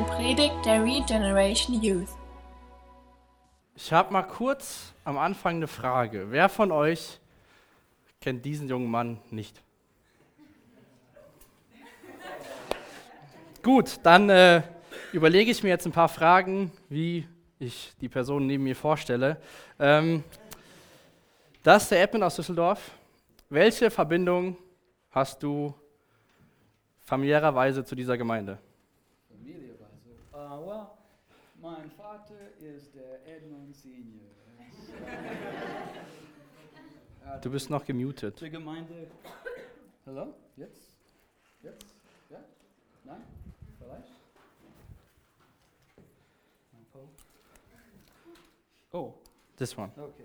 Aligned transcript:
eine 0.00 0.08
Predigt 0.08 0.64
der 0.64 0.82
Regeneration 0.82 1.82
Youth. 1.82 2.08
Ich 3.74 3.92
habe 3.92 4.10
mal 4.12 4.22
kurz 4.22 4.94
am 5.04 5.18
Anfang 5.18 5.56
eine 5.56 5.66
Frage. 5.66 6.28
Wer 6.30 6.48
von 6.48 6.72
euch 6.72 7.20
kennt 8.18 8.42
diesen 8.44 8.66
jungen 8.66 8.90
Mann 8.90 9.18
nicht? 9.30 9.60
Gut, 13.62 14.00
dann 14.02 14.30
äh, 14.30 14.62
überlege 15.12 15.50
ich 15.50 15.62
mir 15.62 15.68
jetzt 15.68 15.84
ein 15.84 15.92
paar 15.92 16.08
Fragen, 16.08 16.72
wie 16.88 17.28
ich 17.58 17.92
die 18.00 18.08
Person 18.08 18.46
neben 18.46 18.64
mir 18.64 18.76
vorstelle. 18.76 19.36
Ähm, 19.78 20.24
das 21.62 21.82
ist 21.82 21.90
der 21.90 22.02
Edmund 22.02 22.24
aus 22.24 22.36
Düsseldorf. 22.36 22.90
Welche 23.50 23.90
Verbindung 23.90 24.56
hast 25.10 25.42
du 25.42 25.74
familiärerweise 27.04 27.84
zu 27.84 27.94
dieser 27.94 28.16
Gemeinde? 28.16 28.58
Well, 30.60 30.88
mein 31.62 31.90
Vater 31.90 32.34
ist 32.58 32.94
der 32.94 33.26
Edmund 33.26 33.74
Senior. 33.74 34.28
Du 37.40 37.50
bist 37.50 37.70
noch 37.70 37.82
gemutet. 37.82 38.38
Die 38.40 38.50
Gemeinde. 38.50 39.06
Hallo? 40.04 40.34
Jetzt? 40.56 40.96
Jetzt? 41.62 41.86
Ja? 42.28 42.40
Nein? 43.04 43.22
Vielleicht? 43.78 44.12
Oh, 48.92 49.14
This 49.56 49.78
one. 49.78 49.90
okay. 49.96 50.24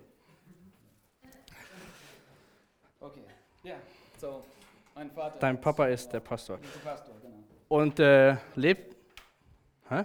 Okay, 2.99 3.21
ja, 3.63 3.75
so, 4.17 4.43
mein 4.95 5.11
Vater. 5.11 5.39
Dein 5.39 5.61
Papa 5.61 5.85
ist 5.85 6.11
der 6.11 6.19
Pastor. 6.19 6.57
Pastor, 6.83 7.15
genau. 7.21 7.43
Und 7.69 7.99
äh, 7.99 8.35
lebt. 8.55 8.95
Hä? 9.87 10.03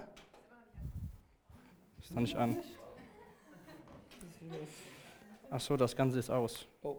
Ist 2.11 2.15
noch 2.15 2.21
nicht 2.23 2.35
an. 2.35 2.57
Ach 5.49 5.61
so, 5.61 5.77
das 5.77 5.95
Ganze 5.95 6.19
ist 6.19 6.29
aus. 6.29 6.67
Oh. 6.83 6.97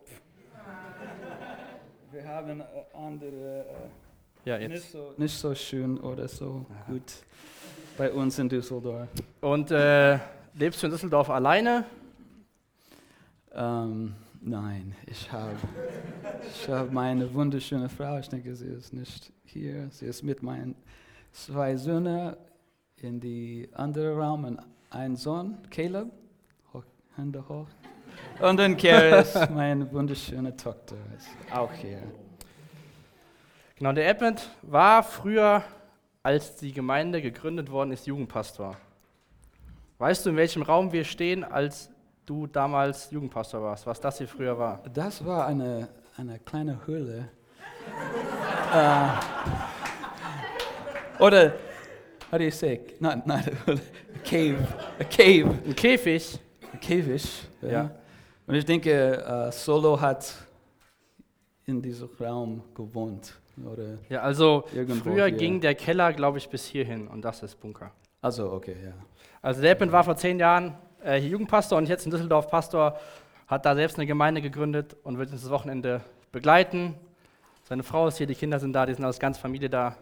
Wir 2.11 2.27
haben 2.27 2.61
äh, 2.61 2.65
andere. 2.95 3.61
Äh, 3.61 4.49
Ja, 4.49 4.57
nicht, 4.57 4.71
jetzt. 4.71 4.93
so, 4.93 5.13
nicht 5.19 5.39
so 5.39 5.55
schön 5.55 5.99
oder 6.01 6.27
so 6.29 6.65
gut 6.87 7.03
bei 7.99 8.11
uns 8.11 8.39
in 8.39 8.49
Düsseldorf. 8.49 9.07
Und 9.43 9.71
äh, 9.71 10.19
lebst 10.55 10.83
du 10.83 10.87
in 10.87 10.93
Düsseldorf 10.93 11.29
alleine? 11.29 11.85
Ähm, 13.53 14.15
nein, 14.41 14.97
ich 15.07 15.31
habe 15.31 15.57
ich 16.55 16.69
hab 16.71 16.91
meine 16.91 17.35
wunderschöne 17.35 17.91
Frau, 17.91 18.19
ich 18.19 18.31
denke, 18.31 18.55
sie 18.57 18.69
ist 18.69 18.95
nicht 18.95 19.31
hier. 19.45 19.91
Sie 19.91 20.07
ist 20.07 20.23
mit 20.23 20.43
meinen 20.43 20.75
zwei 21.33 21.77
Söhnen 21.77 22.35
in 22.97 23.21
die 23.21 23.69
andere 23.75 24.17
Raum 24.17 24.45
und 24.45 24.59
ein 24.93 25.17
Sohn, 25.17 25.57
Caleb, 25.71 26.11
hoch, 26.73 26.85
Hände 27.17 27.43
hoch. 27.49 27.67
Und 28.41 28.59
dann 28.59 28.77
Keris, 28.77 29.35
meine 29.55 29.91
wunderschöne 29.91 30.55
Tochter, 30.57 30.97
ist 31.17 31.29
auch 31.53 31.73
hier. 31.73 32.03
Genau, 33.77 33.93
der 33.93 34.09
Edmund 34.09 34.49
war 34.63 35.03
früher, 35.03 35.63
als 36.23 36.57
die 36.57 36.73
Gemeinde 36.73 37.23
gegründet 37.23 37.71
worden 37.71 37.93
ist, 37.93 38.07
Jugendpastor. 38.07 38.77
Weißt 39.99 40.27
du, 40.27 40.31
in 40.31 40.37
welchem 40.37 40.63
Raum 40.63 40.93
wir 40.93 41.05
stehen, 41.05 41.43
als 41.43 41.91
du 42.27 42.47
damals 42.47 43.11
Jugendpastor 43.11 43.63
warst, 43.63 43.87
was 43.87 44.01
das 44.01 44.19
hier 44.19 44.29
früher 44.29 44.59
war? 44.59 44.83
Das 44.93 45.25
war 45.25 45.47
eine, 45.47 45.89
eine 46.17 46.39
kleine 46.39 46.87
Höhle. 46.87 47.29
äh, 48.75 49.09
oder, 51.23 51.53
how 52.31 52.39
do 52.39 52.45
you 52.45 52.51
say? 52.51 52.81
Not, 53.01 53.27
not 53.27 53.49
a 53.49 53.53
höhle, 53.67 53.81
a 53.81 54.12
cave. 54.33 54.67
A 54.99 55.05
cave. 55.05 55.59
Ein 55.67 55.77
Käfig. 55.77 56.39
A 56.73 56.77
cave-ish. 56.79 57.43
Ja. 57.61 57.91
Und 58.47 58.55
ich 58.55 58.65
denke, 58.65 58.91
äh, 58.91 59.53
Solo 59.53 60.01
hat 60.01 60.35
in 61.67 61.81
diesem 61.83 62.09
Raum 62.21 62.63
gewohnt. 62.75 63.35
Oder, 63.71 63.99
Ja, 64.09 64.23
also 64.23 64.65
Irgendwo 64.75 65.11
früher 65.11 65.27
hier. 65.27 65.37
ging 65.37 65.61
der 65.61 65.75
Keller, 65.75 66.13
glaube 66.15 66.39
ich, 66.39 66.49
bis 66.49 66.65
hierhin 66.67 67.07
und 67.07 67.23
das 67.23 67.43
ist 67.43 67.61
Bunker. 67.61 67.93
also, 68.23 68.51
okay, 68.53 68.75
ja. 68.83 68.93
Also 69.43 69.61
der 69.61 69.73
Edmund 69.73 69.93
war 69.93 70.03
vor 70.05 70.17
zehn 70.17 70.39
Jahren 70.39 70.75
äh, 71.05 71.21
hier 71.21 71.31
Jugendpastor 71.31 71.77
und 71.77 71.89
jetzt 71.89 72.07
in 72.07 72.11
Düsseldorf 72.11 72.49
Pastor, 72.49 72.99
hat 73.47 73.67
da 73.67 73.75
selbst 73.75 73.99
eine 73.99 74.07
Gemeinde 74.07 74.41
gegründet 74.41 74.97
und 75.03 75.19
wird 75.19 75.31
uns 75.31 75.43
das 75.43 75.51
Wochenende 75.51 76.01
begleiten. 76.33 76.95
Seine 77.65 77.83
Frau 77.83 78.09
ist 78.09 78.17
hier, 78.17 78.27
die 78.27 78.35
Kinder 78.35 78.59
sind 78.59 78.73
da, 78.73 78.87
die 78.87 78.95
sind 78.95 79.05
als 79.05 79.19
ganze 79.19 79.41
Familie 79.41 79.69
da. 79.69 79.97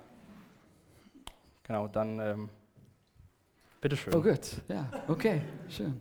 Genau, 1.64 1.88
dann 1.88 2.20
ähm, 2.20 2.48
bitteschön. 3.80 4.14
Oh, 4.14 4.20
gut. 4.22 4.56
Ja, 4.68 4.88
okay, 5.08 5.42
schön. 5.68 5.98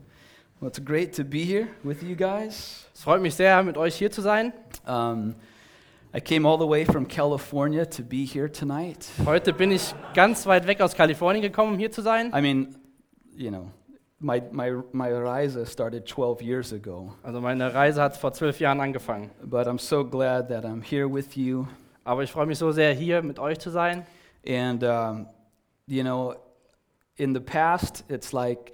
Well, 0.59 0.69
it's 0.69 0.83
great 0.83 1.15
to 1.15 1.23
be 1.23 1.39
here 1.39 1.67
with 1.83 2.01
you 2.03 2.15
guys. 2.15 2.85
Es 2.93 3.03
freut 3.03 3.21
mich 3.21 3.35
sehr, 3.35 3.63
mit 3.63 3.77
euch 3.77 3.95
hier 3.95 4.11
zu 4.11 4.21
sein. 4.21 4.51
Um, 4.85 5.35
I 6.13 6.19
came 6.19 6.45
all 6.47 6.57
the 6.57 6.67
way 6.67 6.83
from 6.85 7.07
California 7.07 7.85
to 7.85 8.03
be 8.03 8.25
here 8.25 8.51
tonight. 8.51 9.07
Heute 9.25 9.53
bin 9.53 9.71
ich 9.71 9.93
ganz 10.13 10.45
weit 10.47 10.67
weg 10.67 10.81
aus 10.81 10.95
Kalifornien 10.95 11.41
gekommen, 11.41 11.73
um 11.73 11.79
hier 11.79 11.91
zu 11.91 12.01
sein. 12.01 12.33
I 12.35 12.41
mean, 12.41 12.75
you 13.35 13.49
know, 13.49 13.71
my, 14.19 14.41
my, 14.51 14.71
my 14.91 15.09
Reise 15.13 15.65
started 15.65 16.05
12 16.05 16.41
years 16.41 16.73
ago, 16.73 17.13
Also 17.23 17.39
meine 17.39 17.73
Reise 17.73 18.01
hat 18.01 18.17
vor 18.17 18.33
zwölf 18.33 18.59
Jahren 18.59 18.81
angefangen. 18.81 19.29
but 19.43 19.67
I'm 19.67 19.79
so 19.79 20.03
glad 20.03 20.49
that 20.49 20.65
I'm 20.65 20.81
here 20.83 21.07
with 21.07 21.35
you. 21.37 21.67
Aber 22.03 22.23
ich 22.23 22.31
freue 22.31 22.47
mich 22.47 22.57
so 22.57 22.71
sehr, 22.71 22.91
hier 22.93 23.21
mit 23.21 23.39
euch 23.39 23.59
zu 23.59 23.69
sein. 23.69 24.05
And, 24.45 24.83
um, 24.83 25.27
you 25.87 26.03
know, 26.03 26.33
in 27.19 27.33
the 27.33 27.39
past, 27.41 28.03
it's 28.09 28.31
like 28.33 28.71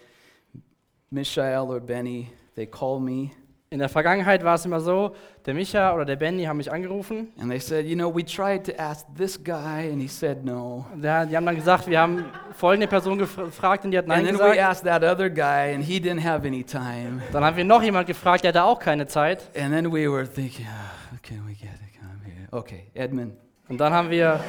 Mishael 1.12 1.72
or 1.72 1.80
Benny, 1.80 2.30
they 2.56 2.66
call 2.66 3.00
me 3.00 3.32
In 3.72 3.80
der 3.80 3.90
Vergangenheit 3.90 4.44
war 4.44 4.56
es 4.56 4.66
immer 4.66 4.80
so, 4.80 5.16
der 5.46 5.54
Micha 5.54 5.94
oder 5.94 6.06
der 6.06 6.16
Benny 6.16 6.44
haben 6.46 6.58
mich 6.58 6.72
angerufen. 6.72 7.30
and 7.40 7.50
they 7.50 7.60
said, 7.60 7.86
you 7.86 7.96
know, 7.96 8.10
we 8.14 8.24
tried 8.24 8.64
to 8.64 8.72
ask 8.78 9.06
this 9.18 9.38
guy 9.44 9.90
and 9.92 10.00
he 10.02 10.08
said 10.08 10.46
no. 10.46 10.86
Der, 10.96 11.26
die 11.26 11.36
haben 11.36 11.46
dann 11.46 11.56
gesagt, 11.56 11.88
wir 11.88 12.00
haben 12.00 12.26
folgende 12.54 12.88
Person 12.88 13.20
gef- 13.20 13.36
gefragt 13.46 13.84
und 13.84 13.92
die 13.92 13.98
hat 13.98 14.08
Nein 14.08 14.20
And 14.20 14.28
then 14.28 14.36
we 14.38 14.52
gesagt. 14.52 14.60
asked 14.62 14.84
that 14.86 15.04
other 15.04 15.30
guy 15.30 15.74
and 15.74 15.84
he 15.84 16.00
didn't 16.00 16.24
have 16.24 16.46
any 16.48 16.64
time. 16.64 17.22
Dann 17.34 17.44
haben 17.44 17.58
wir 17.58 17.66
noch 17.66 17.82
jemand 17.84 18.08
gefragt, 18.08 18.44
der 18.44 18.50
hatte 18.50 18.64
auch 18.64 18.80
keine 18.80 19.08
Zeit. 19.08 19.50
And 19.58 19.74
then 19.74 19.92
we 19.92 20.10
were 20.10 20.26
thinking, 20.32 20.68
oh, 20.70 21.18
can 21.24 21.44
we 21.48 21.54
get 21.54 21.72
to 21.72 22.00
come 22.00 22.20
here? 22.24 22.48
Okay, 22.52 22.86
Edmund. 22.94 23.34
Und 23.68 23.80
dann 23.80 23.92
haben 23.94 24.10
wir, 24.12 24.40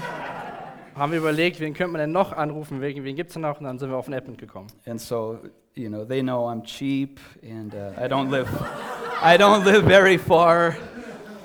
haben 0.97 1.13
wir 1.13 1.19
überlegt, 1.19 1.61
wen 1.61 1.75
könnte 1.75 1.93
man 1.93 2.01
denn 2.01 2.13
noch 2.13 2.33
anrufen, 2.33 2.81
wegen 2.81 3.05
wen 3.05 3.15
gibt 3.17 3.29
es 3.29 3.35
denn 3.35 3.43
noch? 3.43 3.59
Und 3.59 3.65
dann 3.65 3.79
sind 3.79 3.91
wir 3.91 3.97
auf 3.97 4.07
den 4.07 4.15
Edmund 4.15 4.39
gekommen. 4.39 4.69
And 4.87 5.01
so, 5.01 5.39
you 5.75 5.89
know, 5.89 6.05
they 6.05 6.23
know 6.23 6.49
I'm 6.49 6.63
cheap 6.65 7.21
and 7.43 7.75
uh, 7.75 7.93
I 8.03 8.09
don't 8.09 8.31
live, 8.31 8.49
I 9.23 9.37
don't 9.37 9.65
live 9.65 9.85
very 9.85 10.19
far. 10.19 10.75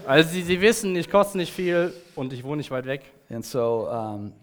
Also 0.07 0.29
sie, 0.29 0.41
sie 0.41 0.59
wissen, 0.61 0.95
ich 0.95 1.09
koste 1.09 1.37
nicht 1.37 1.53
viel 1.53 1.93
und 2.15 2.33
ich 2.33 2.43
wohne 2.43 2.57
nicht 2.57 2.71
weit 2.71 2.85
weg. 2.85 3.03
And 3.29 3.45
so, 3.45 3.87
um, 3.89 4.33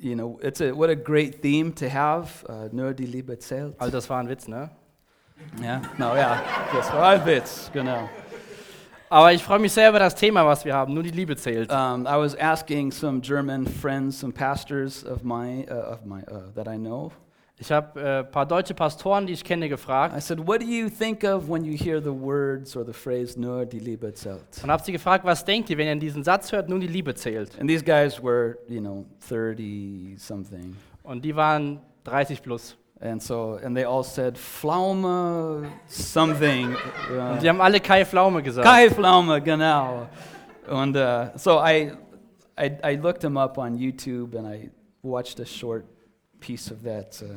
you 0.00 0.14
know, 0.14 0.38
it's 0.42 0.60
a 0.60 0.72
what 0.72 0.88
a 0.88 0.94
great 0.94 1.42
theme 1.42 1.74
to 1.74 1.88
have. 1.88 2.44
Uh, 2.48 2.68
nur 2.74 2.94
die 2.94 3.06
Liebe 3.06 3.38
zählt. 3.38 3.74
Also 3.78 3.92
das 3.92 4.08
war 4.08 4.20
ein 4.20 4.28
Witz, 4.28 4.46
ne? 4.46 4.70
Yeah. 5.60 5.82
No, 5.98 6.14
yeah. 6.14 6.40
Das 6.72 6.92
war 6.92 7.08
ein 7.10 7.26
Witz, 7.26 7.70
genau. 7.72 8.08
Aber 9.10 9.32
ich 9.32 9.42
freue 9.42 9.58
mich 9.58 9.72
sehr 9.72 9.90
über 9.90 9.98
das 9.98 10.14
Thema, 10.14 10.44
was 10.46 10.64
wir 10.64 10.74
haben. 10.74 10.94
Nur 10.94 11.02
die 11.02 11.10
Liebe 11.10 11.36
zählt. 11.36 11.70
Um, 11.70 12.06
I 12.06 12.16
was 12.16 12.36
asking 12.36 12.90
some 12.90 13.20
German 13.20 13.66
friends, 13.66 14.18
some 14.18 14.32
pastors 14.32 15.04
of 15.04 15.22
my, 15.22 15.66
uh, 15.70 15.92
of 15.92 16.04
my, 16.04 16.22
uh, 16.22 16.50
that 16.54 16.66
I 16.66 16.76
know. 16.76 17.12
Ich 17.56 17.70
habe 17.70 18.00
äh, 18.00 18.18
ein 18.18 18.30
paar 18.30 18.46
deutsche 18.46 18.74
Pastoren, 18.74 19.26
die 19.26 19.32
ich 19.32 19.44
kenne, 19.44 19.68
gefragt 19.68 20.16
I 20.16 20.20
said, 20.20 20.44
what 20.44 20.60
do 20.60 20.66
you 20.66 20.88
think 20.88 21.22
of 21.22 21.48
when 21.48 21.64
you 21.64 21.76
hear 21.76 22.02
the 22.02 22.10
words 22.10 22.76
or 22.76 22.84
the 22.84 22.92
phrase 22.92 23.40
nur 23.40 23.64
die 23.64 23.78
Liebe 23.78 24.12
zählt? 24.12 24.42
und 24.62 24.70
habe 24.70 24.82
sie 24.82 24.90
gefragt, 24.90 25.24
was 25.24 25.44
denkt 25.44 25.70
ihr, 25.70 25.78
wenn 25.78 25.86
ihr 25.86 25.96
diesen 25.96 26.24
Satz 26.24 26.50
hört, 26.50 26.68
nur 26.68 26.80
die 26.80 26.88
Liebe 26.88 27.14
zählt? 27.14 27.56
And 27.60 27.68
these 27.70 27.84
guys 27.84 28.20
were, 28.20 28.58
you 28.68 28.80
know, 28.80 29.06
30 29.28 30.16
something. 30.18 30.76
Und 31.04 31.24
die 31.24 31.36
waren 31.36 31.80
30 32.02 32.42
plus. 32.42 32.76
And 33.00 33.20
so, 33.20 33.58
and 33.62 33.76
they 33.76 33.84
all 33.84 34.02
said, 34.04 34.36
Pflaume 34.38 35.66
something. 35.86 36.74
Und 37.10 37.42
die 37.42 37.48
haben 37.48 37.60
alle 37.60 37.80
Kai 37.80 38.04
Pflaume 38.04 38.42
gesagt. 38.42 38.66
Kai 38.66 38.88
Pflaume, 38.88 39.40
genau. 39.42 40.06
And 40.68 40.96
uh, 40.96 41.36
so 41.36 41.58
I, 41.58 41.92
I, 42.58 42.70
I 42.82 42.94
looked 42.96 43.22
him 43.22 43.36
up 43.36 43.58
on 43.58 43.76
YouTube 43.76 44.34
and 44.36 44.46
I 44.46 44.70
watched 45.02 45.38
a 45.40 45.44
short 45.44 45.84
piece 46.40 46.70
of 46.70 46.82
that. 46.84 47.20
Uh, 47.22 47.34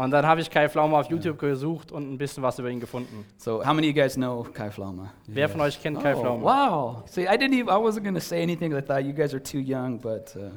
Und 0.00 0.12
dann 0.12 0.24
habe 0.24 0.40
ich 0.40 0.48
Kai 0.48 0.68
Pflaume 0.68 0.96
auf 0.96 1.10
YouTube 1.10 1.40
gesucht 1.40 1.90
und 1.90 2.08
ein 2.12 2.18
bisschen 2.18 2.40
was 2.44 2.56
über 2.60 2.68
ihn 2.70 2.78
gefunden. 2.78 3.24
so, 3.36 3.60
how 3.66 3.74
many 3.74 3.88
of 3.90 3.96
you 3.96 4.00
guys 4.00 4.14
know 4.14 4.44
Kai 4.54 4.70
Pflaume? 4.70 5.10
Wer 5.26 5.48
von 5.48 5.60
euch 5.60 5.82
kennt 5.82 6.00
Kai 6.00 6.14
Oh, 6.14 6.20
Pflaume? 6.20 6.42
wow. 6.44 7.02
See, 7.06 7.22
I 7.26 7.36
didn't 7.36 7.54
even, 7.54 7.68
I 7.68 7.78
wasn't 7.78 8.04
going 8.04 8.14
to 8.14 8.20
say 8.20 8.40
anything. 8.40 8.72
I 8.74 8.80
thought 8.80 9.02
you 9.04 9.12
guys 9.12 9.34
are 9.34 9.42
too 9.42 9.58
young, 9.58 9.98
but 9.98 10.36
uh, 10.36 10.50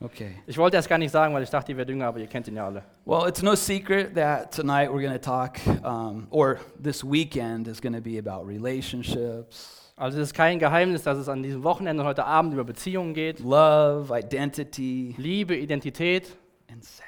okay. 0.00 0.32
Ich 0.46 0.56
wollte 0.58 0.76
das 0.76 0.88
gar 0.88 0.98
nicht 0.98 1.10
sagen, 1.10 1.34
weil 1.34 1.42
ich 1.42 1.50
dachte, 1.50 1.72
ihr 1.72 1.78
wärt 1.78 1.88
jünger, 1.88 2.06
aber 2.06 2.18
ihr 2.18 2.26
kennt 2.26 2.48
ihn 2.48 2.56
ja 2.56 2.66
alle. 2.66 2.82
Well, 3.04 3.28
it's 3.28 3.42
no 3.42 3.54
secret 3.54 4.14
that 4.14 4.52
tonight 4.54 4.90
we're 4.90 5.02
going 5.02 5.12
to 5.12 5.18
talk, 5.18 5.58
um, 5.84 6.26
or 6.30 6.58
this 6.82 7.04
weekend 7.04 7.68
is 7.68 7.80
going 7.80 7.94
to 7.94 8.00
be 8.02 8.18
about 8.18 8.46
relationships, 8.46 9.80
Also 9.96 10.18
es 10.18 10.28
ist 10.28 10.34
kein 10.34 10.58
Geheimnis, 10.58 11.04
dass 11.04 11.18
es 11.18 11.28
an 11.28 11.42
diesem 11.42 11.62
Wochenende 11.62 12.02
und 12.02 12.08
heute 12.08 12.24
Abend 12.24 12.52
über 12.52 12.64
Beziehungen 12.64 13.14
geht. 13.14 13.38
love, 13.40 14.12
identity, 14.12 15.14
Liebe, 15.18 15.56
Identität 15.56 16.36
and 16.70 16.82
sex. 16.84 17.04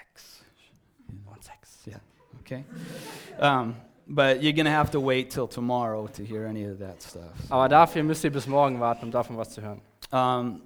okay? 2.47 2.65
Um, 3.41 3.75
but 4.07 4.43
you're 4.43 4.53
going 4.53 4.67
to 4.67 4.71
have 4.71 4.91
to 4.93 5.01
wait 5.01 5.31
till 5.31 5.49
tomorrow 5.49 6.07
to 6.07 6.25
hear 6.25 6.47
any 6.47 6.65
of 6.65 6.79
that 6.79 7.03
stuff. 7.03 7.33
Aber 7.51 7.69
dafür 7.69 8.03
müsst 8.03 8.25
ihr 8.25 8.31
bis 8.31 8.47
morgen 8.47 8.81
warten, 8.81 9.05
um 9.07 9.11
davon 9.11 9.37
was 9.37 9.51
zu 9.51 9.63
hören. 9.63 9.81
Um, 10.13 10.63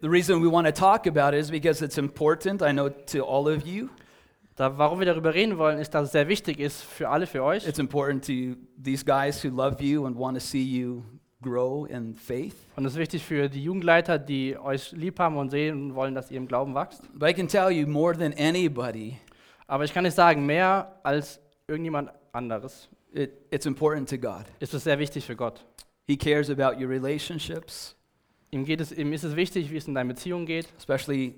the 0.00 0.08
reason 0.08 0.42
we 0.42 0.50
want 0.50 0.66
to 0.66 0.72
talk 0.72 1.06
about 1.06 1.34
it 1.34 1.40
is 1.40 1.50
because 1.50 1.84
it's 1.84 1.98
important, 1.98 2.62
I 2.62 2.72
know, 2.72 2.88
to 2.88 3.24
all 3.24 3.48
of 3.48 3.66
you. 3.66 3.88
Da, 4.56 4.76
warum 4.76 4.98
wir 4.98 5.06
darüber 5.06 5.34
reden 5.34 5.56
wollen, 5.58 5.78
ist, 5.78 5.94
dass 5.94 6.06
es 6.06 6.12
sehr 6.12 6.26
wichtig 6.26 6.58
ist 6.58 6.82
für 6.82 7.08
alle, 7.08 7.26
für 7.26 7.44
euch. 7.44 7.66
It's 7.66 7.78
important 7.78 8.24
to 8.26 8.56
these 8.82 9.04
guys 9.04 9.44
who 9.44 9.50
love 9.50 9.82
you 9.82 10.06
and 10.06 10.16
want 10.18 10.36
to 10.36 10.40
see 10.40 10.62
you 10.62 11.04
grow 11.40 11.86
in 11.86 12.14
faith. 12.14 12.56
Und 12.76 12.84
es 12.84 12.92
ist 12.94 12.98
wichtig 12.98 13.24
für 13.24 13.48
die 13.48 13.62
Jugendleiter, 13.62 14.18
die 14.18 14.58
euch 14.58 14.92
lieb 14.92 15.20
haben 15.20 15.36
und 15.36 15.50
sehen 15.50 15.94
wollen, 15.94 16.14
dass 16.14 16.30
ihr 16.30 16.38
im 16.38 16.48
Glauben 16.48 16.74
wächst. 16.74 17.02
But 17.14 17.28
I 17.30 17.34
can 17.34 17.46
tell 17.46 17.70
you 17.70 17.86
more 17.86 18.16
than 18.16 18.34
anybody, 18.38 19.18
Aber 19.68 19.84
ich 19.84 19.92
kann 19.92 20.04
nicht 20.04 20.16
sagen, 20.16 20.46
mehr 20.46 20.98
als 21.02 21.40
irgendjemand 21.68 22.10
anderes 22.32 22.88
it, 23.12 23.46
it's 23.50 23.66
important 23.66 24.08
to 24.08 24.18
God. 24.18 24.44
ist 24.58 24.74
es 24.74 24.84
sehr 24.84 24.98
wichtig 24.98 25.24
für 25.24 25.36
Gott. 25.36 25.64
He 26.06 26.16
cares 26.16 26.50
about 26.50 26.80
your 26.80 26.88
relationships, 26.88 27.94
Ihm, 28.50 28.64
geht 28.64 28.80
es, 28.80 28.92
ihm 28.92 29.12
ist 29.12 29.24
es 29.24 29.36
wichtig, 29.36 29.70
wie 29.70 29.76
es 29.76 29.86
in 29.86 29.94
deinen 29.94 30.08
Beziehungen 30.08 30.46
geht, 30.46 30.72
especially 30.78 31.34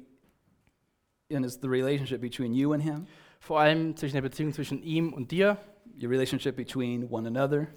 in 1.29 1.43
his, 1.43 1.59
the 1.61 1.69
relationship 1.69 2.21
between 2.21 2.53
you 2.53 2.73
and 2.73 2.83
Him, 2.83 3.07
vor 3.41 3.61
allem 3.61 3.97
zwischen 3.97 4.15
der 4.15 4.23
Beziehung 4.23 4.53
zwischen 4.53 4.83
ihm 4.83 5.13
und 5.13 5.31
dir, 5.31 5.57
your 6.01 6.11
relationship 6.11 6.57
between 6.57 7.09
one 7.11 7.27
another. 7.27 7.69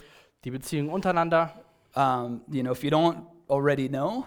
die 0.44 0.52
Beziehung 0.52 0.90
untereinander. 0.90 1.54
Um, 1.96 2.42
you 2.52 2.64
know, 2.64 2.72
if 2.72 2.84
you 2.84 2.90
don't 2.90 3.18
already 3.48 3.88
know, 3.88 4.26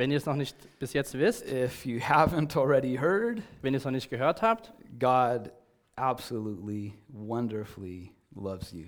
Wenn 0.00 0.10
ihr 0.10 0.16
es 0.16 0.24
noch 0.24 0.34
nicht 0.34 0.56
bis 0.78 0.94
jetzt 0.94 1.12
wisst, 1.18 1.44
if 1.46 1.84
you 1.84 1.98
haven't 1.98 2.56
already 2.56 2.96
heard, 2.96 3.42
wenn 3.60 3.74
ihr 3.74 3.76
es 3.76 3.84
noch 3.84 3.90
nicht 3.90 4.08
gehört 4.08 4.40
habt, 4.40 4.72
God 4.98 5.52
absolutely, 5.96 6.94
wonderfully 7.08 8.10
loves 8.34 8.72
you. 8.72 8.86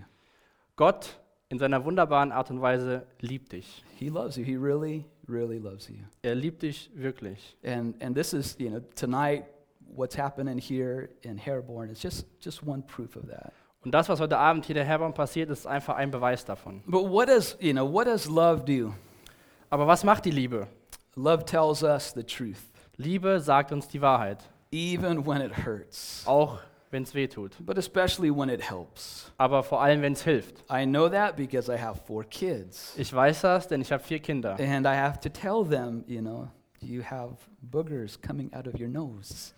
Gott 0.75 1.21
in 1.53 1.59
seiner 1.59 1.85
wunderbaren 1.85 2.33
Art 2.33 2.51
und 2.51 2.63
Weise 2.63 3.07
liebt 3.21 3.53
dich. 3.53 3.85
He 3.99 4.09
loves 4.09 4.37
you. 4.37 4.45
He 4.45 4.57
really, 4.57 5.05
really 5.29 5.59
loves 5.59 5.87
you. 5.87 5.97
Er 6.23 6.35
liebt 6.35 6.63
dich 6.63 6.91
wirklich. 6.95 7.59
And 7.63 8.03
and 8.03 8.17
this 8.17 8.33
is, 8.33 8.57
you 8.59 8.71
know, 8.71 8.81
tonight 8.97 9.45
what's 9.95 10.17
happening 10.17 10.57
here 10.59 11.11
in 11.21 11.37
Herborn 11.37 11.91
is 11.91 12.03
just 12.03 12.27
just 12.41 12.67
one 12.67 12.83
proof 12.83 13.17
of 13.17 13.27
that. 13.29 13.53
Und 13.85 13.93
das, 13.93 14.09
was 14.09 14.19
heute 14.19 14.39
Abend 14.39 14.65
hier 14.65 14.77
der 14.77 14.87
Herborn 14.87 15.13
passiert, 15.13 15.51
ist 15.51 15.67
einfach 15.67 15.97
ein 15.97 16.11
Beweis 16.11 16.43
davon. 16.43 16.83
But 16.87 17.11
what 17.11 17.29
does, 17.29 17.59
you 17.61 17.73
know, 17.73 17.85
what 17.85 18.07
does 18.07 18.27
love 18.27 18.65
do? 18.65 18.95
Aber 19.69 19.87
was 19.87 20.05
macht 20.05 20.25
die 20.25 20.31
Liebe? 20.31 20.69
Love 21.17 21.45
tells 21.45 21.83
us 21.83 22.15
the 22.15 22.25
truth, 22.25 22.63
Liebe 22.97 23.41
sagt 23.41 23.73
uns 23.73 23.87
die 23.89 24.01
Wahrheit, 24.01 24.39
even 24.71 25.27
when 25.27 25.43
it 25.43 25.67
hurts, 25.67 26.23
auch 26.27 26.61
wenn 26.93 27.03
es 27.03 27.15
weh 27.15 27.27
tut. 27.27 27.57
but 27.61 27.77
especially 27.79 28.31
when 28.31 28.49
it 28.49 28.61
helps. 28.63 29.33
Aber 29.39 29.63
vor 29.63 29.83
allem, 29.83 30.03
wenn 30.03 30.13
es 30.13 30.23
hilft. 30.23 30.63
I 30.71 30.85
know 30.85 31.09
that 31.09 31.37
because 31.37 31.73
I 31.73 31.79
have 31.79 32.01
four 32.07 32.23
kids. 32.25 32.95
Ich 32.97 33.13
weiß 33.13 33.41
das, 33.41 33.67
denn 33.67 33.81
ich 33.81 33.91
habe 33.91 34.03
vier 34.03 34.21
Kinder. 34.21 34.57
And 34.61 34.87
I 34.87 34.95
have 34.95 35.19
to 35.21 35.29
tell 35.29 35.65
them, 35.69 36.05
you 36.07 36.21
know, 36.21 36.49
you 36.81 37.03
have 37.03 37.37
boogers 37.61 38.21
coming 38.21 38.53
out 38.53 38.69
of 38.69 38.79
your 38.79 38.89
nose. 38.89 39.53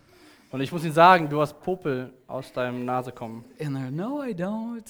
Und 0.50 0.60
ich 0.60 0.70
muss 0.70 0.84
ihnen 0.84 0.94
sagen, 0.94 1.28
du 1.28 1.40
hast 1.40 1.60
Popel 1.60 2.12
aus 2.28 2.52
deinem 2.52 2.84
Nase 2.84 3.10
kommen. 3.10 3.44
And 3.60 3.76
they're, 3.76 3.90
no, 3.90 4.22
I 4.22 4.32
don't. 4.32 4.88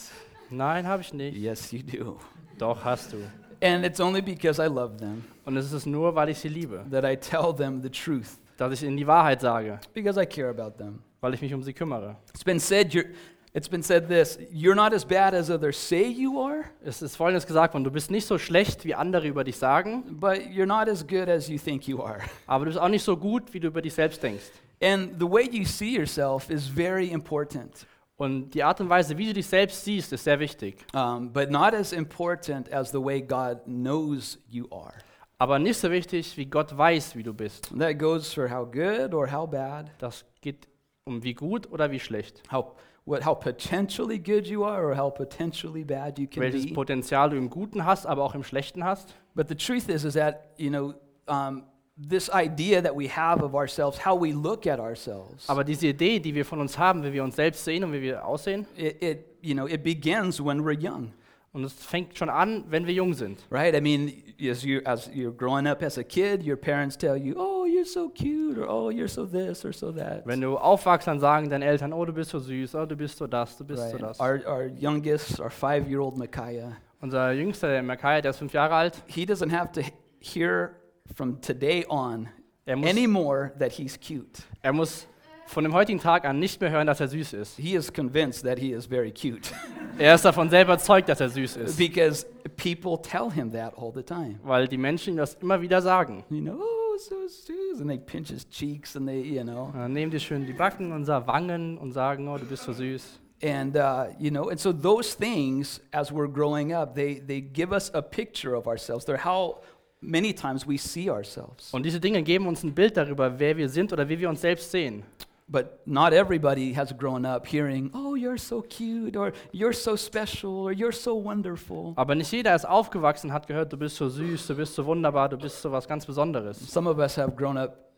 Nein, 0.51 0.87
habe 0.87 1.01
ich 1.01 1.13
nicht. 1.15 1.37
Yes, 1.37 1.73
you 1.73 1.83
do. 1.83 2.19
Doch, 2.59 2.85
hast 2.85 3.13
du. 3.15 3.17
And 3.63 3.85
it's 3.85 3.99
only 3.99 4.21
because 4.21 4.63
I 4.63 4.67
love 4.67 4.99
them 4.99 5.25
Und 5.47 5.57
es 5.57 5.73
ist 5.73 5.87
nur, 5.87 6.15
weil 6.15 6.29
ich 6.29 6.39
sie 6.39 6.49
liebe, 6.49 6.85
that 6.91 7.05
I 7.05 7.17
tell 7.17 7.55
them 7.55 7.81
the 7.81 7.89
truth, 7.89 8.39
dass 8.59 8.75
ich 8.75 8.83
ihnen 8.83 8.97
die 8.97 9.07
Wahrheit 9.07 9.41
sage, 9.41 9.81
because 9.95 10.21
I 10.21 10.27
care 10.27 10.51
about 10.51 10.77
them. 10.77 10.99
Weil 11.25 11.35
ich 11.35 11.41
mich 11.43 11.55
um 11.55 11.63
sie 11.63 11.73
kümmere. 11.73 12.17
It's 12.31 12.45
been 12.45 12.61
said, 12.61 12.93
you're, 12.93 13.07
it's 13.55 13.69
been 13.69 13.83
said 13.83 14.09
this 14.09 14.39
you're 14.53 14.75
not 14.75 14.93
as 14.93 15.05
bad 15.05 15.33
as 15.35 15.49
others 15.51 15.77
say 15.77 16.07
you 16.07 16.39
are, 16.41 16.65
Es 16.85 17.01
ist 17.03 17.17
folgendes 17.17 17.47
gesagt 17.47 17.73
worden, 17.75 17.85
du 17.85 17.91
bist 17.91 18.11
nicht 18.11 18.27
so 18.27 18.39
schlecht, 18.39 18.85
wie 18.85 18.95
andere 18.95 19.27
über 19.27 19.43
dich 19.43 19.57
sagen, 19.57 20.05
but 20.21 20.37
you're 20.55 20.67
not 20.67 20.89
as 20.89 21.07
good 21.07 21.29
as 21.29 21.49
you 21.49 21.59
think 21.59 21.89
you 21.89 22.03
are. 22.03 22.19
aber 22.47 22.67
du 22.67 22.71
bist 22.71 22.79
auch 22.81 22.89
nicht 22.89 23.03
so 23.05 23.17
gut, 23.17 23.53
wie 23.55 23.61
du 23.61 23.69
über 23.69 23.81
dich 23.83 23.95
selbst 23.95 24.23
denkst. 24.23 24.45
And 24.83 25.15
the 25.19 25.27
way 25.29 25.49
you 25.51 25.65
see 25.65 25.97
yourself 25.97 26.51
is 26.51 26.67
very 26.69 27.09
important, 27.09 27.87
Und 28.17 28.51
die 28.51 28.63
Art 28.63 28.81
und 28.81 28.89
Weise, 28.89 29.17
wie 29.19 29.27
du 29.27 29.33
dich 29.33 29.47
selbst 29.47 29.83
siehst, 29.85 30.13
ist 30.13 30.25
sehr 30.25 30.39
wichtig. 30.39 30.85
um, 30.95 31.33
but 31.33 31.51
not 31.51 31.73
as 31.75 31.93
important 31.93 32.71
as 32.73 32.91
the 32.93 33.03
way 33.03 33.21
God 33.23 33.65
knows 33.65 34.39
you 34.51 34.69
are. 34.71 34.95
Aber 35.39 35.59
nicht 35.59 35.79
so 35.81 35.91
wichtig, 35.91 36.37
wie 36.37 36.47
Gott 36.47 36.77
weiß, 36.77 37.17
wie 37.17 37.23
du 37.25 37.35
bist. 37.35 37.71
That 37.77 37.99
goes 37.99 38.33
for 38.33 38.49
how 38.49 38.65
good 38.71 39.13
or 39.15 39.31
how 39.33 39.51
bad, 39.51 39.91
Das 39.99 40.25
geht 40.41 40.69
um 41.07 41.23
wie 41.23 41.35
gut 41.35 41.71
oder 41.71 41.91
wie 41.91 42.01
schlecht. 42.01 42.43
how, 42.51 42.73
what, 43.05 43.25
how 43.25 43.35
potentially 43.35 44.19
good 44.19 44.47
you 44.47 44.65
are 44.65 44.87
or 44.87 44.97
how 44.97 45.11
potentially 45.11 45.85
bad 45.85 46.19
you 46.19 46.27
can 46.27 46.43
Welches 46.43 46.67
be. 46.67 46.73
Potenzial 46.73 47.31
du 47.31 47.37
im 47.37 47.51
Guten 47.51 47.85
hast, 47.85 48.07
aber 48.07 48.23
auch 48.25 48.35
im 48.35 48.43
Schlechten 48.43 48.83
hast. 48.85 49.15
But 49.35 49.49
the 49.49 49.55
truth 49.55 49.89
is, 49.89 50.05
is 50.05 50.15
that, 50.15 50.55
you 50.57 50.71
know, 50.71 50.95
um, 51.27 51.65
this 51.97 52.31
idea 52.33 52.81
that 52.83 52.97
we 52.97 53.09
have 53.09 53.43
of 53.43 53.55
ourselves, 53.55 53.99
how 54.05 54.19
we 54.19 54.33
look 54.33 54.67
at 54.67 54.81
ourselves, 54.81 55.49
Aber 55.49 55.63
diese 55.63 55.89
Idee, 55.89 56.19
die 56.21 56.35
wir 56.35 56.45
von 56.45 56.61
uns 56.61 56.79
haben, 56.79 57.05
wie 57.05 57.13
wir 57.13 57.23
uns 57.23 57.37
selbst 57.37 57.65
sehen 57.65 57.85
und 57.85 57.93
wie 57.93 58.01
wir 58.01 58.25
aussehen, 58.25 58.67
it, 58.77 59.03
it, 59.03 59.27
you 59.43 59.55
know, 59.55 59.67
it 59.67 59.83
begins 59.83 60.41
when 60.41 60.61
we're 60.63 60.73
young, 60.79 61.13
und 61.53 61.65
es 61.65 61.75
fängt 61.75 62.17
schon 62.17 62.31
an, 62.31 62.65
wenn 62.69 62.87
wir 62.87 62.95
jung 62.95 63.13
sind. 63.13 63.45
right? 63.51 63.75
I 63.75 63.81
mean, 63.81 64.11
as, 64.41 64.65
you, 64.65 64.81
as 64.87 65.09
you're 65.09 65.37
growing 65.37 65.67
up 65.67 65.83
as 65.83 65.99
a 65.99 66.03
kid, 66.03 66.43
your 66.43 66.57
parents 66.57 66.97
tell 66.97 67.17
you, 67.17 67.35
oh, 67.37 67.54
you're 67.85 67.93
so 67.93 68.09
cute, 68.09 68.59
or 68.59 68.69
oh, 68.69 68.89
you're 68.91 69.09
so 69.09 69.27
this 69.27 69.65
or 69.65 69.73
so 69.73 69.93
that. 69.93 70.27
Wenn 70.27 70.41
du 70.41 70.57
aufwachst, 70.57 71.07
dann 71.07 71.21
sagen 71.21 71.51
deine 71.51 71.65
Eltern, 71.67 71.93
oh, 71.93 72.05
du 72.05 72.13
bist 72.13 72.31
so 72.31 72.39
süß, 72.39 72.75
oh, 72.75 72.87
du 72.87 72.97
bist 72.97 73.19
so 73.19 73.27
das, 73.27 73.57
du 73.59 73.65
bist 73.65 73.83
so 73.91 73.97
Right. 73.97 74.03
das. 74.03 74.21
Our, 74.21 74.41
our 74.47 74.67
youngest, 74.81 75.41
our 75.41 75.51
five-year-old 75.51 76.17
Micaiah, 76.17 76.77
Unser 77.01 77.33
Jüngster, 77.33 77.69
der 77.69 77.83
Makai, 77.83 78.23
der 78.23 78.31
ist 78.31 78.39
fünf 78.39 78.55
Jahre 78.55 78.75
alt, 78.75 79.03
he 79.07 79.25
doesn't 79.27 79.53
have 79.53 79.73
to 79.73 79.83
hear 80.21 80.77
from 81.15 81.39
today 81.43 81.85
on 81.89 82.29
er 82.65 82.77
muss, 82.77 82.89
anymore 82.91 83.53
that 83.59 83.73
he's 83.73 83.99
cute. 84.01 84.43
er 84.63 84.73
muss 84.73 85.07
von 85.47 85.63
dem 85.65 85.75
heutigen 85.75 85.99
Tag 86.01 86.25
an 86.25 86.39
nicht 86.39 86.63
mehr 86.63 86.71
hören, 86.71 86.87
dass 86.87 87.01
er 87.01 87.09
süß 87.09 87.35
ist. 87.35 87.59
He 87.59 87.75
is 87.75 87.93
convinced 87.93 88.45
that 88.45 88.59
he 88.59 88.73
is 88.73 88.87
very 88.87 89.13
cute 89.13 89.53
Er 89.99 90.15
ist 90.15 90.25
davon 90.25 90.49
selber 90.49 90.73
überzeugt, 90.73 91.09
dass 91.11 91.21
er 91.21 91.29
süß 91.29 91.57
ist, 91.59 91.77
because 91.77 92.27
people 92.57 92.97
tell 93.03 93.31
him 93.31 93.53
that 93.53 93.75
all 93.77 93.93
the 93.95 94.03
time. 94.03 94.41
weil 94.43 94.67
die 94.67 94.79
Menschen 94.79 95.13
ihm 95.15 95.17
das 95.19 95.35
immer 95.35 95.61
wieder 95.61 95.83
sagen. 95.83 96.25
You 96.31 96.41
know, 96.41 96.59
oh, 96.95 96.99
so 96.99 97.17
süß. 97.27 97.81
And 97.81 97.91
they 97.91 97.99
pinch 97.99 98.31
his 98.31 98.49
cheeks 98.49 98.97
and 98.97 99.07
they, 99.07 99.21
you 99.21 99.43
know. 99.43 99.67
Und 99.67 99.75
Dann 99.75 99.93
nehmen 99.93 100.11
die 100.11 100.21
schön 100.21 100.47
die 100.47 100.53
Backen 100.53 100.93
unserer 100.93 101.27
Wangen 101.27 101.79
und 101.79 101.93
sagen, 101.93 102.29
oh, 102.29 102.39
du 102.39 102.47
bist 102.47 102.65
so 102.65 102.73
süß. 102.73 103.21
And, 103.43 103.77
uh, 103.77 104.07
you 104.19 104.31
know, 104.31 104.49
and 104.49 104.59
so 104.59 104.73
those 104.73 105.15
things, 105.15 105.81
as 105.93 106.11
we're 106.11 106.31
growing 106.31 106.73
up, 106.73 106.95
they, 106.95 107.21
they 107.21 107.41
give 107.41 107.73
us 107.73 107.93
a 107.95 108.01
picture 108.01 108.57
of 108.57 108.67
ourselves. 108.67 109.05
They're 109.05 109.23
how 109.23 109.61
many 110.01 110.33
times 110.33 110.67
we 110.67 110.79
see 110.79 111.11
ourselves. 111.11 111.73
Und 111.73 111.85
diese 111.85 112.01
Dinge 112.01 112.23
geben 112.23 112.47
uns 112.47 112.63
ein 112.63 112.75
Bild 112.75 112.97
darüber, 112.97 113.39
wer 113.39 113.57
wir 113.57 113.69
sind 113.69 113.93
oder 113.93 114.09
wie 114.09 114.19
wir 114.19 114.29
uns 114.29 114.41
selbst 114.41 114.71
sehen. 114.71 115.03
But 115.47 115.87
not 115.87 116.15
everybody 116.15 116.73
has 116.73 116.91
grown 116.93 117.27
up 117.27 117.47
hearing, 117.47 117.91
oh, 117.93 118.15
you're 118.15 118.39
so 118.39 118.63
cute, 118.63 119.15
or 119.15 119.35
you're 119.53 119.75
so 119.75 119.95
special, 119.95 120.51
or 120.51 120.73
you're 120.73 120.93
so 120.93 121.15
wonderful. 121.15 121.93
Aber 121.97 122.15
nicht 122.15 122.33
jeder 122.33 122.55
ist 122.55 122.65
aufgewachsen 122.65 123.31
hat 123.31 123.47
gehört, 123.47 123.71
du 123.71 123.77
bist 123.77 123.97
so 123.97 124.09
süß, 124.09 124.47
du 124.47 124.55
bist 124.55 124.75
so 124.75 124.87
wunderbar, 124.87 125.29
du 125.29 125.37
bist 125.37 125.61
so 125.61 125.71
was 125.71 125.87
ganz 125.87 126.07
Besonderes. 126.07 126.59
Some 126.59 126.89
of 126.89 126.99
us 126.99 127.19
have 127.19 127.37
grown 127.37 127.59
up 127.59 127.93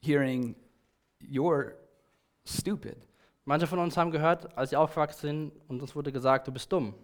hearing, 0.00 0.54
you're 1.20 1.72
stupid. 2.44 2.96
Manche 3.44 3.66
von 3.66 3.80
uns 3.80 3.96
haben 3.96 4.12
gehört, 4.12 4.56
als 4.56 4.70
sie 4.70 4.76
aufgewachsen 4.76 5.20
sind 5.20 5.52
und 5.66 5.82
uns 5.82 5.96
wurde 5.96 6.12
gesagt, 6.12 6.46
du 6.46 6.52
bist 6.52 6.72
dumm. 6.72 6.94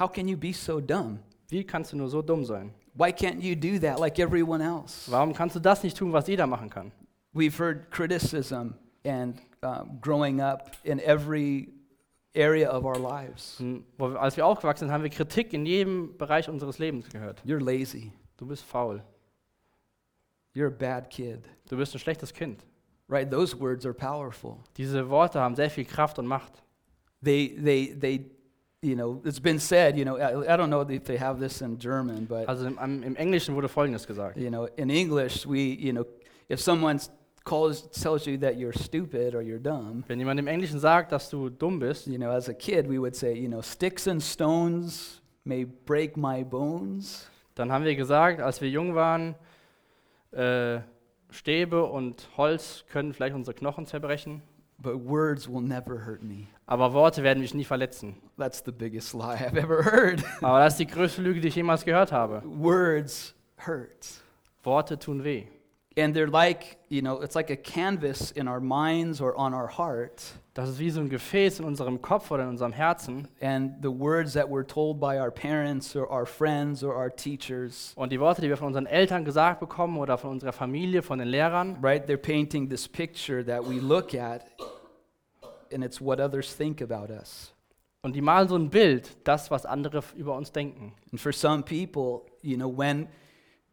How 0.00 0.10
can 0.10 0.26
you 0.26 0.36
be 0.36 0.52
so 0.52 0.80
dumb? 0.80 1.20
Wie 1.48 1.62
kannst 1.62 1.92
du 1.92 1.96
nur 1.96 2.08
so 2.08 2.20
dumm 2.20 2.44
sein? 2.44 2.74
Why 2.94 3.10
can't 3.12 3.40
you 3.40 3.54
do 3.54 3.78
that 3.78 4.00
like 4.00 4.18
everyone 4.18 4.60
else? 4.60 5.08
Warum 5.08 5.32
kannst 5.32 5.54
du 5.54 5.60
das 5.60 5.84
nicht 5.84 5.96
tun, 5.96 6.12
was 6.12 6.26
jeder 6.26 6.48
machen 6.48 6.68
kann? 6.68 6.90
We've 7.32 7.56
heard 7.56 7.92
criticism 7.92 8.74
and 9.04 9.40
um, 9.62 9.98
growing 10.00 10.40
up 10.40 10.70
in 10.84 11.00
every 11.00 11.68
area 12.34 12.68
of 12.68 12.84
our 12.84 12.98
lives. 12.98 13.60
Wir, 13.60 14.20
als 14.20 14.36
wir 14.36 14.44
aufgewachsen 14.46 14.86
sind, 14.86 14.90
haben 14.92 15.02
wir 15.02 15.10
Kritik 15.10 15.52
in 15.52 15.66
jedem 15.66 16.16
Bereich 16.16 16.48
unseres 16.48 16.78
Lebens 16.78 17.08
gehört. 17.08 17.40
You're 17.46 17.62
lazy. 17.62 18.12
Du 18.36 18.46
bist 18.46 18.64
faul. 18.64 19.02
You're 20.54 20.68
a 20.68 20.70
bad 20.70 21.10
kid. 21.10 21.44
Du 21.68 21.76
bist 21.76 21.94
ein 21.94 21.98
schlechtes 21.98 22.32
Kind. 22.32 22.64
Right? 23.08 23.30
Those 23.30 23.58
words 23.58 23.84
are 23.84 23.94
powerful. 23.94 24.58
Diese 24.76 25.08
Worte 25.10 25.40
haben 25.40 25.54
sehr 25.54 25.70
viel 25.70 25.84
Kraft 25.84 26.18
und 26.18 26.26
Macht. 26.26 26.62
They, 27.22 27.48
they, 27.62 27.94
they, 27.94 28.30
you 28.82 28.94
know, 28.94 29.20
it's 29.24 29.40
been 29.40 29.58
said, 29.58 29.96
you 29.96 30.04
know, 30.04 30.16
I, 30.16 30.54
I 30.54 30.56
don't 30.56 30.68
know 30.68 30.82
if 30.88 31.04
they 31.04 31.18
have 31.18 31.38
this 31.38 31.60
in 31.60 31.78
German, 31.78 32.26
but, 32.26 32.48
Also 32.48 32.66
im, 32.66 33.02
im 33.02 33.16
Englischen 33.16 33.54
wurde 33.54 33.68
Folgendes 33.68 34.06
gesagt. 34.06 34.36
you 34.36 34.48
know, 34.50 34.66
in 34.76 34.90
English, 34.90 35.46
we, 35.46 35.74
you 35.78 35.92
know, 35.92 36.04
if 36.48 36.60
someone 36.60 36.98
calls, 37.44 37.88
tells 37.90 38.26
you 38.26 38.38
that 38.38 38.56
you're 38.56 38.72
stupid 38.72 39.34
or 39.34 39.42
you're 39.42 39.60
dumb, 39.60 40.02
Wenn 40.06 40.18
jemand 40.18 40.40
im 40.40 40.46
Englischen 40.46 40.78
sagt, 40.78 41.12
dass 41.12 41.28
du 41.30 41.50
dumm 41.50 41.78
bist, 41.78 42.06
you 42.06 42.16
know, 42.16 42.30
as 42.30 42.48
a 42.48 42.54
kid, 42.54 42.88
we 42.88 42.98
would 42.98 43.14
say, 43.14 43.34
you 43.34 43.48
know, 43.48 43.60
sticks 43.60 44.08
and 44.08 44.22
stones 44.22 45.20
may 45.44 45.64
break 45.64 46.16
my 46.16 46.42
bones, 46.42 47.28
dann 47.54 47.70
haben 47.70 47.84
wir 47.84 47.94
gesagt, 47.94 48.40
als 48.40 48.60
wir 48.60 48.68
jung 48.70 48.94
waren, 48.94 49.34
äh, 50.32 50.80
Stäbe 51.30 51.84
und 51.84 52.28
Holz 52.36 52.84
können 52.90 53.12
vielleicht 53.12 53.34
unsere 53.34 53.54
Knochen 53.54 53.86
zerbrechen, 53.86 54.42
but 54.78 54.94
words 54.94 55.48
will 55.48 55.62
never 55.62 56.06
hurt 56.06 56.22
me. 56.22 56.46
Aber 56.66 56.92
Worte 56.94 57.22
werden 57.22 57.40
mich 57.40 57.54
nie 57.54 57.64
verletzen. 57.64 58.16
That's 58.38 58.62
the 58.64 58.72
biggest 58.72 59.12
lie 59.12 59.36
I've 59.36 59.56
ever 59.56 59.84
heard. 59.84 60.22
Aber 60.42 60.60
das 60.60 60.74
ist 60.74 60.78
die 60.80 60.86
größte 60.86 61.20
Lüge, 61.22 61.40
die 61.40 61.48
ich 61.48 61.56
jemals 61.56 61.84
gehört 61.84 62.10
habe. 62.10 62.42
words 62.44 63.34
hurt. 63.66 64.22
Worte 64.62 64.98
tun 64.98 65.22
weh. 65.24 65.44
And 65.96 66.12
they're 66.12 66.26
like, 66.26 66.78
you 66.88 67.02
know, 67.02 67.20
it's 67.20 67.36
like 67.36 67.50
a 67.50 67.56
canvas 67.56 68.32
in 68.32 68.48
our 68.48 68.60
minds 68.60 69.20
or 69.20 69.36
on 69.36 69.54
our 69.54 69.68
heart. 69.68 70.22
Das 70.54 70.68
ist 70.68 70.78
wie 70.78 70.90
so 70.90 71.00
ein 71.00 71.08
Gefäß 71.08 71.60
in 71.60 71.64
unserem 71.64 72.00
Kopf 72.02 72.30
oder 72.32 72.42
in 72.44 72.48
unserem 72.48 72.72
Herzen. 72.72 73.28
And 73.40 73.80
the 73.80 73.90
words 73.90 74.32
that 74.34 74.48
we're 74.48 74.66
told 74.66 74.98
by 74.98 75.18
our 75.18 75.30
parents 75.30 75.94
or 75.94 76.10
our 76.10 76.26
friends 76.26 76.82
or 76.82 76.96
our 76.96 77.10
teachers, 77.10 77.92
Und 77.96 78.10
die 78.10 78.18
Worte, 78.18 78.40
die 78.40 78.48
wir 78.48 78.56
von 78.56 78.68
unseren 78.68 78.86
Eltern 78.86 79.24
gesagt 79.24 79.60
bekommen 79.60 79.98
oder 79.98 80.18
von 80.18 80.30
unserer 80.30 80.52
Familie, 80.52 81.02
von 81.02 81.18
den 81.18 81.28
Lehrern, 81.28 81.76
right? 81.80 82.08
They're 82.08 82.16
painting 82.16 82.68
this 82.68 82.88
picture 82.88 83.44
that 83.44 83.62
we 83.68 83.80
look 83.80 84.14
at, 84.14 84.46
and 85.72 85.84
it's 85.84 86.00
what 86.00 86.18
others 86.20 86.56
think 86.56 86.82
about 86.82 87.12
us. 87.12 87.52
und 88.02 88.14
die 88.14 88.20
malen 88.20 88.48
so 88.48 88.56
ein 88.56 88.68
Bild, 88.68 89.16
das, 89.24 89.50
was 89.50 89.64
andere 89.64 90.02
über 90.14 90.36
uns 90.36 90.52
denken. 90.52 90.92
And 91.10 91.20
for 91.20 91.32
some 91.32 91.62
people, 91.62 92.26
you 92.42 92.56
know, 92.56 92.68
when 92.68 93.08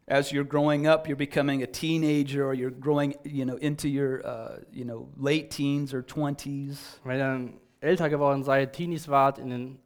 as 0.08 0.32
you're 0.32 0.44
growing 0.44 0.88
up, 0.88 1.08
you're 1.08 1.16
becoming 1.16 1.64
a 1.64 1.68
teenager 1.68 2.46
or 2.46 2.54
you're 2.54 2.72
growing, 2.72 3.16
you 3.24 3.46
know, 3.46 3.56
into 3.58 3.88
your, 3.88 4.26
uh, 4.26 4.58
you 4.72 4.86
know, 4.86 5.10
late 5.18 5.52
teens 5.52 5.94
or 5.94 6.02
20s, 6.04 7.00
Wenn 7.04 7.18
ihr 7.18 7.24
dann 7.24 7.54
älter 7.82 8.10
geworden 8.10 8.44
seid, 8.44 8.74
Teenies 8.74 9.08
wart, 9.08 9.40
in 9.40 9.50
den 9.50 9.80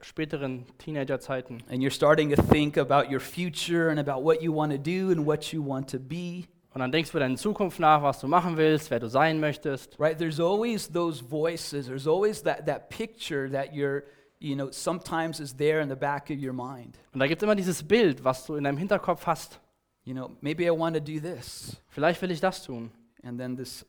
späteren 0.00 0.64
Teenagerzeiten, 0.78 1.62
and 1.68 1.82
you're 1.82 1.90
starting 1.90 2.30
to 2.30 2.42
think 2.42 2.76
about 2.76 3.10
your 3.10 3.20
future 3.20 3.90
and 3.90 3.98
about 3.98 4.22
what 4.22 4.42
you 4.42 4.52
want 4.52 4.72
to 4.72 4.78
do 4.78 5.10
and 5.10 5.26
what 5.26 5.52
you 5.52 5.62
want 5.62 5.88
to 5.88 5.98
be, 5.98 6.46
und 6.74 6.80
dann 6.80 6.90
denkst 6.90 7.12
du 7.12 7.20
deine 7.20 7.36
Zukunft 7.36 7.78
nach, 7.78 8.02
was 8.02 8.18
du 8.18 8.26
machen 8.26 8.56
willst, 8.56 8.90
wer 8.90 8.98
du 8.98 9.08
sein 9.08 9.38
möchtest, 9.38 9.98
right? 10.00 10.18
There's 10.18 10.40
always 10.40 10.90
those 10.90 11.22
voices. 11.22 11.86
There's 11.86 12.08
always 12.08 12.42
that, 12.42 12.66
that 12.66 12.88
picture 12.90 13.48
that 13.52 13.72
you're, 13.72 14.02
you 14.44 14.54
know, 14.54 14.70
sometimes 14.70 15.40
is 15.40 15.54
there 15.54 15.80
in 15.80 15.88
the 15.88 15.96
back 15.96 16.30
of 16.30 16.38
your 16.38 16.52
mind. 16.52 16.98
und 17.12 17.20
da 17.20 17.26
gibt 17.26 17.40
es 17.40 17.42
immer 17.42 17.56
dieses 17.56 17.82
Bild, 17.82 18.22
was 18.22 18.44
du 18.46 18.56
in 18.56 18.64
deinem 18.64 18.78
Hinterkopf 18.78 19.26
hast. 19.26 19.58
You 20.04 20.12
know, 20.12 20.36
maybe 20.42 20.66
I 20.66 20.70
want 20.70 20.94
to 20.94 21.00
do 21.00 21.18
this. 21.18 21.80
Vielleicht 21.88 22.20
will 22.20 22.30
ich 22.30 22.40
das 22.40 22.62
tun. 22.62 22.92
And 23.22 23.38
then 23.40 23.56
this, 23.56 23.86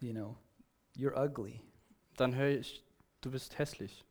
you 0.00 0.12
know, 0.12 0.36
you're 0.96 1.16
ugly. 1.16 1.60
Dann 2.16 2.34
höre 2.34 2.58
ich, 2.58 2.82
du 3.20 3.30
bist 3.30 3.56
hässlich. 3.56 4.04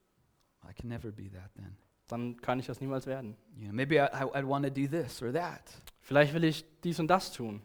I 0.63 0.73
can 0.73 0.87
never 0.87 1.11
be 1.11 1.29
that 1.31 1.53
then. 1.55 1.75
Dann 2.07 2.37
kann 2.37 2.59
ich 2.59 2.67
das 2.67 2.79
niemals 2.79 3.05
werden. 3.05 3.35
You 3.57 3.65
know, 3.65 3.73
maybe 3.73 3.95
I, 3.95 4.05
I, 4.05 4.23
I'd 4.35 4.47
want 4.47 4.63
to 4.63 4.71
do 4.71 4.87
this 4.87 5.21
or 5.21 5.33
that, 5.33 5.73
Vielleicht 5.99 6.33
will 6.33 6.43
ich 6.45 6.65
dies 6.81 6.99
und 6.99 7.07
das 7.07 7.31
tun, 7.31 7.61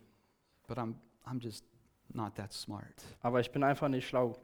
but 0.66 0.78
I'm, 0.78 0.94
I'm 1.24 1.40
just 1.40 1.64
not 2.12 2.34
that 2.36 2.52
smart. 2.52 3.04
aber 3.20 3.40
ich 3.40 3.50
bin 3.50 3.62
einfach 3.62 3.88
nicht 3.88 4.08
schlau. 4.08 4.36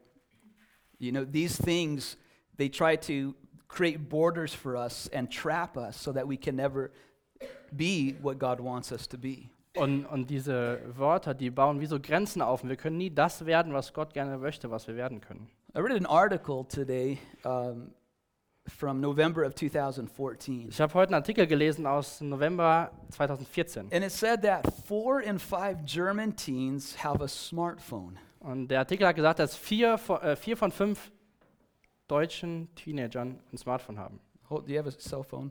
You 0.99 1.11
know, 1.11 1.25
these 1.25 1.61
things, 1.61 2.16
they 2.57 2.69
try 2.69 2.97
to 2.97 3.35
create 3.75 4.09
borders 4.09 4.54
for 4.54 4.76
us 4.76 5.09
and 5.12 5.31
trap 5.31 5.76
us 5.76 5.97
so 5.97 6.12
that 6.12 6.26
we 6.26 6.37
can 6.37 6.54
never 6.54 6.90
be 7.75 8.14
what 8.23 8.38
God 8.38 8.61
wants 8.61 8.93
us 8.93 9.09
to 9.09 9.19
be. 9.19 9.50
Und, 9.76 10.07
und 10.07 10.31
diese 10.31 10.81
Wörter, 10.97 11.35
die 11.35 11.50
bauen 11.50 11.81
wie 11.81 11.87
so 11.87 11.99
Grenzen 11.99 12.40
auf. 12.40 12.62
Und 12.62 12.69
wir 12.69 12.76
können 12.76 12.97
nie 12.97 13.11
das 13.11 13.45
werden, 13.45 13.73
was 13.73 13.93
Gott 13.93 14.14
gerne 14.14 14.38
möchte, 14.38 14.71
was 14.71 14.87
wir 14.87 14.95
werden 14.95 15.21
können. 15.21 15.49
I 15.76 15.81
read 15.81 15.97
an 15.97 16.07
article 16.07 16.64
today 16.69 17.19
um, 17.45 17.90
from 18.69 19.00
November 19.00 19.45
of 19.45 19.57
2014. 19.57 20.69
Ich 20.69 20.81
habe 20.81 20.95
heute 20.95 21.09
einen 21.09 21.23
Artikel 21.23 21.49
gelesen 21.49 21.87
aus 21.87 22.21
November 22.21 22.93
2014. 23.11 23.88
And 23.93 24.04
it 24.04 24.12
said 24.12 24.43
that 24.43 24.73
four 24.87 25.21
in 25.21 25.40
five 25.40 25.85
German 25.85 26.37
teens 26.37 26.97
have 27.02 27.21
a 27.21 27.26
smartphone. 27.26 28.16
Und 28.38 28.69
der 28.69 28.81
Artikel 28.81 29.09
hat 29.09 29.16
gesagt, 29.16 29.40
dass 29.40 29.57
vier 29.57 29.99
von, 29.99 30.21
äh, 30.21 30.37
vier 30.37 30.57
von 30.57 30.71
fünf 30.71 31.11
deutschen 32.09 32.69
Teenagern 32.75 33.39
ein 33.53 33.57
Smartphone 33.59 33.99
haben. 33.99 34.21
Hold, 34.51 34.67
do 34.69 34.73
you 34.73 34.79
have 34.79 34.89
a 34.89 34.93
cell 34.93 35.23
phone? 35.23 35.51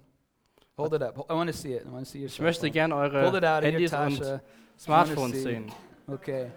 Hold 0.77 0.93
it 0.93 1.01
up. 1.01 1.17
I 1.29 1.33
want 1.33 1.49
to 1.51 1.55
see 1.55 1.73
it. 1.73 1.83
I 1.85 1.89
want 1.91 2.05
to 2.05 2.11
see 2.11 2.19
your 2.19 2.27
Ich 2.27 2.39
möchte 2.39 2.61
phone. 2.67 2.71
gerne 2.71 2.95
Hold 2.95 3.13
eure 3.13 3.37
out 3.37 3.63
of 3.63 3.63
Handys 3.63 3.93
und 3.93 4.41
Smartphones 4.79 5.33
see. 5.35 5.41
sehen. 5.43 5.71
Okay. 6.07 6.51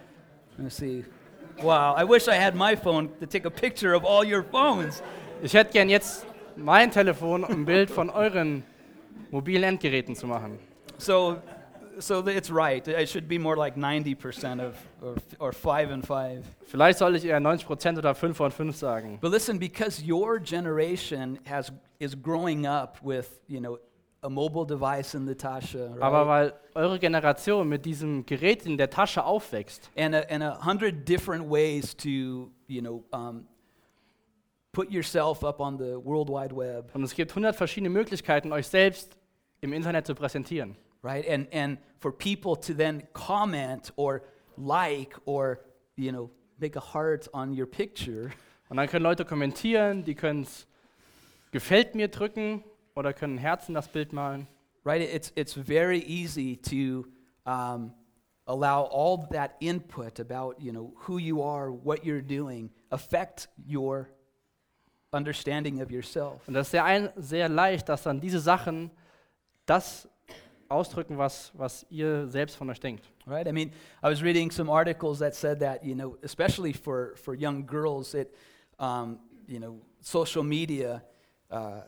Let 0.56 0.64
me 0.64 0.70
see. 0.70 1.04
Wow, 1.62 1.94
I 1.96 2.04
wish 2.04 2.28
I 2.28 2.34
had 2.34 2.54
my 2.54 2.76
phone 2.76 3.08
to 3.20 3.26
take 3.26 3.46
a 3.46 3.50
picture 3.50 3.94
of 3.94 4.04
all 4.04 4.24
your 4.24 4.42
phones. 4.42 5.02
Ich 5.42 5.54
hätte 5.54 5.72
gern 5.72 5.88
jetzt 5.88 6.26
mein 6.56 6.90
Telefon, 6.90 7.44
um 7.44 7.50
ein 7.52 7.64
Bild 7.64 7.90
von 7.90 8.10
euren 8.10 8.62
mobilen 9.30 9.64
Endgeräten 9.64 10.14
zu 10.14 10.26
machen. 10.26 10.58
So, 10.98 11.36
so 11.98 12.26
it's 12.26 12.50
right. 12.50 12.86
It 12.86 13.08
should 13.08 13.28
be 13.28 13.38
more 13.38 13.56
like 13.56 13.76
90% 13.76 14.60
of, 14.60 14.76
or, 15.02 15.16
or 15.38 15.52
five 15.52 15.90
and 15.90 16.06
five. 16.06 16.44
Vielleicht 16.66 16.98
soll 16.98 17.14
ich 17.14 17.24
eher 17.24 17.40
90% 17.40 17.98
oder 17.98 18.14
5 18.14 18.36
von 18.36 18.50
5 18.50 18.76
sagen. 18.76 19.18
But 19.20 19.30
listen, 19.30 19.58
because 19.58 20.02
your 20.02 20.38
generation 20.38 21.38
has 21.44 21.72
is 21.98 22.14
growing 22.14 22.66
up 22.66 22.98
with, 23.02 23.40
you 23.48 23.60
know, 23.60 23.78
a 24.22 24.28
mobile 24.28 24.64
device 24.64 25.14
in 25.14 25.26
the 25.26 25.34
Tasha, 25.34 25.90
right? 25.90 26.02
Aber 26.02 26.26
weil 26.26 26.52
eure 26.74 26.98
Generation 26.98 27.68
mit 27.68 27.84
diesem 27.84 28.26
Gerät 28.26 28.66
in 28.66 28.76
der 28.76 28.90
Tasche 28.90 29.24
aufwächst 29.24 29.90
and 29.96 30.14
a, 30.14 30.20
and 30.28 30.42
a 30.42 30.58
hundred 30.64 31.06
different 31.06 31.48
ways 31.48 31.94
to, 31.94 32.50
you 32.66 32.80
know, 32.80 33.04
um, 33.12 33.46
put 34.72 34.90
yourself 34.90 35.42
up 35.44 35.60
on 35.60 35.78
the 35.78 35.96
World 35.96 36.28
Wide 36.28 36.54
Web, 36.54 36.94
und 36.94 37.02
es 37.02 37.14
gibt 37.14 37.30
100 37.30 37.56
verschiedene 37.56 37.88
Möglichkeiten, 37.88 38.52
euch 38.52 38.66
selbst 38.66 39.16
im 39.60 39.72
Internet 39.72 40.06
zu 40.06 40.14
präsentieren. 40.14 40.76
Right? 41.02 41.26
And 41.26 41.48
and 41.52 41.78
for 41.98 42.12
people 42.12 42.56
to 42.56 42.74
then 42.74 43.02
comment 43.12 43.92
or 43.96 44.22
like 44.56 45.14
or, 45.24 45.60
you 45.96 46.12
know, 46.12 46.30
make 46.58 46.76
a 46.76 46.80
heart 46.80 47.28
on 47.32 47.52
your 47.52 47.66
picture, 47.66 48.32
Und 48.68 48.78
dann 48.78 48.88
können 48.88 49.04
Leute 49.04 49.24
kommentieren, 49.24 50.02
die 50.02 50.16
können 50.16 50.44
gefällt 51.52 51.94
mir 51.94 52.08
drücken 52.08 52.64
oder 52.96 53.12
können 53.12 53.38
Herzen 53.38 53.74
das 53.74 53.86
Bild 53.88 54.12
malen. 54.12 54.48
right? 54.86 55.02
It's 55.02 55.32
it's 55.36 55.54
very 55.54 55.98
easy 55.98 56.56
to 56.56 57.06
um, 57.44 57.92
allow 58.46 58.82
all 58.84 59.26
that 59.32 59.56
input 59.60 60.20
about, 60.20 60.60
you 60.60 60.72
know, 60.72 60.92
who 60.96 61.18
you 61.18 61.42
are, 61.42 61.70
what 61.70 62.04
you're 62.04 62.22
doing, 62.22 62.70
affect 62.90 63.48
your 63.66 64.08
understanding 65.12 65.80
of 65.80 65.90
yourself. 65.90 66.46
Und 66.46 66.54
das 66.54 66.68
ist 66.68 66.70
sehr, 66.72 66.84
ein, 66.84 67.10
sehr 67.16 67.48
leicht, 67.48 67.88
dass 67.88 68.04
dann 68.04 68.20
diese 68.20 68.40
Sachen 68.40 68.90
das 69.66 70.08
ausdrücken, 70.68 71.18
was, 71.18 71.52
was 71.54 71.86
ihr 71.90 72.28
selbst 72.28 72.56
von 72.56 72.70
euch 72.70 72.80
denkt. 72.80 73.04
Right? 73.26 73.46
I 73.46 73.52
mean, 73.52 73.70
I 74.02 74.08
was 74.08 74.22
reading 74.22 74.50
some 74.50 74.70
articles 74.70 75.18
that 75.18 75.34
said 75.34 75.60
that, 75.60 75.84
you 75.84 75.94
know, 75.94 76.16
especially 76.22 76.72
for, 76.72 77.14
for 77.16 77.34
young 77.34 77.66
girls, 77.66 78.14
it, 78.14 78.34
um, 78.78 79.18
you 79.46 79.58
know, 79.58 79.80
social 80.00 80.42
media 80.42 81.02
uh, 81.50 81.82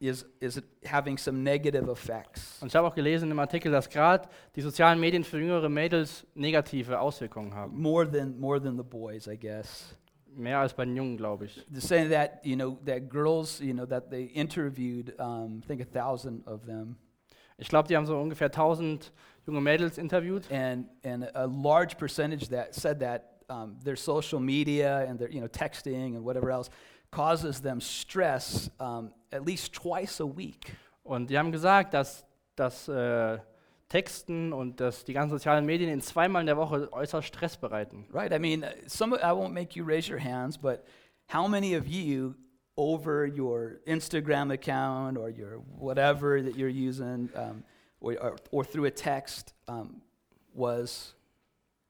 is, 0.00 0.24
is 0.40 0.60
having 0.84 1.18
some 1.18 1.42
negative 1.42 1.88
effects. 1.88 2.60
Und 2.60 2.68
ich 2.68 2.76
habe 2.76 2.86
auch 2.86 2.94
gelesen 2.94 3.30
im 3.30 3.38
Artikel, 3.38 3.72
dass 3.72 3.88
gerade 3.88 4.28
die 4.54 4.60
sozialen 4.60 5.00
Medien 5.00 5.24
für 5.24 5.38
jüngere 5.38 5.68
Mädels 5.68 6.26
negative 6.34 6.98
Auswirkungen 7.00 7.54
haben. 7.54 7.80
More 7.80 8.10
than, 8.10 8.38
more 8.38 8.60
than 8.60 8.76
the 8.76 8.82
boys, 8.82 9.26
I 9.26 9.36
guess. 9.36 9.96
Mehr 10.36 10.58
als 10.58 10.74
bei 10.74 10.84
den 10.84 10.96
Jungen, 10.96 11.16
glaube 11.16 11.44
ich. 11.46 11.64
They're 11.72 11.80
saying 11.80 12.10
that, 12.10 12.44
you 12.44 12.56
know, 12.56 12.76
that 12.84 13.08
girls, 13.08 13.60
you 13.60 13.72
know, 13.72 13.86
that 13.86 14.10
they 14.10 14.24
interviewed, 14.34 15.14
um, 15.20 15.62
I 15.62 15.66
think 15.66 15.80
a 15.80 15.84
thousand 15.84 16.46
of 16.46 16.66
them, 16.66 16.96
Ich 17.58 17.68
glaube, 17.68 17.88
die 17.88 17.96
haben 17.96 18.06
so 18.06 18.18
ungefähr 18.18 18.48
1000 18.48 19.12
junge 19.46 19.60
Mädels 19.60 19.98
interviewt. 19.98 20.50
and, 20.50 20.88
and 21.04 21.24
a 21.34 21.46
large 21.46 21.96
percentage 21.96 22.48
that 22.48 22.74
said 22.74 23.00
that 23.00 23.42
um, 23.48 23.78
their 23.84 23.96
social 23.96 24.40
media 24.40 25.06
and 25.08 25.18
their, 25.18 25.30
you 25.30 25.40
know, 25.40 25.48
texting 25.48 26.16
and 26.16 26.24
whatever 26.24 26.50
else 26.50 26.70
causes 27.10 27.60
them 27.60 27.80
stress 27.80 28.70
um, 28.80 29.12
at 29.30 29.44
least 29.44 29.72
twice 29.72 30.20
a 30.20 30.26
week. 30.26 30.72
Und 31.04 31.28
die 31.28 31.38
haben 31.38 31.52
gesagt, 31.52 31.92
dass 31.92 32.24
das 32.56 32.88
äh, 32.88 33.38
Texten 33.88 34.52
und 34.52 34.80
dass 34.80 35.04
die 35.04 35.12
ganzen 35.12 35.32
sozialen 35.36 35.66
Medien 35.66 35.90
in 35.90 36.00
zweimal 36.00 36.40
in 36.40 36.46
der 36.46 36.56
Woche 36.56 36.90
äußerst 36.92 37.28
Stress 37.28 37.56
bereiten. 37.56 38.06
Right? 38.12 38.32
I 38.32 38.38
mean, 38.38 38.64
uh, 38.64 38.68
some, 38.86 39.14
I 39.16 39.32
won't 39.32 39.52
make 39.52 39.78
you 39.78 39.84
raise 39.84 40.10
your 40.10 40.18
hands, 40.20 40.56
but 40.56 40.84
how 41.32 41.46
many 41.46 41.76
of 41.76 41.86
you 41.86 42.34
over 42.76 43.26
your 43.26 43.80
Instagram 43.86 44.52
account 44.52 45.16
or 45.16 45.30
your 45.30 45.58
whatever 45.78 46.42
that 46.42 46.56
you're 46.56 46.68
using 46.68 47.30
um, 47.34 47.64
or, 48.00 48.14
or, 48.20 48.36
or 48.50 48.64
through 48.64 48.86
a 48.86 48.90
text 48.90 49.54
um, 49.68 50.02
was 50.52 51.14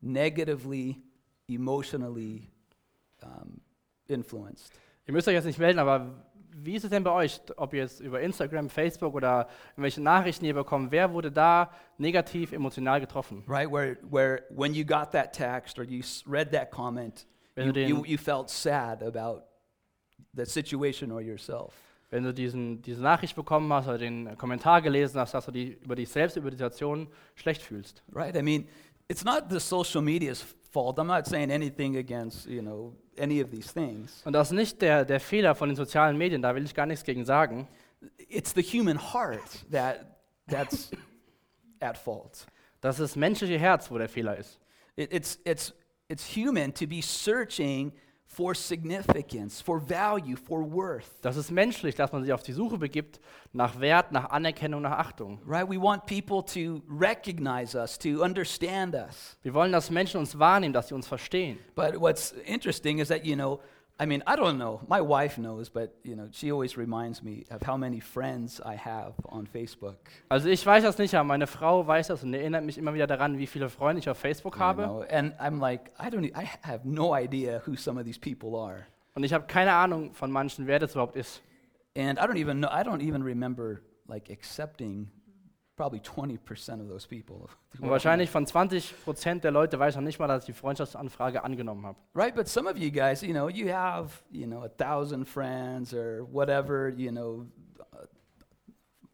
negatively, 0.03 1.01
emotionally 1.49 2.51
um, 3.23 3.61
influenced? 4.09 4.73
Ihr 5.07 5.13
müsst 5.13 5.29
euch 5.29 5.35
jetzt 5.35 5.45
nicht 5.45 5.59
melden, 5.59 5.79
aber 5.79 6.15
wie 6.57 6.77
ist 6.77 6.85
es 6.85 6.91
denn 6.91 7.03
bei 7.03 7.11
euch, 7.11 7.41
ob 7.57 7.75
ihr 7.75 7.83
jetzt 7.83 8.01
über 8.01 8.21
Instagram, 8.21 8.69
Facebook 8.71 9.15
oder 9.15 9.49
welche 9.77 10.01
Nachrichten 10.01 10.45
ihr 10.45 10.55
bekommt, 10.55 10.93
wer 10.93 11.13
wurde 11.13 11.31
da 11.33 11.71
negativ 11.99 12.53
emotional 12.53 13.01
getroffen? 13.01 13.43
Right? 13.47 13.71
Where, 13.71 13.97
where 14.09 14.45
when 14.51 14.73
you 14.73 14.85
got 14.85 15.11
that 15.13 15.33
text 15.33 15.79
or 15.79 15.85
you 15.85 16.03
read 16.27 16.53
that 16.53 16.71
comment, 16.71 17.27
you, 17.57 17.73
you, 17.73 18.05
you 18.07 18.19
felt 18.19 18.51
sad 18.51 19.03
about 19.03 19.43
the 20.37 20.45
situation 20.45 21.13
or 21.13 21.21
yourself. 21.21 21.75
wenn 22.15 22.23
du 22.23 22.33
diesen, 22.33 22.81
diese 22.81 23.03
Nachricht 23.03 23.35
bekommen 23.35 23.73
hast 23.73 23.89
oder 23.89 23.99
den 23.99 24.39
Kommentar 24.39 24.81
gelesen 24.81 25.19
hast, 25.19 25.35
dass 25.35 25.47
du 25.47 25.51
die, 25.51 25.73
über 25.83 25.97
dich 25.97 26.09
selbst, 26.09 26.37
über 26.37 26.49
die 26.49 26.57
Situation 26.57 27.09
schlecht 27.35 27.61
fühlst. 27.61 28.05
Right? 28.13 28.37
I 28.37 28.43
mean, 28.43 28.69
it's 29.09 29.25
not 29.25 29.47
the 29.51 29.59
social 29.59 30.01
media's 30.01 30.45
fault. 30.71 30.97
I'm 30.99 31.07
not 31.07 31.27
saying 31.27 31.51
anything 31.51 31.97
against, 31.97 32.47
you 32.47 32.63
know, 32.63 32.95
any 33.19 33.43
of 33.43 33.51
these 33.51 33.73
things. 33.73 34.23
Und 34.25 34.33
das 34.33 34.53
ist 34.53 34.57
nicht 34.57 34.81
der, 34.81 35.05
der 35.05 35.19
Fehler 35.19 35.57
von 35.57 35.69
den 35.69 35.75
sozialen 35.77 36.17
Medien, 36.17 36.41
da 36.41 36.55
will 36.55 36.65
ich 36.65 36.73
gar 36.73 36.87
nichts 36.87 37.05
gegen 37.05 37.25
sagen. 37.25 37.67
It's 38.29 38.55
the 38.55 38.63
human 38.63 38.97
heart 38.97 39.67
that 39.73 40.07
that's 40.49 40.93
at 41.81 41.99
fault. 41.99 42.47
Das 42.81 43.01
ist 43.01 43.11
das 43.11 43.17
menschliche 43.17 43.59
Herz, 43.59 43.91
wo 43.91 43.99
der 43.99 44.09
Fehler 44.09 44.37
ist. 44.37 44.61
It, 44.95 45.13
it's, 45.13 45.41
it's, 45.45 45.75
it's 46.09 46.37
human 46.37 46.73
to 46.75 46.87
be 46.87 47.03
searching 47.03 47.93
for 48.27 48.55
significance, 48.55 49.61
for 49.61 49.79
value, 49.79 50.37
for 50.37 50.65
worth. 50.65 51.09
Das 51.23 51.37
ist 51.37 51.51
menschlich, 51.51 51.95
dass 51.95 52.13
man 52.13 52.23
sich 52.23 52.33
auf 52.33 52.43
die 52.43 52.53
Suche 52.53 52.79
begibt 52.79 53.21
nach 53.53 53.79
Wert, 53.79 54.11
nach 54.13 54.31
Anerkennung, 54.31 54.83
nach 54.83 54.99
Achtung. 54.99 55.41
Right? 55.47 55.69
We 55.69 55.81
want 55.81 56.07
people 56.07 56.43
to 56.43 56.83
recognize 56.89 57.77
us, 57.79 57.99
to 57.99 58.23
understand 58.23 58.95
us. 58.95 59.37
Wir 59.43 59.55
wollen, 59.55 59.73
dass 59.73 59.91
Menschen 59.91 60.19
uns 60.19 60.39
wahrnehmen, 60.39 60.73
dass 60.73 60.89
sie 60.89 60.95
uns 60.95 61.07
verstehen. 61.07 61.59
But 61.77 62.01
what's 62.01 62.33
interesting 62.45 62.99
is 62.99 63.09
that, 63.09 63.25
you 63.25 63.37
know, 63.37 63.61
I 63.97 64.07
mean, 64.07 64.25
I 64.27 64.35
don't 64.35 64.59
know. 64.59 64.81
My 64.89 65.01
wife 65.01 65.39
knows, 65.39 65.69
but, 65.69 65.95
you 66.03 66.17
know, 66.17 66.29
she 66.33 66.51
always 66.51 66.77
reminds 66.77 67.23
me 67.23 67.45
of 67.49 67.63
how 67.63 67.77
many 67.77 68.01
friends 68.01 68.61
I 68.61 68.75
have 68.75 69.15
on 69.29 69.47
Facebook. 69.47 70.11
Also 70.29 70.49
ich 70.49 70.67
weiß 70.67 70.83
das 70.83 70.99
nicht, 70.99 71.15
aber 71.15 71.23
meine 71.25 71.47
Frau 71.47 71.87
weiß 71.87 72.09
das 72.09 72.25
und 72.25 72.35
erinnert 72.35 72.65
mich 72.65 72.77
immer 72.77 72.93
wieder 72.93 73.07
daran, 73.07 73.39
wie 73.39 73.47
viele 73.47 73.69
Freunde 73.69 74.01
ich 74.01 74.11
auf 74.11 74.19
Facebook 74.19 74.57
you 74.57 74.73
know? 74.73 75.05
And 75.09 75.33
I'm 75.39 75.61
like, 75.61 75.93
I 76.01 76.09
don't, 76.09 76.25
I 76.37 76.49
have 76.63 76.81
no 76.85 77.15
idea 77.15 77.63
who 77.67 77.77
some 77.77 77.97
of 77.97 78.05
these 78.05 78.19
people 78.19 78.59
are. 78.59 78.87
Und 79.15 79.23
ich 79.23 79.33
habe 79.33 79.47
keine 79.47 79.73
Ahnung 79.73 80.13
von 80.13 80.33
manchen, 80.33 80.67
wer 80.67 80.81
das 80.81 80.93
überhaupt 80.93 81.15
ist. 81.15 81.41
And 81.97 82.19
I 82.19 82.23
don't 82.23 82.37
even 82.37 82.59
know, 82.59 82.69
I 82.69 82.83
don't 82.83 83.01
even 83.01 83.23
remember, 83.23 83.81
like, 84.09 84.29
accepting 84.29 85.09
probably 85.77 86.01
20% 86.01 86.81
of 86.81 86.89
those 86.89 87.07
people. 87.07 87.49
Und 87.81 87.91
wahrscheinlich 87.91 88.31
von 88.31 88.47
20 88.47 89.05
Prozent 89.05 89.45
der 89.45 89.51
Leute 89.51 89.79
weiß 89.79 89.95
ich 89.95 89.97
noch 89.97 90.05
nicht 90.05 90.19
mal, 90.19 90.29
dass 90.29 90.45
ich 90.45 90.47
die 90.47 90.53
Freundschaftsanfrage 90.53 91.43
angenommen 91.43 91.85
habe. 91.87 91.99
Right, 92.15 92.35
but 92.35 92.49
some 92.49 92.69
of 92.69 92.77
you 92.77 92.91
guys, 92.91 93.23
you 93.23 93.33
know, 93.33 93.49
you 93.49 93.73
have, 93.73 94.23
you 94.31 94.47
know, 94.47 94.63
a 94.63 94.69
thousand 94.69 95.27
friends 95.27 95.93
or 95.93 96.27
whatever, 96.33 96.89
you 96.89 97.11
know, 97.11 97.47
uh, 97.93 98.07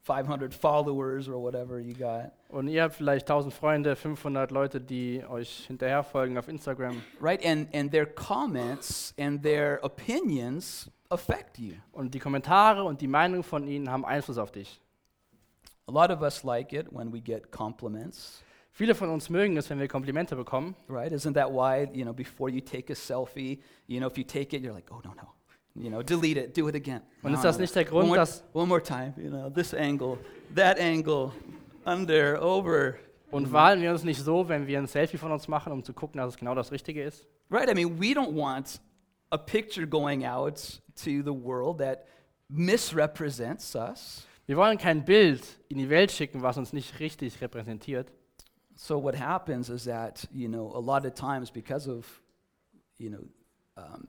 500 0.02 0.54
followers 0.54 1.28
or 1.28 1.42
whatever 1.42 1.78
you 1.78 1.94
got. 1.94 2.32
Und 2.48 2.68
ihr 2.68 2.82
habt 2.82 2.94
vielleicht 2.94 3.30
1000 3.30 3.54
Freunde, 3.54 3.96
500 3.96 4.50
Leute, 4.50 4.80
die 4.80 5.24
euch 5.28 5.66
hinterherfolgen 5.66 6.36
auf 6.36 6.48
Instagram. 6.48 7.02
Right, 7.20 7.44
and, 7.44 7.74
and 7.74 7.90
their 7.90 8.06
comments 8.06 9.14
and 9.18 9.42
their 9.42 9.78
opinions 9.82 10.90
affect 11.08 11.58
you. 11.58 11.74
Und 11.92 12.12
die 12.12 12.18
Kommentare 12.18 12.84
und 12.84 13.00
die 13.00 13.08
Meinung 13.08 13.42
von 13.42 13.66
ihnen 13.66 13.90
haben 13.90 14.04
Einfluss 14.04 14.36
auf 14.36 14.52
dich. 14.52 14.80
A 15.90 15.92
lot 15.92 16.12
of 16.12 16.22
us 16.22 16.44
like 16.44 16.72
it 16.72 16.86
when 16.92 17.10
we 17.12 17.20
get 17.20 17.50
compliments, 17.50 18.42
Viele 18.72 18.94
von 18.94 19.10
uns 19.10 19.28
mögen 19.28 19.56
es, 19.56 19.68
wenn 19.68 19.80
wir 19.80 19.88
Komplimente 19.88 20.36
bekommen. 20.36 20.76
right? 20.88 21.12
Isn't 21.12 21.34
that 21.34 21.50
why, 21.50 21.88
you 21.92 22.04
know, 22.04 22.12
before 22.12 22.48
you 22.48 22.60
take 22.60 22.88
a 22.92 22.94
selfie, 22.94 23.58
you 23.88 23.98
know, 23.98 24.06
if 24.06 24.16
you 24.16 24.22
take 24.22 24.54
it, 24.56 24.62
you're 24.62 24.72
like, 24.72 24.88
oh, 24.92 25.00
no, 25.04 25.12
no. 25.14 25.32
You 25.74 25.90
know, 25.90 26.02
delete 26.02 26.36
it, 26.36 26.54
do 26.56 26.68
it 26.68 26.76
again. 26.76 27.02
Und 27.22 27.32
No, 27.32 27.36
ist 27.38 27.44
das 27.44 27.58
nicht 27.58 27.74
der. 27.74 27.84
Grund, 27.84 28.02
one 28.04 28.08
more, 28.08 28.16
dass- 28.16 28.44
One 28.52 28.68
more 28.68 28.80
time, 28.80 29.14
you 29.16 29.28
know, 29.30 29.50
this 29.50 29.74
angle, 29.74 30.18
that 30.54 30.78
angle, 30.78 31.32
under, 31.84 32.40
over. 32.40 32.94
Und 33.32 33.52
wahlen 33.52 33.80
wir 33.82 33.90
uns 33.90 34.04
nicht 34.04 34.20
so, 34.20 34.48
wenn 34.48 34.66
wir 34.68 34.78
ein 34.78 34.86
Selfie 34.86 35.18
von 35.18 35.32
uns 35.32 35.48
machen, 35.48 35.72
um 35.72 35.82
zu 35.82 35.92
gucken, 35.92 36.18
dass 36.18 36.34
es 36.34 36.38
genau 36.38 36.54
das 36.54 36.70
Richtige 36.70 37.02
ist? 37.02 37.26
Right? 37.50 37.68
I 37.68 37.74
mean, 37.74 37.98
we 38.00 38.12
don't 38.14 38.34
want 38.34 38.80
a 39.30 39.36
picture 39.38 39.86
going 39.86 40.24
out 40.24 40.80
to 40.96 41.22
the 41.24 41.32
world 41.34 41.78
that 41.78 42.06
misrepresents 42.48 43.74
us. 43.74 44.26
Wir 44.50 44.56
wollen 44.56 44.78
kein 44.78 45.04
Bild 45.04 45.60
in 45.68 45.78
die 45.78 45.88
Welt 45.88 46.10
schicken, 46.10 46.42
was 46.42 46.58
uns 46.58 46.72
nicht 46.72 46.98
richtig 46.98 47.40
repräsentiert. 47.40 48.10
So 48.74 49.00
what 49.00 49.16
happens 49.16 49.68
is 49.68 49.84
that, 49.84 50.26
you 50.32 50.48
know, 50.48 50.72
a 50.74 50.80
lot 50.80 51.06
of 51.06 51.14
times 51.14 51.52
because 51.52 51.88
of, 51.88 52.20
you 52.98 53.10
know, 53.10 53.28
um, 53.76 54.08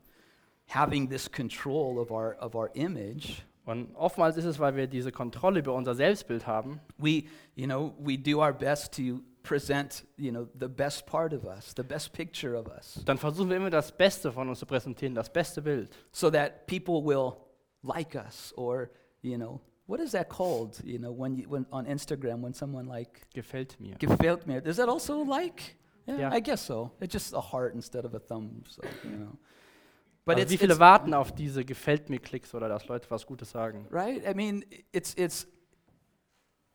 having 0.66 1.08
this 1.08 1.32
control 1.32 2.00
of 2.00 2.10
our, 2.10 2.36
of 2.40 2.56
our 2.56 2.72
image, 2.74 3.44
Und 3.66 3.96
oftmals 3.96 4.36
ist 4.36 4.46
es, 4.46 4.58
weil 4.58 4.76
wir 4.76 4.88
diese 4.88 5.12
Kontrolle 5.12 5.60
über 5.60 5.76
unser 5.76 5.94
Selbstbild 5.94 6.48
haben, 6.48 6.82
we, 6.98 7.26
you 7.54 7.68
know, 7.68 7.94
we 8.00 8.18
do 8.18 8.42
our 8.42 8.52
best 8.52 8.96
to 8.96 9.22
present, 9.44 10.04
you 10.18 10.32
know, 10.32 10.48
the 10.60 10.68
best 10.68 11.06
part 11.06 11.34
of 11.34 11.46
us, 11.46 11.72
the 11.78 11.84
best 11.84 12.14
picture 12.14 12.58
of 12.58 12.66
us, 12.66 13.00
dann 13.06 13.20
versuchen 13.20 13.52
wir 13.52 13.58
immer 13.58 13.70
das 13.70 13.96
Beste 13.96 14.32
von 14.32 14.50
uns 14.50 14.58
zu 14.58 14.66
präsentieren, 14.66 15.14
das 15.14 15.32
beste 15.32 15.62
Bild. 15.62 15.96
so 16.12 16.32
that 16.32 16.66
people 16.66 17.06
will 17.06 17.36
like 17.84 18.16
us 18.16 18.52
or, 18.58 18.90
you 19.22 19.38
know, 19.38 19.62
what 19.88 20.00
is 20.00 20.12
that 20.12 20.30
called, 20.30 20.80
you 20.84 21.00
know, 21.00 21.12
when, 21.12 21.36
you, 21.36 21.50
when 21.50 21.66
on 21.72 21.86
Instagram 21.86 22.42
when 22.42 22.54
someone 22.54 22.86
like 22.88 23.28
Gefällt 23.34 23.80
mir. 23.80 23.96
gefällt 23.98 24.46
mir, 24.48 24.62
is 24.66 24.78
that 24.78 24.90
also 24.90 25.24
like? 25.24 25.76
Yeah, 26.08 26.18
Yeah. 26.18 26.34
I 26.34 26.40
guess 26.42 26.62
so. 26.62 26.92
It's 27.00 27.14
just 27.14 27.34
a 27.34 27.42
heart 27.42 27.74
instead 27.76 28.06
of 28.06 28.14
a 28.16 28.20
thumb, 28.20 28.64
so, 28.68 28.82
you 29.04 29.18
know. 29.18 29.38
But 30.26 30.36
also 30.36 30.44
it's, 30.44 30.52
wie 30.52 30.58
viele 30.58 30.74
it's 30.74 30.80
warten 30.80 31.14
auf 31.16 31.32
diese 31.34 31.66
Gefällt 31.66 32.10
mir 32.10 32.20
Klicks 32.20 32.54
oder 32.54 32.70
dass 32.70 32.88
Leute 32.88 33.10
was 33.10 33.26
Gutes 33.26 33.50
sagen? 33.52 33.88
right. 33.90 34.24
I 34.28 34.34
mean, 34.36 34.64
it's 34.92 35.16
it's 35.16 35.48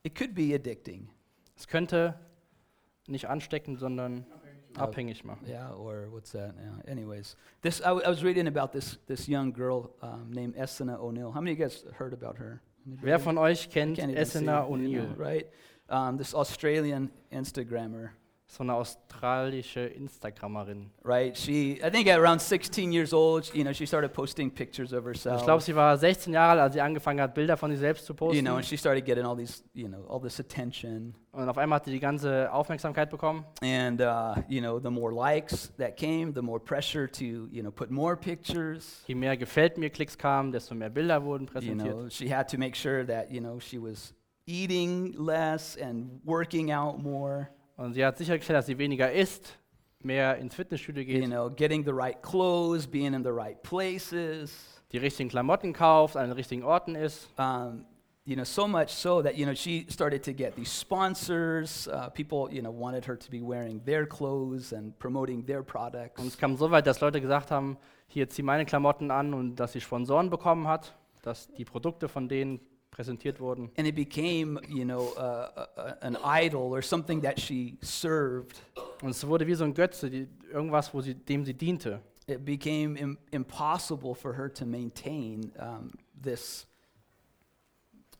it 0.03 0.17
could 0.17 0.35
be 0.35 0.53
addicting. 0.55 1.09
Es 1.57 1.67
könnte 1.69 2.19
nicht 3.07 3.29
anstecken, 3.29 3.77
sondern 3.77 4.27
abhängig 4.77 5.25
machen. 5.25 5.47
Yeah, 5.47 5.73
or 5.75 6.09
what's 6.11 6.33
that? 6.33 6.55
Yeah. 6.57 6.91
Anyways, 6.91 7.37
this 7.63 7.81
I, 7.81 7.91
I 7.91 8.09
was 8.09 8.25
reading 8.25 8.49
about 8.49 8.73
this 8.73 8.99
this 9.07 9.29
young 9.29 9.53
girl 9.53 9.95
um, 10.03 10.31
named 10.33 10.57
Essena 10.57 10.99
O'Neill. 10.99 11.31
How 11.33 11.41
many 11.41 11.53
of 11.53 11.59
you 11.59 11.65
guys 11.65 11.85
heard 11.99 12.13
about 12.13 12.39
her? 12.39 12.61
Wer 12.87 13.19
von 13.19 13.37
euch 13.37 13.69
kennt 13.71 13.97
can't 13.99 14.13
even 14.13 14.25
see, 14.25 14.39
Essena 14.39 14.61
you 14.61 14.73
O'Neill? 14.75 15.15
right? 15.17 15.47
Um, 15.89 16.17
this 16.19 16.35
Australian 16.35 17.11
Instagrammer, 17.33 18.11
So 18.49 18.63
eine 18.63 18.75
australische 18.75 19.81
Instagrammerin. 19.81 20.91
right? 21.03 21.37
She, 21.37 21.81
I 21.83 21.91
think, 21.91 22.07
at 22.07 22.19
around 22.19 22.41
16 22.41 22.93
years 22.93 23.13
old, 23.13 23.53
you 23.55 23.65
know, 23.65 23.73
she 23.73 23.87
started 23.87 24.13
posting 24.13 24.51
pictures 24.51 24.93
of 24.93 25.05
herself. 25.05 25.41
Ich 25.41 25.45
glaube, 25.45 25.63
sie 25.63 25.75
war 25.75 25.99
16 25.99 26.33
Jahre 26.33 26.53
alt, 26.53 26.61
als 26.61 26.75
sie 26.75 26.81
angefangen 26.81 27.21
hat, 27.21 27.35
Bilder 27.35 27.57
von 27.57 27.71
sich 27.71 27.81
selbst 27.81 28.07
zu 28.07 28.15
you 28.33 28.43
know, 28.43 28.57
and 28.57 28.65
she 28.65 28.77
started 28.77 29.05
getting 29.05 29.25
all 29.25 29.37
these, 29.37 29.65
you 29.75 29.89
know, 29.89 30.07
all 30.09 30.21
this 30.21 30.39
attention. 30.39 31.15
Und 31.33 31.49
auf 31.49 31.59
einmal 31.59 31.77
hat 31.81 31.85
sie 31.85 31.91
die 31.91 32.01
ganze 32.01 32.51
Aufmerksamkeit 32.53 33.11
bekommen. 33.11 33.45
And 33.63 34.01
uh, 34.01 34.41
you 34.49 34.61
know, 34.61 34.79
the 34.81 34.91
more 34.91 35.13
likes 35.13 35.73
that 35.77 35.97
came, 35.97 36.33
the 36.33 36.41
more 36.41 36.61
pressure 36.61 37.11
to, 37.11 37.49
you 37.51 37.63
know, 37.63 37.71
put 37.71 37.91
more 37.91 38.17
pictures. 38.17 39.03
Je 39.07 39.15
mehr 39.15 39.37
Gefällt 39.37 39.77
mir 39.77 39.91
Klicks 39.91 40.17
kamen, 40.17 40.53
desto 40.53 40.75
mehr 40.75 40.89
Bilder 40.89 41.23
wurden 41.23 41.49
You 41.61 41.75
know, 41.75 42.09
she 42.09 42.33
had 42.33 42.49
to 42.49 42.57
make 42.59 42.75
sure 42.77 43.05
that, 43.05 43.31
you 43.31 43.41
know, 43.41 43.59
she 43.61 43.77
was 43.79 44.15
eating 44.47 45.13
less 45.19 45.77
and 45.77 46.21
working 46.25 46.71
out 46.71 47.03
more. 47.03 47.51
Und 47.77 47.93
sie 47.93 48.05
hat 48.05 48.17
sichergestellt, 48.17 48.59
dass 48.59 48.67
sie 48.67 48.79
weniger 48.79 49.13
isst, 49.13 49.59
mehr 50.01 50.37
ins 50.39 50.55
Fitnessstudio 50.55 51.03
You 51.03 51.21
geht, 51.21 51.31
know, 51.31 51.51
getting 51.51 51.85
the 51.85 51.93
right 51.93 52.21
clothes, 52.23 52.87
being 52.87 53.13
in 53.15 53.23
the 53.23 53.31
right 53.31 53.63
places. 53.63 54.83
die 54.93 54.99
richtigen 54.99 55.29
Klamotten 55.29 55.73
kauft, 55.73 56.17
an 56.17 56.29
den 56.29 56.33
richtigen 56.33 56.63
Orten 56.63 56.95
ist. 56.95 57.29
Um, 57.39 57.85
you 58.25 58.35
know, 58.35 58.45
so 58.45 58.67
much 58.67 58.89
so 58.89 59.21
that, 59.23 59.37
you 59.37 59.45
know, 59.45 59.55
she 59.55 59.87
started 59.91 60.23
to 60.25 60.33
get 60.33 60.57
these 60.57 60.71
sponsors. 60.71 61.89
Uh, 61.89 62.09
people, 62.11 62.53
you 62.53 62.63
know, 62.63 62.71
wanted 62.73 63.07
her 63.07 63.19
to 63.19 63.31
be 63.31 63.41
wearing 63.41 63.85
their 63.85 64.07
clothes 64.07 64.73
and 64.73 64.99
promoting 64.99 65.45
their 65.45 65.63
products. 65.63 66.21
Und 66.21 66.29
es 66.29 66.39
kam 66.39 66.57
so 66.57 66.71
weit, 66.71 66.87
dass 66.87 67.01
Leute 67.01 67.21
gesagt 67.21 67.51
haben, 67.51 67.77
hier 68.09 68.29
zieh 68.29 68.43
meine 68.43 68.65
Klamotten 68.65 69.11
an 69.11 69.35
und 69.35 69.57
dass 69.57 69.73
sie 69.73 69.81
Sponsoren 69.81 70.31
bekommen 70.31 70.67
hat, 70.67 70.97
dass 71.23 71.49
die 71.55 71.65
Produkte 71.65 72.09
von 72.09 72.29
denen 72.29 72.61
präsentiert 72.97 73.39
wurden. 73.41 73.71
And 73.77 73.87
it 73.87 73.95
became, 73.95 74.59
you 74.69 74.85
know, 74.85 75.13
uh, 75.17 75.21
a- 75.21 75.69
a- 75.77 75.97
an 76.01 76.17
idol 76.25 76.73
or 76.73 76.81
something 76.83 77.21
that 77.23 77.39
she 77.39 77.77
served. 77.83 78.57
Und 79.03 79.11
es 79.11 79.27
wurde 79.27 79.47
wie 79.47 79.55
so 79.55 79.65
ein 79.65 79.75
Götze, 79.75 80.09
die, 80.11 80.27
irgendwas, 80.51 80.93
wo 80.95 81.03
sie, 81.03 81.15
dem 81.15 81.45
sie 81.45 81.53
diente. 81.55 82.01
It 82.27 82.45
became 82.45 82.99
Im- 82.99 83.19
impossible 83.31 84.15
for 84.15 84.35
her 84.37 84.53
to 84.53 84.65
maintain 84.65 85.53
um, 85.61 85.91
this. 86.21 86.67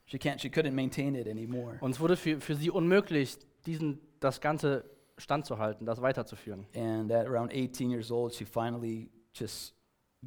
She 0.05 0.19
can't. 0.19 0.41
She 0.41 0.49
couldn't 0.49 0.73
maintain 0.75 1.15
it 1.17 1.27
anymore. 1.27 1.79
Und 1.81 1.93
es 1.93 1.99
wurde 2.01 2.17
für, 2.17 2.41
für 2.41 2.55
sie 2.55 2.71
unmöglich, 2.71 3.39
diesen, 3.65 3.99
das 4.21 4.41
Ganze 4.41 4.85
standzuhalten, 5.19 5.87
das 5.87 6.01
weiterzuführen. 6.03 6.67
And 6.77 7.11
at 7.11 7.27
around 7.27 7.51
18 7.53 7.91
years 7.91 8.13
old, 8.13 8.35
she 8.35 8.45
finally 8.45 9.09
just 9.35 9.75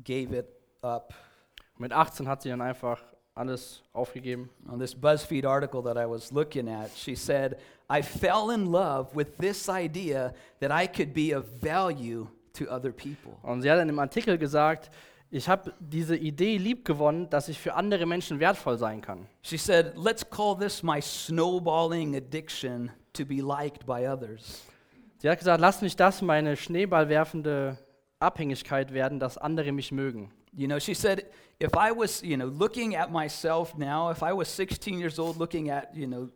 gave 0.04 0.36
it 0.36 0.48
up. 0.82 1.14
Mit 1.78 1.94
18 1.94 2.28
hat 2.28 2.42
sie 2.42 2.50
dann 2.50 2.62
einfach 2.62 3.02
alles 3.40 3.84
aufgegeben. 3.94 4.50
On 4.70 4.80
this 4.80 4.94
BuzzFeed 4.94 5.46
article 5.46 5.82
that 5.84 5.98
I 5.98 6.08
was 6.08 6.32
looking 6.32 6.68
at, 6.68 6.92
she 6.96 7.16
said, 7.16 7.58
"I 7.92 8.04
fell 8.04 8.52
in 8.54 8.66
love 8.72 9.16
with 9.16 9.38
this 9.40 9.70
idea 9.70 10.34
that 10.60 10.72
I 10.72 10.88
could 10.88 11.14
be 11.14 11.36
of 11.36 11.46
value 11.62 12.28
to 12.54 12.66
other 12.66 12.92
people." 12.92 13.38
Und 13.42 13.62
sie 13.62 13.72
hat 13.72 13.80
in 13.80 13.88
dem 13.88 14.00
Artikel 14.00 14.38
gesagt, 14.38 14.92
ich 15.32 15.48
habe 15.48 15.74
diese 15.80 16.16
Idee 16.16 16.58
lieb 16.58 16.86
gewonnen, 16.86 17.30
dass 17.30 17.50
ich 17.50 17.60
für 17.60 17.76
andere 17.76 18.06
Menschen 18.08 18.40
wertvoll 18.40 18.80
sein 18.80 19.00
kann. 19.00 19.28
She 19.44 19.58
said, 19.58 19.94
Let's 19.96 20.28
call 20.28 20.58
this 20.58 20.82
my 20.82 21.00
snowballing 21.02 22.16
addiction 22.16 22.92
to 23.14 23.26
be 23.26 23.36
liked 23.36 23.86
by 23.86 24.08
others. 24.08 24.64
Sie 25.20 25.30
hat 25.30 25.38
gesagt, 25.38 25.62
lass 25.62 25.82
mich 25.82 25.96
das 25.96 26.22
meine 26.22 26.56
schneeballwerfende 26.56 27.78
Abhängigkeit 28.20 28.94
werden, 28.94 29.20
dass 29.20 29.38
andere 29.38 29.72
mich 29.72 29.92
mögen. 29.92 30.32
You 30.56 30.68
know, 30.68 30.80
she 30.80 30.94
said, 30.94 31.26
if 31.60 31.76
I 31.76 31.92
was, 31.92 32.24
you 32.24 32.38
know, 32.38 32.48
looking 32.48 32.96
at 32.96 33.12
myself 33.12 33.78
now, 33.78 34.10
if 34.10 34.24
I 34.24 34.34
was 34.34 34.48
16 34.48 35.00
years 35.00 35.20
old 35.20 35.38
looking 35.38 35.70
at, 35.70 35.96
you 35.96 36.08
know, 36.08 36.30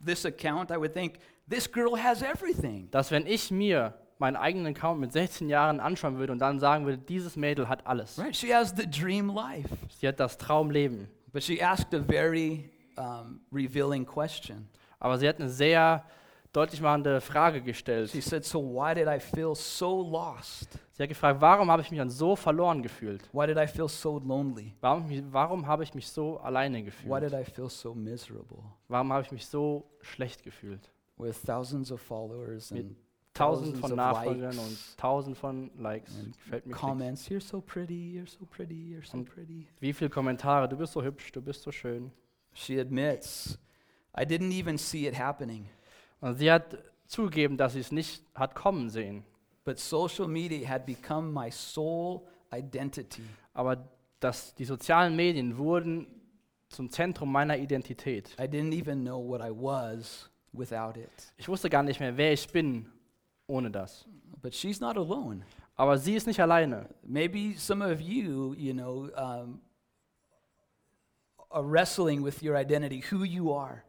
this 0.00 0.24
account, 0.24 0.70
I 0.70 0.76
would 0.76 0.92
think, 0.92 1.18
this 1.48 1.66
girl 1.66 1.94
has 1.96 2.22
everything. 2.22 2.88
Dass 2.90 3.10
wenn 3.10 3.26
ich 3.26 3.50
mir 3.50 3.94
meinen 4.18 4.36
eigenen 4.36 4.74
Account 4.74 5.00
mit 5.00 5.12
16 5.12 5.48
Jahren 5.48 5.80
anschauen 5.80 6.18
würde 6.18 6.32
und 6.32 6.38
dann 6.38 6.60
sagen 6.60 6.84
würde, 6.84 6.98
dieses 6.98 7.36
Mädel 7.36 7.68
hat 7.68 7.86
alles. 7.86 8.18
Right? 8.18 8.36
She 8.36 8.54
has 8.54 8.72
the 8.76 8.86
dream 8.86 9.28
life. 9.28 9.68
Sie 9.98 10.06
hat 10.06 10.20
das 10.20 10.38
Traumleben. 10.38 11.08
But 11.32 11.42
she 11.42 11.62
asked 11.62 11.94
a 11.94 12.00
very 12.00 12.70
um, 12.96 13.40
revealing 13.52 14.06
question. 14.06 14.68
Aber 15.00 15.18
sie 15.18 15.28
hat 15.28 15.40
eine 15.40 15.48
sehr 15.48 16.04
deutlich 16.52 16.80
machende 16.80 17.20
Frage 17.20 17.62
gestellt. 17.62 18.10
She 18.10 18.20
said, 18.20 18.44
So 18.44 18.60
why 18.60 18.94
did 18.94 19.06
I 19.08 19.18
feel 19.18 19.54
so 19.54 20.02
lost? 20.02 20.78
Sie 20.92 21.02
hat 21.02 21.08
gefragt, 21.08 21.40
warum 21.40 21.70
habe 21.70 21.82
ich 21.82 21.90
mich 21.90 21.98
dann 21.98 22.10
so 22.10 22.36
verloren 22.36 22.82
gefühlt? 22.82 23.22
Why 23.32 23.46
did 23.46 23.56
I 23.56 23.66
feel 23.66 23.88
so 23.88 24.18
lonely? 24.18 24.74
Warum, 24.80 25.10
warum 25.32 25.66
habe 25.66 25.82
ich 25.82 25.94
mich 25.94 26.08
so 26.08 26.38
alleine 26.38 26.78
Why 26.78 26.84
gefühlt? 26.84 27.22
did 27.22 27.32
I 27.32 27.44
feel 27.44 27.68
so 27.68 27.94
miserable? 27.94 28.58
Warum 28.88 29.12
habe 29.12 29.22
ich 29.22 29.32
mich 29.32 29.46
so 29.46 29.90
schlecht 30.02 30.42
gefühlt? 30.42 30.90
With 31.16 31.40
thousands 31.42 31.90
of 31.90 32.00
followers 32.00 32.70
Mit 32.70 32.86
and 32.86 32.96
Tausend 33.34 33.76
thousands 33.76 33.80
von 33.80 33.90
of 33.92 33.96
Nachfolgern 33.96 34.58
und 34.58 34.98
tausend 34.98 35.38
von 35.38 35.70
Likes. 35.78 36.12
Gefällt 36.44 36.66
mir. 36.66 36.74
Comments. 36.74 37.28
You're 37.30 37.40
so 37.40 37.62
pretty, 37.62 38.12
you're 38.18 38.28
so 38.28 38.44
pretty, 38.44 38.74
you're 38.94 39.06
so 39.06 39.22
pretty. 39.22 39.66
Wie 39.80 39.94
viele 39.94 40.10
Kommentare, 40.10 40.68
du 40.68 40.76
bist 40.76 40.92
so 40.92 41.02
hübsch, 41.02 41.32
du 41.32 41.40
bist 41.40 41.62
so 41.62 41.72
schön. 41.72 42.12
She 42.52 42.78
admits, 42.78 43.58
I 44.14 44.26
didn't 44.26 44.52
even 44.52 44.76
see 44.76 45.06
it 45.06 45.18
happening. 45.18 45.70
Und 46.22 46.36
sie 46.36 46.50
hat 46.50 46.78
zugegeben, 47.06 47.56
dass 47.56 47.74
sie 47.74 47.80
es 47.80 47.92
nicht 47.92 48.24
hat 48.34 48.54
kommen 48.54 48.88
sehen. 48.88 49.24
But 49.64 49.78
social 49.78 50.28
media 50.28 50.68
had 50.68 50.86
become 50.86 51.30
my 51.30 51.50
sole 51.50 52.22
identity. 52.54 53.24
Aber 53.52 53.88
dass 54.20 54.54
die 54.54 54.64
sozialen 54.64 55.14
Medien 55.16 55.58
wurden 55.58 56.06
zum 56.68 56.88
Zentrum 56.90 57.30
meiner 57.30 57.58
Identität. 57.58 58.34
I 58.38 58.44
didn't 58.44 58.72
even 58.72 59.02
know 59.02 59.18
what 59.18 59.40
I 59.40 59.50
was 59.50 60.30
without 60.52 60.98
it. 60.98 61.32
Ich 61.36 61.48
wusste 61.48 61.68
gar 61.68 61.82
nicht 61.82 61.98
mehr, 61.98 62.16
wer 62.16 62.32
ich 62.32 62.48
bin 62.48 62.86
ohne 63.48 63.70
das. 63.70 64.06
But 64.40 64.54
she's 64.54 64.80
not 64.80 64.96
alone. 64.96 65.44
Aber 65.74 65.98
sie 65.98 66.14
ist 66.14 66.26
nicht 66.28 66.40
alleine. 66.40 66.88
Maybe 67.02 67.54
some 67.58 67.84
of 67.84 68.00
you, 68.00 68.54
you 68.54 68.72
know, 68.72 69.08
um, 69.16 69.60
are 71.50 71.68
wrestling 71.68 72.24
with 72.24 72.42
your 72.42 72.56
identity, 72.56 73.02
who 73.10 73.24
you 73.24 73.52
are. 73.52 73.82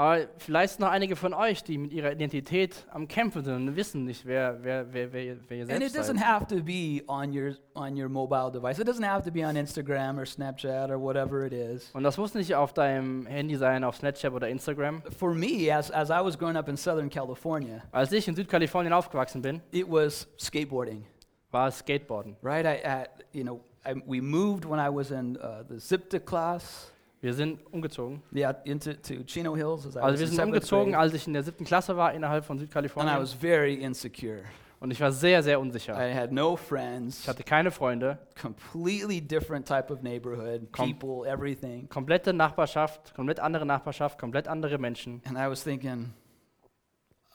Aber 0.00 0.28
vielleicht 0.38 0.80
noch 0.80 0.88
einige 0.88 1.14
von 1.14 1.34
euch, 1.34 1.62
die 1.62 1.76
mit 1.76 1.92
ihrer 1.92 2.10
Identität 2.10 2.86
am 2.90 3.06
Kämpfen 3.06 3.44
sind 3.44 3.54
und 3.54 3.76
wissen 3.76 4.06
nicht, 4.06 4.24
wer, 4.24 4.56
wer, 4.62 4.90
wer, 4.94 5.12
wer, 5.12 5.36
wer 5.46 5.58
ihr 5.58 5.62
And 5.64 5.82
it 5.82 5.92
selbst 5.92 5.96
doesn't 5.98 6.18
seid. 6.18 6.26
have 6.26 6.46
to 6.46 6.62
be 6.62 7.02
on 7.06 7.36
your 7.36 7.56
on 7.74 8.00
your 8.00 8.08
mobile 8.08 8.50
device. 8.50 8.78
It 8.78 8.88
doesn't 8.88 9.06
have 9.06 9.22
to 9.24 9.30
be 9.30 9.44
on 9.44 9.56
Instagram 9.56 10.18
or 10.18 10.24
Snapchat 10.24 10.88
or 10.88 10.98
whatever 10.98 11.44
it 11.44 11.52
is. 11.52 11.90
Und 11.92 12.02
das 12.02 12.16
muss 12.16 12.32
nicht 12.32 12.54
auf 12.54 12.72
deinem 12.72 13.26
Handy 13.26 13.56
sein, 13.56 13.84
auf 13.84 13.94
Snapchat 13.96 14.32
oder 14.32 14.48
Instagram. 14.48 15.02
For 15.18 15.34
me, 15.34 15.70
as 15.70 15.90
as 15.90 16.08
I 16.08 16.24
was 16.24 16.38
growing 16.38 16.56
up 16.56 16.68
in 16.70 16.78
Southern 16.78 17.10
California, 17.10 17.82
Als 17.92 18.10
ich 18.12 18.26
in 18.26 18.34
Südkalifornien 18.34 18.94
aufgewachsen 18.94 19.42
bin, 19.42 19.60
it 19.70 19.86
was 19.86 20.26
skateboarding. 20.38 21.04
war 21.50 21.68
es 21.68 21.76
Skateboarden. 21.76 22.36
Right? 22.42 22.64
I, 22.64 22.82
at 22.86 23.10
you 23.34 23.42
know, 23.44 23.60
I, 23.84 24.00
we 24.06 24.22
moved 24.22 24.64
when 24.64 24.80
I 24.80 24.88
was 24.88 25.10
in 25.10 25.36
uh, 25.36 25.62
the 25.68 25.78
ZIPTA 25.78 26.20
class. 26.20 26.90
Wir 27.20 27.34
sind 27.34 27.60
umgezogen. 27.72 28.22
Yeah, 28.34 28.52
into 28.64 28.94
to 28.94 29.22
Chino 29.26 29.54
Hills 29.54 29.86
as 29.86 29.94
I 29.96 29.98
Also 29.98 30.12
was 30.14 30.20
wir 30.20 30.26
in 30.28 30.32
sind 30.36 30.44
umgezogen, 30.46 30.94
als 30.94 31.12
ich 31.14 31.26
in 31.26 31.34
der 31.34 31.42
siebten 31.42 31.64
Klasse 31.64 31.96
war, 31.96 32.14
innerhalb 32.14 32.44
von 32.44 32.56
and 32.56 32.62
I 32.62 32.66
Südkalifornien. 32.66 33.18
was 33.20 33.32
very 33.34 33.74
insecure. 33.74 34.42
Und 34.78 34.90
ich 34.90 35.00
war 35.02 35.12
sehr, 35.12 35.42
sehr 35.42 35.60
unsicher. 35.60 35.92
I 35.94 36.14
had 36.14 36.32
no 36.32 36.56
friends. 36.56 37.20
Ich 37.20 37.28
hatte 37.28 37.42
keine 37.42 37.70
Freunde. 37.70 38.16
completely 38.40 39.20
different 39.20 39.68
type 39.68 39.92
of 39.92 40.00
neighborhood, 40.00 40.72
Com- 40.72 40.98
people, 40.98 41.28
everything. 41.30 41.86
Komplette 41.90 42.32
Nachbarschaft, 42.32 43.14
komplett 43.14 43.40
andere 43.40 43.66
Nachbarschaft, 43.66 44.18
komplett 44.18 44.48
andere 44.48 44.78
Menschen. 44.78 45.20
And 45.28 45.36
I 45.36 45.50
was 45.50 45.62
thinking, 45.62 46.14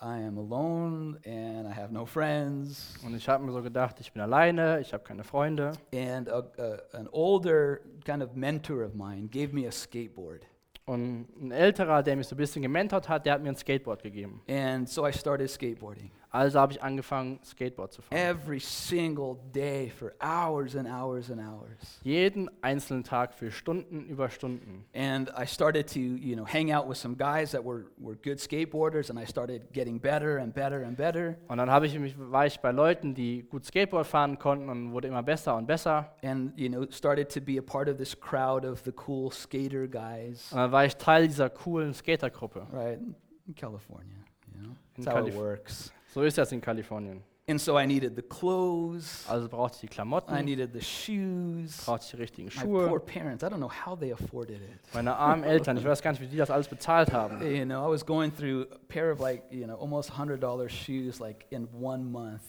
I 0.05 0.19
am 0.19 0.37
alone 0.37 1.17
and 1.25 1.67
I 1.67 1.71
have 1.71 1.91
no 1.91 2.05
friends. 2.05 2.93
Und 3.03 3.15
ich 3.15 3.27
habe 3.27 3.43
mir 3.43 3.51
so 3.51 3.63
gedacht, 3.63 3.99
ich 3.99 4.13
bin 4.13 4.21
alleine, 4.21 4.79
ich 4.79 4.93
habe 4.93 5.03
keine 5.03 5.23
Freunde. 5.23 5.71
And 5.95 6.29
a, 6.29 6.43
a, 6.59 6.97
an 6.97 7.09
older 7.11 7.79
kind 8.03 8.21
of 8.21 8.35
mentor 8.35 8.83
of 8.83 8.93
mine 8.93 9.27
gave 9.27 9.51
me 9.51 9.67
a 9.67 9.71
skateboard. 9.71 10.45
Und 10.85 11.27
ein 11.41 11.51
älterer, 11.51 12.03
der 12.03 12.15
mich 12.15 12.27
so 12.27 12.35
ein 12.35 12.37
bisschen 12.37 12.61
gementort 12.61 13.09
hat, 13.09 13.25
der 13.25 13.33
hat 13.33 13.41
mir 13.41 13.49
ein 13.49 13.55
Skateboard 13.55 14.03
gegeben. 14.03 14.43
And 14.47 14.87
so 14.87 15.07
I 15.07 15.11
started 15.11 15.49
skateboarding 15.49 16.11
Also 16.35 16.59
habe 16.59 16.73
ich 16.73 16.83
angefangen, 16.83 17.39
Skateboard 17.43 17.93
zu 17.93 18.01
fahren. 18.01 18.17
every 18.19 18.59
single 18.59 19.37
day 19.53 19.89
for 19.89 20.11
hours 20.21 20.75
and 20.75 20.87
hours 20.87 21.31
and 21.31 21.39
hours. 21.41 21.99
Jeden 22.03 22.49
einzelnen 22.61 23.03
Tag 23.03 23.33
für 23.33 23.51
Stunden 23.51 24.05
über 24.05 24.29
Stunden. 24.29 24.85
And 24.93 25.31
I 25.41 25.45
started 25.47 25.87
to, 25.93 25.99
you 25.99 26.35
know, 26.35 26.45
hang 26.45 26.73
out 26.73 26.89
with 26.89 26.97
some 26.97 27.15
guys 27.15 27.51
that 27.51 27.63
were, 27.63 27.85
were 27.97 28.15
good 28.15 28.39
skateboarders, 28.39 29.09
and 29.09 29.19
I 29.19 29.25
started 29.25 29.71
getting 29.71 29.99
better 29.99 30.37
and 30.39 30.53
better 30.53 30.85
and 30.85 30.97
better. 30.97 31.35
Und 31.47 31.57
dann 31.57 31.69
habe 31.71 31.85
ich 31.87 31.97
mich, 31.97 32.15
war 32.17 32.45
ich 32.45 32.59
bei 32.59 32.71
Leuten, 32.71 33.13
die 33.15 33.43
gut 33.43 33.65
Skateboard 33.65 34.05
fahren 34.05 34.37
konnten 34.37 34.69
und 34.69 34.91
wurde 34.91 35.07
immer 35.07 35.23
besser 35.23 35.55
und 35.55 35.67
besser. 35.67 36.11
and 36.23 36.51
you 36.59 36.69
know 36.69 36.85
started 36.91 37.29
to 37.31 37.39
be 37.39 37.57
a 37.57 37.61
part 37.61 37.87
of 37.87 37.97
this 37.97 38.19
crowd 38.19 38.65
of 38.65 38.81
the 38.83 38.91
cool 39.07 39.31
skater 39.31 39.87
guys 39.87 40.51
Und 40.51 40.57
dann 40.57 40.71
war 40.71 40.85
ich 40.85 40.95
Teil 40.97 41.27
dieser 41.27 41.49
coolen 41.49 41.93
Skatergruppe. 41.93 42.65
right 42.73 42.99
in 43.47 43.53
california 43.55 44.17
you 44.53 44.59
know 44.61 44.71
In 44.97 45.03
that's 45.03 45.07
how 45.15 45.25
it 45.27 45.33
Calif- 45.33 45.37
works 45.39 45.93
So 46.15 46.21
ist 46.21 46.37
das 46.37 46.49
in 46.53 46.61
Kalifornien. 46.61 47.21
and 47.47 47.59
so 47.59 47.77
i 47.77 47.85
needed 47.85 48.15
the 48.15 48.21
clothes 48.21 49.25
Also 49.29 49.49
brauchte 49.49 49.85
ich 49.85 49.89
die 49.89 50.01
i 50.01 50.41
needed 50.41 50.71
the 50.71 50.81
shoes 50.81 51.83
brauchte 51.85 52.05
ich 52.05 52.11
die 52.11 52.17
richtigen 52.17 52.49
my 52.55 52.87
poor 52.87 52.99
parents 53.01 53.43
i 53.43 53.47
don't 53.47 53.57
know 53.57 53.69
how 53.69 53.99
they 53.99 54.13
afforded 54.13 54.61
it 54.61 54.93
Meine 54.93 55.13
armen 55.13 55.43
Eltern, 55.43 55.75
ich 55.75 55.83
weiß 55.83 56.01
gar 56.01 56.11
nicht, 56.11 56.21
wie 56.21 56.27
die 56.27 56.37
das 56.37 56.49
alles 56.49 56.69
bezahlt 56.69 57.11
haben. 57.11 57.41
you 57.45 57.65
know 57.65 57.85
i 57.85 57.91
was 57.91 58.05
going 58.05 58.33
through 58.33 58.61
a 58.71 58.77
pair 58.87 59.11
of 59.11 59.19
like 59.19 59.43
you 59.51 59.65
know 59.65 59.75
almost 59.75 60.17
hundred 60.17 60.41
dollar 60.41 60.69
shoes 60.69 61.19
like 61.19 61.45
in 61.49 61.67
one 61.77 62.05
month 62.05 62.43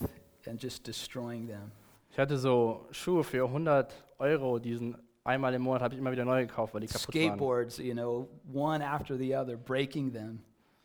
and 0.46 0.62
just 0.62 0.86
destroying 0.86 1.48
them 1.48 1.72
Ich 2.12 2.18
hatte 2.20 2.38
so 2.38 2.86
Schuhe 2.92 3.24
für 3.24 3.44
100 3.44 3.92
Euro, 4.20 4.60
diesen 4.60 4.96
einmal 5.24 5.52
im 5.54 5.62
Monat 5.62 5.82
habe 5.82 5.94
ich 5.94 6.00
immer 6.00 6.12
wieder 6.12 6.24
neu 6.24 6.46
gekauft, 6.46 6.72
weil 6.72 6.82
die 6.82 6.86
kaputt 6.86 7.08
waren. 7.08 7.12
skateboards 7.12 7.78
you 7.78 7.94
know 7.94 8.28
one 8.54 8.82
after 8.82 9.18
the 9.18 9.34
other 9.36 9.56
breaking 9.56 10.12
them 10.12 10.38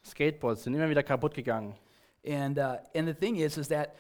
Skateboards 0.04 0.64
sind 0.64 0.74
immer 0.74 0.90
wieder 0.90 1.04
kaputt 1.04 1.36
gegangen. 1.36 1.76
And 2.24 2.60
uh, 2.60 2.78
and 2.94 3.08
the 3.08 3.14
thing 3.14 3.38
is, 3.38 3.58
is 3.58 3.70
that 3.70 3.96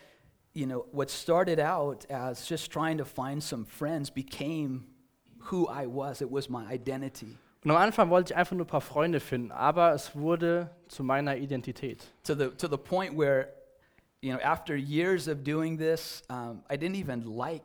you 0.54 0.68
know 0.68 0.86
what 0.92 1.10
started 1.10 1.60
out 1.60 2.06
as 2.10 2.46
just 2.46 2.72
trying 2.72 2.98
to 2.98 3.06
find 3.06 3.42
some 3.42 3.66
friends 3.66 4.10
became 4.10 4.86
who 5.50 5.68
I 5.68 5.88
was. 5.88 6.22
It 6.22 6.30
was 6.30 6.50
my 6.50 6.66
identity. 6.72 7.38
Und 7.64 7.72
am 7.72 7.78
Anfang 7.78 8.10
wollte 8.10 8.34
ich 8.34 8.38
einfach 8.38 8.56
nur 8.56 8.66
ein 8.66 8.70
paar 8.70 8.82
Freunde 8.82 9.20
finden, 9.20 9.52
aber 9.52 9.94
es 9.94 10.16
wurde 10.16 10.72
zu 10.88 11.04
meiner 11.04 11.38
Identität. 11.38 12.04
To 12.24 12.36
the 12.36 12.50
to 12.58 12.68
the 12.68 12.78
point 12.78 13.16
where, 13.16 13.50
you 14.22 14.34
know, 14.34 14.40
after 14.44 14.76
years 14.76 15.28
of 15.28 15.44
doing 15.44 15.78
this, 15.78 16.24
um, 16.30 16.64
I 16.70 16.78
didn't 16.78 16.96
even 16.96 17.24
like 17.24 17.64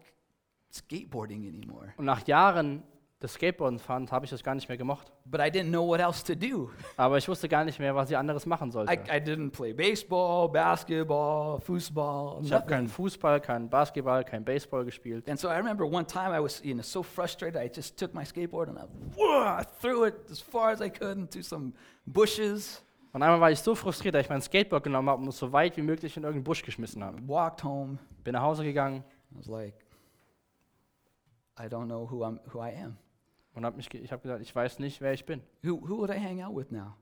skateboarding 0.70 1.46
anymore. 1.46 1.94
Und 1.96 2.04
nach 2.06 2.26
Jahren 2.26 2.82
des 3.22 3.32
Skateboarden 3.32 3.78
fahrens 3.78 4.12
habe 4.12 4.26
ich 4.26 4.30
das 4.30 4.42
gar 4.42 4.54
nicht 4.54 4.68
mehr 4.68 4.76
gemocht. 4.76 5.10
But 5.24 5.40
I 5.40 5.44
didn't 5.44 5.70
know 5.70 5.86
what 5.86 6.00
else 6.00 6.22
to 6.24 6.34
do. 6.34 6.70
Aber 6.96 7.16
ich 7.16 7.26
wusste 7.28 7.48
gar 7.48 7.64
nicht 7.64 7.78
mehr, 7.78 7.94
was 7.94 8.10
ich 8.10 8.16
anderes 8.16 8.44
machen 8.46 8.70
sollte. 8.70 8.92
I, 8.92 8.96
I 8.96 9.20
didn't 9.20 9.50
play 9.50 9.72
baseball, 9.72 10.48
basketball, 10.48 11.60
football. 11.60 12.44
Ich 12.44 12.52
habe 12.52 12.66
keinen 12.66 12.88
Fußball, 12.88 13.40
keinen 13.40 13.70
Basketball, 13.70 14.22
keinen 14.24 14.44
Baseball 14.44 14.84
gespielt. 14.84 15.28
And 15.28 15.38
so 15.38 15.48
I 15.48 15.56
remember 15.56 15.84
one 15.84 16.06
time 16.06 16.36
I 16.36 16.42
was, 16.42 16.62
you 16.62 16.74
know, 16.74 16.82
so 16.82 17.02
frustrated. 17.02 17.56
I 17.56 17.70
just 17.74 17.98
took 17.98 18.12
my 18.14 18.24
skateboard 18.24 18.68
and 18.68 18.78
I, 18.78 18.82
whoa, 19.16 19.60
I 19.60 19.64
threw 19.80 20.06
it 20.06 20.14
as 20.30 20.40
far 20.40 20.70
as 20.70 20.80
I 20.80 20.90
could 20.90 21.16
into 21.16 21.42
some 21.42 21.72
bushes. 22.04 22.82
Und 23.12 23.22
einmal 23.22 23.40
war 23.40 23.50
ich 23.50 23.60
so 23.60 23.74
frustriert, 23.74 24.14
dass 24.14 24.24
ich 24.24 24.28
mein 24.28 24.42
Skateboard 24.42 24.84
genommen 24.84 25.08
habe 25.08 25.22
und 25.22 25.28
es 25.28 25.38
so 25.38 25.50
weit 25.50 25.76
wie 25.78 25.82
möglich 25.82 26.16
in 26.18 26.24
irgendeinen 26.24 26.44
Busch 26.44 26.62
geschmissen 26.62 27.02
habe. 27.02 27.16
Walked 27.26 27.64
home. 27.64 27.98
Bin 28.22 28.34
nach 28.34 28.42
Hause 28.42 28.62
gegangen 28.62 29.02
I 29.32 29.38
was 29.38 29.48
like, 29.48 29.74
I 31.58 31.68
don't 31.68 31.88
know 31.88 32.06
who 32.06 32.24
I'm, 32.24 32.40
who 32.46 32.60
I 32.60 32.70
am. 32.70 32.98
Und 33.56 33.64
habe 33.64 33.76
mich, 33.76 33.92
ich 33.92 34.12
habe 34.12 34.22
gesagt, 34.22 34.42
ich 34.42 34.54
weiß 34.54 34.78
nicht, 34.78 35.00
wer 35.00 35.12
ich 35.12 35.24
bin. 35.24 35.42
Who, 35.62 35.80
who 35.80 35.98
would 35.98 36.10
I 36.10 36.18
hang 36.20 36.42
out 36.42 36.54
with 36.54 36.70
now? 36.70 36.94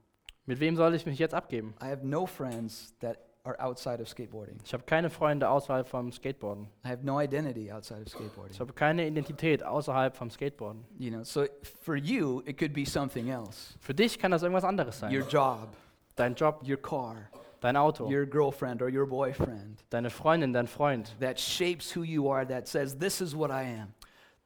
Mit 0.45 0.59
wem 0.59 0.75
soll 0.75 0.93
ich 0.95 1.05
mich 1.05 1.19
jetzt 1.19 1.33
abgeben? 1.33 1.73
I 1.81 1.85
have 1.85 2.05
no 2.05 2.25
friends 2.25 2.93
that 2.99 3.17
are 3.43 3.59
outside 3.59 4.01
of 4.01 4.07
skateboarding. 4.09 4.57
Ich 4.63 4.73
habe 4.73 4.83
keine 4.83 5.09
Freunde 5.09 5.49
außerhalb 5.49 5.87
vom 5.87 6.11
Skateboarden. 6.11 6.67
I 6.83 6.89
have 6.89 7.03
no 7.05 7.19
identity 7.21 7.71
outside 7.71 8.01
of 8.01 8.07
Ich 8.07 8.13
skateboarding. 8.13 8.59
habe 8.59 8.73
keine 8.73 9.05
Identität 9.07 9.63
außerhalb 9.63 10.15
vom 10.15 10.29
Skateboarden. 10.31 10.83
You 10.97 11.11
know, 11.11 11.23
so 11.23 11.45
for 11.83 11.95
you, 11.95 12.41
it 12.45 12.57
could 12.57 12.73
be 12.73 12.85
something 12.85 13.29
else. 13.29 13.75
Für 13.79 13.93
dich 13.93 14.17
kann 14.17 14.31
das 14.31 14.41
irgendwas 14.43 14.63
anderes 14.63 14.99
sein. 14.99 15.13
Your 15.15 15.27
job, 15.27 15.69
Dein 16.15 16.33
Job, 16.33 16.63
your 16.67 16.77
car, 16.77 17.17
dein 17.59 17.75
Auto, 17.75 18.05
your 18.09 18.25
girlfriend 18.25 18.81
or 18.81 18.87
your 18.89 19.05
boyfriend 19.05 19.83
deine 19.89 20.09
Freundin, 20.09 20.53
dein 20.53 20.65
Freund. 20.67 21.13
that 21.19 21.37
shapes 21.39 21.93
who 21.95 22.03
you 22.03 22.29
are, 22.31 22.45
that 22.47 22.67
says, 22.67 22.97
this 22.97 23.19
is 23.19 23.35
what 23.35 23.49
I 23.51 23.63
am. 23.63 23.93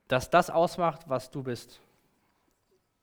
Dass 0.08 0.30
das 0.30 0.50
ausmacht, 0.50 1.08
was 1.08 1.30
du 1.30 1.44
bist. 1.44 1.80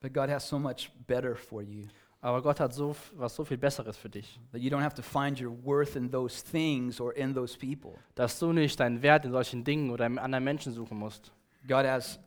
But 0.00 0.12
God 0.12 0.28
has 0.28 0.46
so 0.46 0.58
much 0.58 0.90
better 1.06 1.34
for 1.34 1.62
you 1.62 1.88
Aber 2.20 2.42
Gott 2.42 2.58
hat 2.58 2.72
so, 2.72 2.96
was 3.14 3.36
so 3.36 3.44
viel 3.44 3.56
Besseres 3.56 3.96
für 3.96 4.08
dich. 4.08 4.40
that 4.52 4.60
you 4.60 4.70
don't 4.70 4.82
have 4.82 4.94
to 4.94 5.02
find 5.02 5.40
your 5.40 5.52
worth 5.64 5.96
in 5.96 6.10
those 6.10 6.42
things 6.42 7.00
or 7.00 7.12
in 7.12 7.32
those 7.34 7.56
people. 7.56 7.92
Dass 8.14 8.38
du 8.38 8.52
nicht 8.52 8.80
deinen 8.80 9.00
Wert 9.00 9.24
in 9.24 9.32
solchen 9.32 9.62
Dingen 9.62 9.90
oder 9.90 10.06
in 10.06 10.18
anderen 10.18 10.44
Menschen 10.44 10.72
suchen 10.72 10.98
musst. 10.98 11.30
God 11.68 11.84
has 11.86 12.18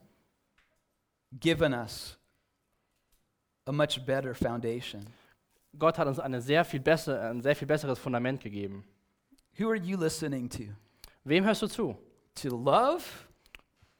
given 1.38 1.74
us 1.74 2.16
a 3.66 3.72
much 3.72 4.04
better 4.06 4.34
foundation. 4.34 5.06
Gott 5.78 5.98
hat 5.98 6.06
uns 6.06 6.18
eine 6.18 6.40
sehr 6.40 6.64
viel 6.64 6.80
besser, 6.80 7.30
ein 7.30 7.42
sehr 7.42 7.54
viel 7.54 7.68
besseres 7.68 7.98
Fundament 7.98 8.40
gegeben. 8.40 8.84
Who 9.58 9.68
are 9.68 9.76
you 9.76 9.98
listening 9.98 10.48
to? 10.48 10.64
Wem 11.24 11.44
hörst 11.44 11.62
du 11.62 11.66
zu? 11.66 11.96
To 12.36 12.48
love? 12.56 13.02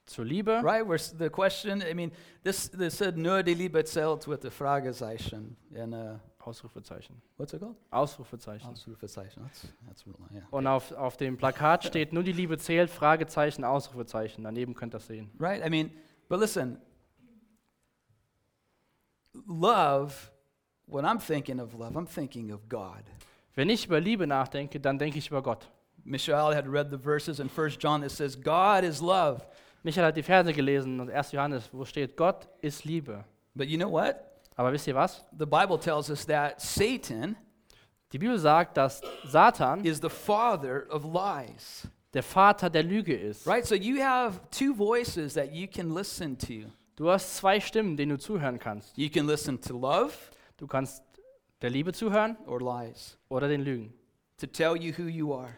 Zur 0.07 0.25
Liebe? 0.25 0.61
Right? 0.63 0.85
Where 0.87 0.97
s- 0.97 1.15
the 1.17 1.31
question, 1.31 1.83
I 1.83 1.95
mean, 1.95 2.11
this, 2.43 2.69
this 2.71 2.99
said 2.99 3.17
nur 3.17 3.43
die 3.43 3.55
Liebe 3.55 3.85
zählt 3.85 4.27
with 4.27 4.41
the 4.43 4.51
Fragezeichen. 4.51 5.57
And 5.75 5.95
uh, 5.95 6.19
Ausrufezeichen. 6.45 7.21
what's 7.37 7.53
it 7.53 7.61
called? 7.61 7.77
Ausrufezeichen. 7.91 8.69
Ausrufezeichen. 8.69 9.43
That's, 9.45 9.69
that's 9.87 10.07
real, 10.07 10.17
yeah. 10.35 10.43
Und 10.51 10.67
auf, 10.67 10.91
auf 10.93 11.17
dem 11.17 11.37
Plakat 11.37 11.85
steht 11.85 12.13
nur 12.13 12.23
die 12.25 12.33
Liebe 12.33 12.59
zählt, 12.59 12.91
Fragezeichen, 12.91 13.63
Ausrufezeichen. 13.63 14.43
Daneben 14.43 14.75
könnt 14.75 14.95
ihr 14.95 14.99
das 14.99 15.07
sehen. 15.07 15.31
Right? 15.39 15.65
I 15.65 15.71
mean, 15.71 15.91
but 16.29 16.41
listen, 16.41 16.79
love, 19.47 20.31
when 20.87 21.05
I'm 21.05 21.19
thinking 21.21 21.61
of 21.61 21.75
love, 21.75 21.97
I'm 21.97 22.07
thinking 22.07 22.51
of 22.53 22.69
God. 22.69 23.05
Wenn 23.55 23.69
ich 23.69 23.87
über 23.87 24.01
Liebe 24.01 24.27
nachdenke, 24.27 24.81
dann 24.81 24.99
denke 24.99 25.19
ich 25.19 25.29
über 25.29 25.43
Gott. 25.43 25.69
Michelle 26.05 26.55
had 26.55 26.67
read 26.67 26.91
the 26.91 26.99
verses 26.99 27.41
in 27.41 27.49
1 27.51 27.77
John 27.79 28.01
that 28.01 28.11
says, 28.11 28.35
God 28.35 28.85
is 28.85 29.01
love. 29.01 29.43
Michael 29.83 30.07
hat 30.07 30.17
die 30.17 30.23
Verse 30.23 30.53
gelesen 30.53 31.01
und 31.01 31.11
1. 31.11 31.33
Johannes, 31.33 31.69
wo 31.73 31.85
steht, 31.85 32.17
Gott 32.17 32.49
ist 32.61 32.85
Liebe. 32.85 33.25
But 33.55 33.69
you 33.69 33.79
know 33.79 33.91
what? 33.91 34.17
Aber 34.57 34.73
wisst 34.73 34.87
ihr 34.87 34.95
was? 34.95 35.25
The 35.39 35.47
Bible 35.47 35.79
tells 35.79 36.11
us 36.11 36.27
that 36.27 36.61
Satan 36.61 37.37
Die 38.13 38.19
Bibel 38.19 38.39
sagt, 38.39 38.77
dass 38.77 39.01
Satan 39.25 39.85
is 39.85 40.01
the 40.03 40.09
father 40.09 40.85
of 40.91 41.05
lies. 41.05 41.87
der 42.13 42.25
Vater 42.25 42.69
der 42.69 42.83
Lüge 42.83 43.15
ist. 43.17 43.47
Right? 43.47 43.65
So 43.65 43.77
you 43.77 44.03
have 44.03 44.41
two 44.51 44.75
voices 44.75 45.35
that 45.35 45.53
you 45.53 45.69
can 45.69 45.95
listen 45.95 46.37
to. 46.37 46.69
Du 46.97 47.09
hast 47.09 47.37
zwei 47.37 47.61
Stimmen, 47.61 47.97
denen 47.97 48.11
du 48.11 48.19
zuhören 48.19 48.59
kannst. 48.59 48.99
You 48.99 49.09
can 49.09 49.27
listen 49.27 49.61
to 49.61 49.79
love 49.79 50.13
Du 50.57 50.67
kannst 50.67 51.03
der 51.63 51.71
Liebe 51.71 51.93
zuhören 51.93 52.37
or 52.47 52.61
lies, 52.61 53.17
oder 53.29 53.49
den 53.49 53.63
Lügen, 53.63 53.95
to 54.39 54.47
tell 54.47 54.77
you 54.77 54.93
who 54.99 55.09
you 55.09 55.33
are. 55.33 55.51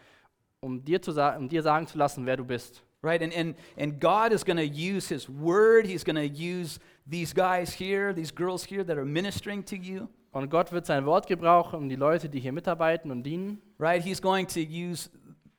um 0.61 0.81
dir, 0.83 1.01
zu 1.01 1.11
um 1.37 1.49
dir 1.49 1.61
sagen 1.61 1.87
zu 1.87 1.97
lassen, 1.97 2.25
wer 2.25 2.37
du 2.37 2.45
bist. 2.45 2.81
Right? 3.03 3.21
And, 3.21 3.33
and, 3.33 3.55
and 3.77 3.99
God 3.99 4.31
is 4.31 4.43
going 4.43 4.57
to 4.57 4.65
use 4.65 5.09
His 5.09 5.29
word. 5.29 5.85
He's 5.85 6.03
going 6.03 6.15
to 6.15 6.27
use 6.27 6.79
these 7.05 7.33
guys 7.33 7.73
here, 7.73 8.13
these 8.13 8.31
girls 8.31 8.63
here 8.63 8.83
that 8.83 8.97
are 8.97 9.05
ministering 9.05 9.63
to 9.65 9.75
you. 9.75 10.07
Und 10.31 10.49
Gott 10.49 10.71
wird 10.71 10.85
sein 10.87 11.05
Wort 11.05 11.27
gebrauchen, 11.27 11.75
um 11.75 11.89
die 11.89 11.95
Leute, 11.95 12.29
die 12.29 12.39
hier 12.39 12.53
mitarbeiten 12.53 13.11
und 13.11 13.23
dienen. 13.23 13.61
Right? 13.77 14.01
He's 14.01 14.21
going 14.21 14.47
to 14.47 14.61
use, 14.61 15.09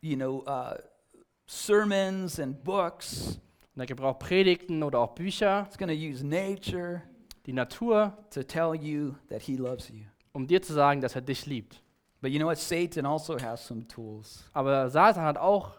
you 0.01 0.17
know, 0.17 0.43
uh, 0.47 0.79
sermons 1.47 2.41
and 2.41 2.65
books. 2.65 3.39
Und 3.77 3.83
er 3.83 3.87
gebraucht 3.87 4.21
Predigten 4.21 4.83
oder 4.83 5.01
auch 5.01 5.15
Bücher, 5.15 5.67
He's 5.69 5.79
going 5.79 5.91
to 5.91 5.95
use 5.95 6.25
nature 6.25 7.03
die 7.47 7.53
Natur, 7.53 8.13
to 8.31 8.43
tell 8.43 8.75
you 8.75 9.17
that 9.29 9.43
He 9.43 9.57
loves 9.57 9.91
you. 9.91 10.07
um 10.33 10.47
dir 10.47 10.63
zu 10.63 10.73
sagen, 10.73 11.01
dass 11.01 11.15
er 11.15 11.21
dich 11.21 11.47
liebt. 11.47 11.81
But 12.21 12.33
you 12.33 12.39
know 12.39 12.47
what? 12.47 12.59
Satan 12.59 13.07
also 13.07 13.39
has 13.39 13.67
some 13.67 13.87
tools. 13.87 14.45
Aber 14.53 14.89
Satan 14.89 15.23
hat 15.25 15.37
auch 15.37 15.73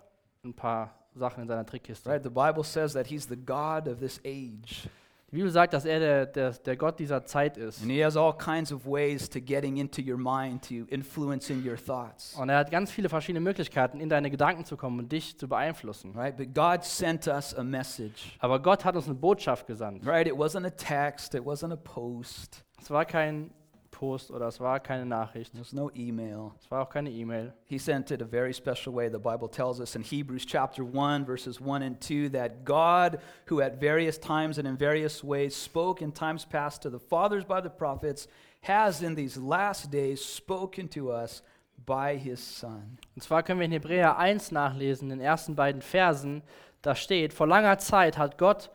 ein 0.44 0.54
paar 0.54 0.94
Sachen 1.16 1.44
in 1.44 1.48
seiner 1.48 1.66
Trickkiste. 1.66 2.10
Right? 2.10 2.24
The 2.24 2.30
Bible 2.30 2.64
says 2.64 2.94
that 2.94 3.08
he's 3.08 3.28
the 3.28 3.38
God 3.38 3.88
of 3.88 4.00
this 4.00 4.20
age. 4.26 4.90
Die 5.32 5.38
Bibel 5.38 5.50
sagt, 5.50 5.74
dass 5.74 5.86
er 5.86 6.00
der, 6.00 6.26
der, 6.28 6.52
der 6.52 6.78
Gott 6.78 7.00
dieser 7.00 7.26
Zeit 7.26 7.58
ist. 7.58 7.82
And 7.82 7.92
he 7.92 8.04
has 8.04 8.16
all 8.16 8.32
kinds 8.32 8.72
of 8.72 8.86
ways 8.86 9.28
to 9.30 9.42
getting 9.42 9.78
into 9.78 10.02
your 10.02 10.18
mind, 10.18 10.64
to 10.70 10.86
influencing 10.88 11.66
your 11.68 11.78
thoughts. 11.78 12.36
Und 12.36 12.50
er 12.50 12.60
hat 12.60 12.72
ganz 12.72 12.92
viele 12.92 13.10
verschiedene 13.10 13.42
Möglichkeiten, 13.42 14.00
in 14.00 14.08
deine 14.08 14.30
Gedanken 14.30 14.66
zu 14.66 14.78
kommen 14.78 15.00
und 15.00 15.12
dich 15.12 15.38
zu 15.38 15.48
beeinflussen. 15.50 16.14
Right? 16.14 16.38
But 16.38 16.54
God 16.54 16.86
sent 16.86 17.28
us 17.28 17.54
a 17.56 17.64
message. 17.64 18.38
Aber 18.40 18.62
Gott 18.62 18.86
hat 18.86 18.96
uns 18.96 19.08
eine 19.08 19.16
Botschaft 19.16 19.66
gesandt. 19.68 20.06
Right? 20.06 20.28
It 20.28 20.36
wasn't 20.36 20.66
a 20.66 20.70
text, 20.70 21.34
it 21.34 21.44
wasn't 21.44 21.74
a 21.74 21.78
post, 21.78 22.64
Es 22.80 22.92
war 22.92 23.04
kein 23.04 23.50
Post 23.96 24.30
oder 24.30 24.48
es 24.48 24.60
war 24.60 24.80
keine 24.82 25.06
Nachricht. 25.06 25.54
there 25.54 25.62
was 25.62 25.72
no 25.72 25.90
email. 25.96 26.52
Es 26.60 26.70
war 26.70 26.82
auch 26.82 26.90
keine 26.90 27.10
E-Mail. 27.10 27.54
He 27.64 27.78
sent 27.78 28.12
it 28.12 28.22
a 28.22 28.26
very 28.26 28.54
special 28.54 28.94
way. 28.94 29.10
The 29.10 29.18
Bible 29.18 29.50
tells 29.50 29.80
us 29.80 29.96
in 29.96 30.04
Hebrews 30.04 30.46
chapter 30.46 30.84
1, 30.84 31.26
verses 31.26 31.62
1 31.62 31.82
and 31.82 32.02
2, 32.02 32.30
that 32.34 32.66
God, 32.66 33.20
who 33.48 33.62
at 33.62 33.80
various 33.80 34.20
times 34.20 34.58
and 34.58 34.68
in 34.68 34.78
various 34.78 35.24
ways 35.24 35.56
spoke 35.56 36.02
in 36.04 36.12
times 36.12 36.46
past 36.46 36.82
to 36.82 36.90
the 36.90 37.00
fathers 37.00 37.46
by 37.46 37.62
the 37.62 37.70
prophets, 37.70 38.28
has 38.62 39.02
in 39.02 39.16
these 39.16 39.38
last 39.38 39.90
days 39.90 40.22
spoken 40.22 40.90
to 40.90 41.12
us 41.12 41.42
by 41.86 42.18
his 42.18 42.40
Son. 42.42 42.98
Und 43.16 43.22
zwar 43.22 43.44
können 43.44 43.60
wir 43.60 43.66
in 43.66 43.72
Hebräer 43.72 44.18
1 44.18 44.52
nachlesen, 44.52 45.10
in 45.10 45.20
den 45.20 45.26
ersten 45.26 45.56
beiden 45.56 45.82
Versen. 45.82 46.44
Da 46.82 46.96
steht, 46.96 47.34
vor 47.34 47.48
langer 47.48 47.78
Zeit 47.78 48.18
hat 48.18 48.38
Gott 48.38 48.70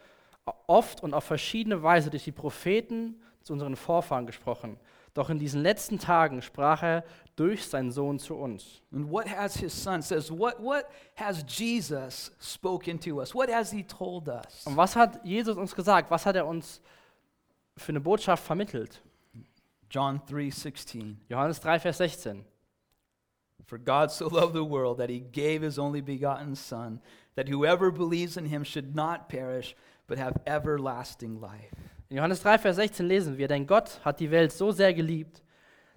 oft 0.66 1.02
und 1.02 1.12
auf 1.12 1.24
verschiedene 1.24 1.82
Weise 1.82 2.08
durch 2.08 2.24
die 2.24 2.32
Propheten 2.32 3.20
zu 3.42 3.52
unseren 3.52 3.76
Vorfahren 3.76 4.24
gesprochen. 4.24 4.78
Doch 5.14 5.28
in 5.28 5.38
diesen 5.38 5.62
letzten 5.62 5.98
Tagen 5.98 6.40
sprach 6.40 6.82
er 6.82 7.04
durch 7.36 7.66
seinen 7.66 7.90
Sohn 7.90 8.18
zu 8.18 8.36
uns. 8.36 8.82
And 8.92 9.10
what 9.10 9.26
has 9.26 9.56
his 9.56 9.72
Son 9.72 10.02
says, 10.02 10.30
what, 10.30 10.60
what 10.60 10.86
has 11.16 11.44
Jesus 11.48 12.30
spoken 12.40 12.98
to 13.00 13.20
us? 13.20 13.34
What 13.34 13.50
has 13.50 13.72
he 13.72 13.82
told 13.82 14.28
us? 14.28 14.66
Und 14.66 14.76
was 14.76 14.94
hat 14.94 15.24
Jesus 15.24 15.56
uns 15.56 15.74
gesagt? 15.74 16.10
Was 16.10 16.26
hat 16.26 16.36
er 16.36 16.46
uns 16.46 16.80
für 17.76 17.90
eine 17.90 18.00
Botschaft 18.00 18.44
vermittelt? 18.44 19.02
John 19.90 20.20
3:16. 20.20 21.16
Johannes 21.28 21.60
3, 21.60 21.80
Vers 21.80 21.98
16. 21.98 22.44
For 23.66 23.78
God 23.78 24.10
so 24.10 24.28
loved 24.28 24.54
the 24.54 24.64
world 24.64 24.98
that 24.98 25.10
he 25.10 25.20
gave 25.20 25.62
his 25.62 25.78
only 25.78 26.00
begotten 26.00 26.54
Son, 26.54 27.00
that 27.34 27.48
whoever 27.48 27.90
believes 27.90 28.36
in 28.36 28.46
him 28.46 28.64
should 28.64 28.94
not 28.94 29.28
perish, 29.28 29.74
but 30.06 30.18
have 30.18 30.40
everlasting 30.46 31.40
life. 31.40 31.99
In 32.10 32.16
Johannes 32.16 32.42
3, 32.42 32.58
Vers 32.58 32.74
16 32.74 33.06
lesen 33.06 33.38
wir, 33.38 33.46
denn 33.46 33.68
Gott 33.68 34.04
hat 34.04 34.18
die 34.18 34.32
Welt 34.32 34.50
so 34.50 34.72
sehr 34.72 34.92
geliebt, 34.92 35.44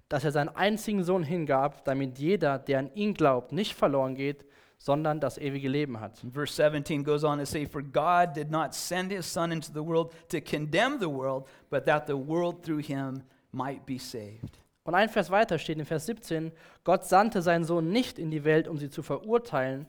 dass 0.08 0.22
er 0.22 0.30
seinen 0.30 0.50
einzigen 0.50 1.02
Sohn 1.02 1.24
hingab, 1.24 1.84
damit 1.84 2.20
jeder, 2.20 2.60
der 2.60 2.78
an 2.78 2.94
ihn 2.94 3.14
glaubt, 3.14 3.50
nicht 3.50 3.74
verloren 3.74 4.14
geht, 4.14 4.44
sondern 4.78 5.18
das 5.18 5.38
ewige 5.38 5.68
Leben 5.68 5.98
hat. 5.98 6.22
Verse 6.32 6.54
17 6.54 7.02
goes 7.02 7.24
on 7.24 7.40
to 7.40 7.44
say, 7.44 7.66
For 7.66 7.82
God 7.82 8.36
did 8.36 8.48
not 8.48 8.74
send 8.74 9.10
his 9.10 9.26
Son 9.26 9.50
into 9.50 9.72
the 9.72 9.84
world 9.84 10.12
to 10.28 10.40
condemn 10.40 11.00
the 11.00 11.10
world, 11.10 11.48
but 11.68 11.84
that 11.86 12.06
the 12.06 12.14
world 12.16 12.62
through 12.62 12.84
him 12.84 13.24
might 13.50 13.84
be 13.84 13.98
saved. 13.98 14.60
Und 14.84 14.94
ein 14.94 15.08
Vers 15.08 15.30
weiter 15.30 15.58
steht 15.58 15.78
in 15.78 15.84
Vers 15.84 16.06
17, 16.06 16.52
Gott 16.84 17.06
sandte 17.06 17.42
seinen 17.42 17.64
Sohn 17.64 17.88
nicht 17.88 18.20
in 18.20 18.30
die 18.30 18.44
Welt, 18.44 18.68
um 18.68 18.78
sie 18.78 18.88
zu 18.88 19.02
verurteilen, 19.02 19.86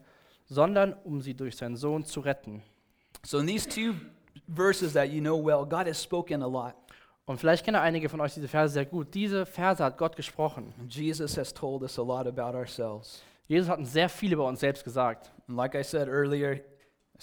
sondern 0.48 0.94
um 1.04 1.22
sie 1.22 1.36
durch 1.36 1.56
seinen 1.56 1.76
Sohn 1.76 2.04
zu 2.04 2.22
retten. 2.22 2.64
So 3.24 3.38
in 3.38 3.46
these 3.46 3.70
two 3.70 3.94
verses 4.48 4.94
that 4.94 5.10
you 5.10 5.22
know 5.22 5.38
well, 5.38 5.66
God 5.66 5.88
has 5.88 6.02
spoken 6.02 6.42
a 6.42 6.48
lot. 6.48 6.76
Und 7.26 7.40
vielleicht 7.40 7.66
kennen 7.66 7.78
einige 7.78 8.08
von 8.08 8.22
euch 8.22 8.36
diese 8.36 8.48
Verse 8.48 8.74
sehr 8.74 8.86
gut. 8.86 9.14
Diese 9.14 9.46
Verse 9.46 9.84
hat 9.84 9.98
Gott 9.98 10.16
gesprochen. 10.16 10.74
And 10.80 10.94
Jesus 10.94 11.38
has 11.38 11.54
told 11.54 11.82
us 11.82 11.98
a 11.98 12.04
lot 12.04 12.28
about 12.28 12.56
ourselves. 12.56 13.24
Jesus 13.48 13.68
hat 13.68 13.80
uns 13.80 13.92
sehr 13.92 14.10
viel 14.10 14.34
über 14.34 14.46
uns 14.46 14.60
selbst 14.60 14.84
gesagt. 14.84 15.32
And 15.48 15.58
like 15.58 15.76
I 15.76 15.84
said 15.84 16.08
earlier, 16.08 16.62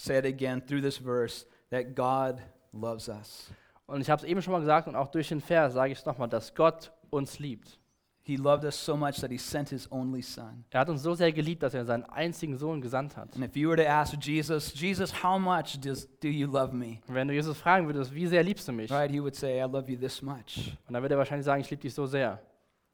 it 0.09 0.25
again 0.25 0.61
through 0.61 0.81
this 0.81 0.98
verse, 0.98 1.46
that 1.70 1.94
God 1.94 2.40
loves 2.72 3.09
us. 3.09 3.51
Und 3.87 4.01
ich 4.01 4.11
habe 4.11 4.22
es 4.22 4.29
eben 4.29 4.40
schon 4.42 4.53
mal 4.53 4.61
gesagt 4.61 4.88
und 4.88 4.96
auch 4.96 5.09
durch 5.09 5.29
den 5.29 5.40
Vers 5.40 5.75
sage 5.75 5.92
ich 5.92 5.98
es 5.98 6.07
nochmal, 6.07 6.29
dass 6.29 6.55
Gott 6.55 6.92
uns 7.11 7.38
liebt. 7.38 7.79
He 8.25 8.37
loved 8.37 8.65
us 8.65 8.77
so 8.77 8.97
much 8.97 9.17
that 9.21 9.31
he 9.33 9.37
sent 9.39 9.71
his 9.71 9.91
only 9.91 10.23
son. 10.23 10.65
Er 10.71 10.81
hat 10.81 10.89
uns 10.89 11.03
so 11.03 11.15
sehr 11.15 11.33
geliebt, 11.33 11.63
dass 11.63 11.75
er 11.75 11.85
seinen 11.85 12.05
einzigen 12.05 12.57
Sohn 12.57 12.81
gesandt 12.81 13.17
hat. 13.17 13.35
And 13.35 13.45
if 13.45 13.57
you 13.57 13.69
were 13.69 13.77
to 13.83 13.89
ask 13.89 14.15
Jesus, 14.25 14.73
Jesus, 14.81 15.13
how 15.25 15.39
much 15.41 15.81
does, 15.81 16.09
do 16.21 16.29
you 16.29 16.47
love 16.47 16.73
me? 16.73 16.99
Wenn 17.09 17.27
du 17.27 17.35
Jesus 17.35 17.59
fragen 17.59 17.87
würdest, 17.87 18.15
wie 18.15 18.27
sehr 18.29 18.45
liebst 18.45 18.69
du 18.69 18.73
mich? 18.73 18.91
Right? 18.93 19.11
He 19.11 19.21
would 19.21 19.35
say, 19.35 19.59
I 19.59 19.65
love 19.69 19.91
you 19.91 19.99
this 19.99 20.23
much. 20.23 20.77
Und 20.87 20.95
dann 20.95 21.03
würde 21.03 21.17
er 21.17 21.19
wahrscheinlich 21.19 21.45
sagen, 21.45 21.61
ich 21.63 21.71
liebe 21.71 21.83
dich 21.83 21.95
so 21.95 22.07
sehr, 22.07 22.41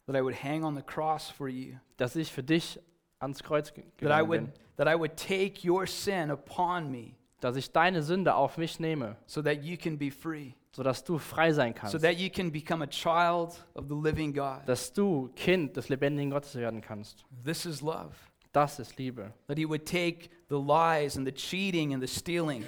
That 0.07 0.17
I 0.17 0.23
would 0.23 0.43
hang 0.43 0.65
on 0.65 0.75
the 0.75 0.83
cross 0.83 1.29
for 1.29 1.49
you. 1.49 1.75
dass 1.99 2.17
ich 2.17 2.33
für 2.33 2.43
dich 2.43 2.81
ans 3.19 3.43
Kreuz 3.43 3.75
ge- 3.75 3.85
That 4.01 4.19
I 4.19 4.27
would, 4.27 4.41
bin. 4.45 4.53
that 4.79 4.89
I 4.89 4.99
would 4.99 5.15
take 5.17 5.69
your 5.69 5.87
sin 5.87 6.31
upon 6.31 6.91
me 6.91 7.13
Dass 7.41 7.55
ich 7.57 7.71
deine 7.71 8.03
Sünde 8.03 8.35
auf 8.35 8.57
mich 8.57 8.81
nehme, 8.81 9.17
so 9.27 9.43
that 9.43 9.63
you 9.63 9.77
can 9.77 9.99
be 9.99 10.11
free. 10.11 10.55
Sodass 10.73 11.03
du 11.05 11.19
frei 11.19 11.53
sein 11.53 11.73
So 11.75 11.81
kannst. 11.81 12.01
that 12.03 12.17
you 12.19 12.31
can 12.31 12.51
become 12.53 12.83
a 12.85 12.87
child 12.87 13.65
of 13.75 13.87
the 13.89 13.95
living 13.95 14.33
God. 14.33 14.61
Dass 14.67 14.93
du 14.93 15.31
Kind 15.35 15.77
des 15.77 15.89
lebendigen 15.89 16.31
Gottes 16.31 16.55
werden 16.55 16.81
kannst. 16.81 17.25
This 17.45 17.65
is 17.67 17.81
love. 17.81 18.11
Das 18.53 18.79
ist 18.79 18.97
Liebe. 18.99 19.33
That 19.47 19.59
he 19.59 19.69
would 19.69 19.85
take 19.87 20.31
the 20.49 20.57
lies 20.57 21.17
and 21.17 21.27
the 21.27 21.33
cheating 21.33 21.93
and 21.95 22.03
the 22.03 22.09
stealing, 22.09 22.65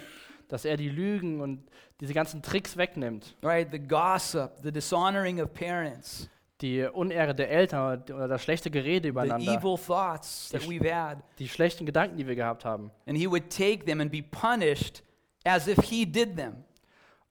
Dass 0.47 0.65
er 0.65 0.77
die 0.77 0.89
Lügen 0.89 1.39
und 1.41 1.63
diese 1.99 2.13
ganzen 2.13 2.41
Tricks 2.41 2.75
wegnimmt. 2.77 3.35
right? 3.43 3.67
The 3.71 3.79
gossip, 3.79 4.61
the 4.63 4.71
dishonoring 4.71 5.39
of 5.41 5.53
parents, 5.53 6.29
Die 6.61 6.83
Unehre 6.93 7.33
der 7.33 7.49
Eltern 7.49 8.03
oder 8.13 8.27
das 8.27 8.43
schlechte 8.43 8.69
Gerede 8.69 9.03
the 9.03 9.09
übereinander. 9.09 9.51
evil 9.53 9.75
thoughts 9.77 10.49
that 10.49 10.61
we've 10.67 10.87
had. 10.93 11.17
Die 11.39 11.47
schlechten 11.49 11.85
Gedanken, 11.87 12.17
die 12.17 12.27
wir 12.27 12.35
gehabt 12.35 12.65
haben. 12.65 12.91
And 13.07 13.17
he 13.17 13.27
would 13.27 13.49
take 13.49 13.85
them 13.85 13.99
and 14.01 14.11
be 14.11 14.21
punished 14.21 15.01
as 15.43 15.67
if 15.67 15.77
he 15.89 16.05
did 16.05 16.35
them, 16.35 16.63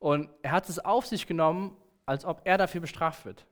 Und 0.01 0.29
er 0.43 0.51
hat 0.51 0.69
es 0.69 0.79
auf 0.81 1.07
sich 1.07 1.27
genommen, 1.27 1.77
als 2.07 2.25
ob 2.25 2.41
er 2.45 2.59
dafür 2.59 2.81
bestraft 2.81 3.25
wird. 3.25 3.47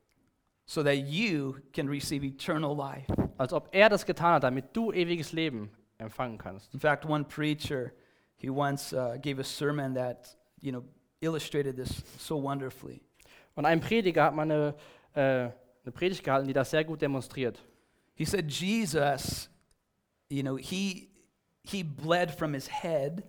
so 0.69 0.83
that 0.83 1.09
you 1.09 1.57
can 1.73 1.89
receive 1.89 2.23
eternal 2.23 2.77
life. 2.77 3.11
Als 3.39 3.55
ob 3.55 3.71
er 3.73 3.89
das 3.89 4.05
getan 4.05 4.35
hat, 4.35 4.43
damit 4.43 4.77
du 4.77 4.93
ewiges 4.93 5.33
Leben 5.33 5.71
empfangen 5.97 6.37
kannst. 6.37 6.75
In 6.75 6.81
fact, 6.81 7.07
one 7.07 7.25
preacher, 7.25 7.93
he 8.37 8.51
once 8.51 8.93
uh, 8.93 9.17
gave 9.19 9.41
a 9.41 9.45
sermon 9.45 9.95
that, 9.95 10.37
you 10.61 10.71
know, 10.71 10.85
illustrated 11.23 11.75
this 11.77 12.03
so 12.19 12.37
wonderfully. 12.37 13.01
Und 13.55 13.65
ein 13.65 13.81
Prediger 13.81 14.25
hat 14.25 14.35
mal 14.35 14.43
eine, 14.43 14.75
äh, 15.15 15.21
eine 15.85 15.93
Predigt 15.93 16.23
gehalten, 16.23 16.47
die 16.47 16.53
das 16.53 16.71
sehr 16.71 16.85
gut 16.85 17.01
demonstriert. 17.01 17.59
He 18.15 18.27
said, 18.27 18.51
Jesus 18.51 19.49
you 20.29 20.43
know, 20.43 20.57
he, 20.57 21.09
he 21.65 21.83
bled 21.83 22.31
from 22.31 22.53
his 22.53 22.67
head. 22.67 23.23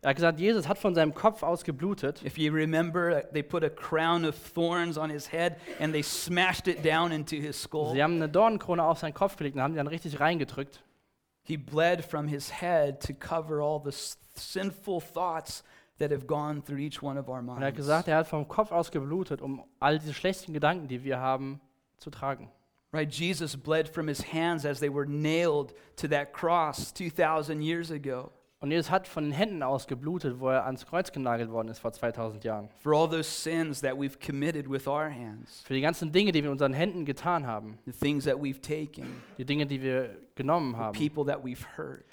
Er 0.00 0.10
hat 0.10 0.16
gesagt, 0.16 0.38
Jesus 0.38 0.68
hat 0.68 0.78
von 0.78 0.94
seinem 0.94 1.12
Kopf 1.12 1.42
aus 1.42 1.64
geblutet. 1.64 2.22
If 2.24 2.38
you 2.38 2.52
remember, 2.52 3.22
they 3.32 3.42
put 3.42 3.64
a 3.64 3.68
crown 3.68 4.24
of 4.24 4.36
thorns 4.54 4.96
on 4.96 5.10
his 5.10 5.32
head 5.32 5.56
and 5.80 5.92
they 5.92 6.02
smashed 6.02 6.68
it 6.68 6.84
down 6.84 7.10
into 7.10 7.34
his 7.36 7.60
skull. 7.60 7.92
Sie 7.92 8.02
haben 8.02 8.14
eine 8.14 8.28
Dornenkrone 8.28 8.82
auf 8.82 8.98
seinen 8.98 9.14
Kopf 9.14 9.36
gelegt 9.36 9.56
und 9.56 9.62
haben 9.62 9.72
die 9.72 9.78
dann 9.78 9.88
richtig 9.88 10.20
reingedrückt. 10.20 10.84
He 11.42 11.56
bled 11.56 12.04
from 12.04 12.28
his 12.28 12.60
head 12.60 13.00
to 13.00 13.12
cover 13.14 13.60
all 13.60 13.80
the 13.84 13.90
sinful 14.36 15.00
thoughts 15.00 15.64
that 15.98 16.12
have 16.12 16.26
gone 16.26 16.62
through 16.62 16.78
each 16.78 17.02
one 17.02 17.18
of 17.18 17.28
our 17.28 17.38
Und 17.38 17.48
er 17.48 17.54
hat 17.54 17.60
minds. 17.60 17.76
gesagt, 17.78 18.06
er 18.06 18.18
hat 18.18 18.28
vom 18.28 18.46
Kopf 18.46 18.70
aus 18.70 18.92
geblutet, 18.92 19.42
um 19.42 19.64
all 19.80 19.98
diese 19.98 20.14
schlechten 20.14 20.52
Gedanken, 20.52 20.86
die 20.86 21.02
wir 21.02 21.18
haben, 21.18 21.60
zu 21.96 22.10
tragen. 22.10 22.52
Right? 22.92 23.12
Jesus 23.12 23.56
bled 23.56 23.88
from 23.88 24.06
his 24.06 24.32
hands 24.32 24.64
as 24.64 24.78
they 24.78 24.88
were 24.94 25.06
nailed 25.06 25.74
to 25.96 26.06
that 26.06 26.32
cross 26.32 26.92
2,000 26.94 27.60
years 27.62 27.90
ago. 27.90 28.30
Und 28.60 28.72
Jesus 28.72 28.90
hat 28.90 29.06
von 29.06 29.22
den 29.24 29.32
Händen 29.32 29.62
aus 29.62 29.86
geblutet, 29.86 30.40
wo 30.40 30.48
er 30.48 30.66
ans 30.66 30.84
Kreuz 30.84 31.12
genagelt 31.12 31.50
worden 31.52 31.68
ist 31.68 31.78
vor 31.78 31.92
2000 31.92 32.42
Jahren. 32.42 32.68
For 32.80 32.92
all 32.92 33.08
those 33.08 33.22
sins 33.30 33.80
that 33.82 33.92
we've 33.94 34.18
committed 34.24 34.68
with 34.68 34.88
our 34.88 35.08
hands, 35.08 35.62
Für 35.64 35.74
die 35.74 35.80
ganzen 35.80 36.10
Dinge, 36.10 36.32
die 36.32 36.38
wir 36.42 36.50
mit 36.50 36.52
unseren 36.52 36.72
Händen 36.72 37.04
getan 37.04 37.46
haben. 37.46 37.78
the 37.86 37.92
things 37.92 38.24
that 38.24 38.34
we've 38.36 38.60
taken, 38.60 39.06
Die 39.36 39.44
Dinge, 39.44 39.64
die 39.64 39.80
wir 39.80 40.16
genommen 40.34 40.72
the 40.72 40.78
haben. 40.78 40.98
people 40.98 41.24
that 41.32 41.44
we've 41.44 41.64
hurt, 41.76 42.04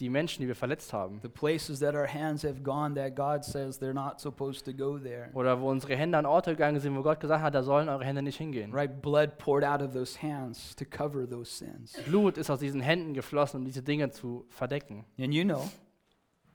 Die 0.00 0.08
Menschen, 0.08 0.42
die 0.42 0.48
wir 0.48 0.54
verletzt 0.54 0.92
haben. 0.92 1.20
the 1.22 1.28
places 1.28 1.80
that 1.80 1.94
our 1.94 2.06
hands 2.06 2.44
have 2.44 2.62
gone 2.62 2.94
that 2.94 3.16
God 3.16 3.44
says 3.44 3.78
they're 3.78 3.92
not 3.92 4.20
supposed 4.20 4.64
to 4.64 4.72
go 4.72 4.98
there. 4.98 5.30
Oder 5.34 5.60
wo 5.60 5.68
unsere 5.70 5.96
Hände 5.96 6.16
an 6.18 6.26
Orte 6.26 6.52
gegangen 6.52 6.80
sind, 6.80 6.96
wo 6.96 7.02
Gott 7.02 7.18
gesagt 7.20 7.42
hat, 7.42 7.54
da 7.54 7.62
sollen 7.62 7.88
eure 7.88 8.04
Hände 8.04 8.22
nicht 8.22 8.38
hingehen. 8.38 8.72
Right? 8.72 9.02
Blood 9.02 9.38
poured 9.38 9.64
out 9.64 9.82
of 9.82 9.92
those 9.92 10.20
hands 10.22 10.76
to 10.76 10.84
cover 10.84 11.28
those 11.28 11.50
sins. 11.50 11.94
Blut 12.06 12.38
ist 12.38 12.48
aus 12.50 12.60
diesen 12.60 12.80
Händen 12.80 13.12
geflossen, 13.14 13.60
um 13.60 13.64
diese 13.66 13.82
Dinge 13.82 14.10
zu 14.10 14.46
verdecken. 14.50 15.04
And 15.18 15.34
you 15.34 15.44
know, 15.44 15.68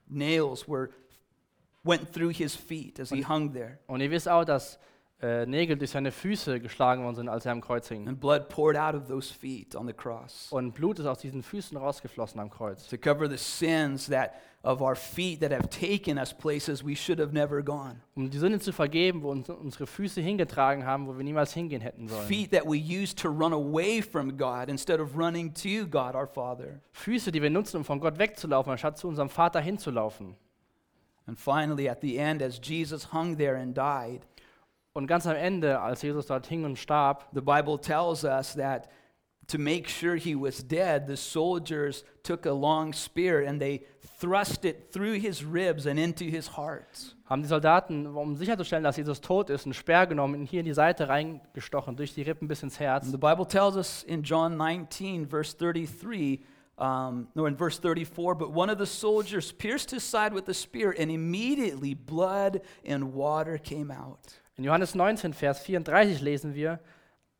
nails 0.06 0.66
were 0.68 0.90
went 1.84 2.12
through 2.12 2.30
his 2.32 2.54
feet 2.54 2.98
as 2.98 3.10
he 3.10 3.22
hung 3.24 3.52
there, 3.52 3.78
Und 3.86 4.00
ihr 4.00 4.10
wisst 4.10 4.28
auch, 4.28 4.44
dass 4.44 4.78
äh, 5.24 5.46
Nägel 5.46 5.76
durch 5.78 5.90
seine 5.90 6.12
Füße 6.12 6.60
geschlagen 6.60 7.02
worden 7.04 7.16
sind, 7.16 7.28
als 7.28 7.46
er 7.46 7.52
am 7.52 7.60
Kreuz 7.60 7.88
hing. 7.88 8.06
and 8.06 8.20
blood 8.20 8.48
poured 8.48 8.76
out 8.76 8.94
of 8.94 9.06
those 9.08 9.32
feet 9.32 9.74
on 9.74 9.86
the 9.86 9.92
cross 9.94 10.48
Und 10.50 10.74
Blut 10.74 10.98
ist 10.98 11.06
aus 11.06 11.18
diesen 11.18 11.42
Füßen 11.42 11.76
rausgeflossen 11.78 12.40
am 12.40 12.50
Kreuz. 12.50 12.86
to 12.88 12.98
cover 12.98 13.28
the 13.28 13.38
sins 13.38 14.06
that 14.08 14.32
of 14.62 14.80
our 14.80 14.94
feet 14.96 15.40
that 15.40 15.52
have 15.52 15.68
taken 15.68 16.18
us 16.18 16.32
places 16.32 16.84
we 16.84 16.94
should 16.96 17.18
have 17.20 17.32
never 17.32 17.62
gone. 17.62 17.96
Um 18.14 18.30
die 18.30 18.38
Sünde 18.38 18.58
zu 18.60 18.72
vergeben, 18.72 19.22
wo 19.22 19.30
uns 19.30 19.48
unsere 19.48 19.86
Füße 19.86 20.20
hingetragen 20.20 20.84
haben, 20.86 21.06
wo 21.06 21.16
wir 21.16 21.24
niemals 21.24 21.52
hingehen 21.52 21.80
hätten 21.82 22.08
sollen. 22.08 22.26
Feet 22.26 22.50
that 22.52 22.64
we 22.64 22.76
use 22.76 23.14
to 23.14 23.28
run 23.28 23.52
away 23.52 24.00
from 24.02 24.36
God 24.36 24.68
instead 24.68 25.00
of 25.00 25.16
running 25.16 25.52
to 25.54 25.86
God 25.90 26.14
our 26.14 26.26
Father. 26.26 26.80
Füße, 26.92 27.30
die 27.32 27.42
wir 27.42 27.50
nutzen, 27.50 27.76
um 27.78 27.84
von 27.84 28.00
Gott 28.00 28.18
wegzulaufen, 28.18 28.72
anstatt 28.72 28.96
zu 28.98 29.08
unserem 29.08 29.28
Vater 29.28 29.60
hinzulaufen. 29.60 30.34
And 31.26 31.38
finally, 31.38 31.88
at 31.88 32.00
the 32.02 32.18
end, 32.18 32.42
as 32.42 32.60
Jesus 32.62 33.12
hung 33.12 33.36
there 33.38 33.56
and 33.56 33.74
died, 33.76 34.26
Und 34.94 35.08
ganz 35.08 35.26
am 35.26 35.34
Ende, 35.34 35.80
als 35.80 36.02
Jesus 36.02 36.26
dort 36.26 36.46
hing 36.46 36.64
und 36.64 36.78
starb, 36.78 37.28
the 37.34 37.40
Bible 37.40 37.80
tells 37.80 38.24
us 38.24 38.54
that 38.54 38.88
to 39.48 39.58
make 39.58 39.88
sure 39.88 40.14
he 40.14 40.36
was 40.36 40.62
dead, 40.62 41.08
the 41.08 41.16
soldiers 41.16 42.04
took 42.22 42.46
a 42.46 42.52
long 42.52 42.92
spear 42.92 43.44
and 43.44 43.60
they 43.60 43.82
thrust 44.20 44.64
it 44.64 44.92
through 44.92 45.20
his 45.20 45.44
ribs 45.44 45.86
and 45.86 45.98
into 45.98 46.24
his 46.24 46.56
heart. 46.56 47.16
haben 47.26 47.42
die 47.42 47.48
Soldaten, 47.48 48.06
um 48.06 48.36
sicherzustellen, 48.36 48.84
dass 48.84 48.96
Jesus 48.96 49.20
tot 49.20 49.50
ist, 49.50 49.64
einen 49.64 49.74
Speer 49.74 50.06
genommen, 50.06 50.36
ihn 50.36 50.46
hier 50.46 50.60
in 50.60 50.66
die 50.66 50.74
Seite 50.74 51.08
reingestochen, 51.08 51.96
durch 51.96 52.14
die 52.14 52.22
Rippen 52.22 52.46
bis 52.46 52.62
ins 52.62 52.78
Herz. 52.78 53.04
And 53.04 53.12
the 53.12 53.18
Bible 53.18 53.46
tells 53.46 53.76
us 53.76 54.04
in 54.04 54.22
John 54.22 54.56
19, 54.56 55.26
verse 55.26 55.54
33, 55.54 56.44
um, 56.78 57.28
no, 57.34 57.46
in 57.46 57.56
verse 57.56 57.78
34, 57.78 58.36
but 58.36 58.50
one 58.54 58.70
of 58.70 58.78
the 58.78 58.86
soldiers 58.86 59.52
pierced 59.52 59.90
his 59.90 60.04
side 60.04 60.32
with 60.32 60.48
a 60.48 60.54
spear, 60.54 60.94
and 60.96 61.10
immediately 61.10 61.94
blood 61.94 62.60
and 62.84 63.12
water 63.14 63.58
came 63.58 63.90
out. 63.90 64.34
In 64.56 64.64
Johannes 64.64 64.94
19, 64.94 65.32
Vers 65.32 65.60
34 65.60 66.20
lesen 66.20 66.54
wir, 66.54 66.80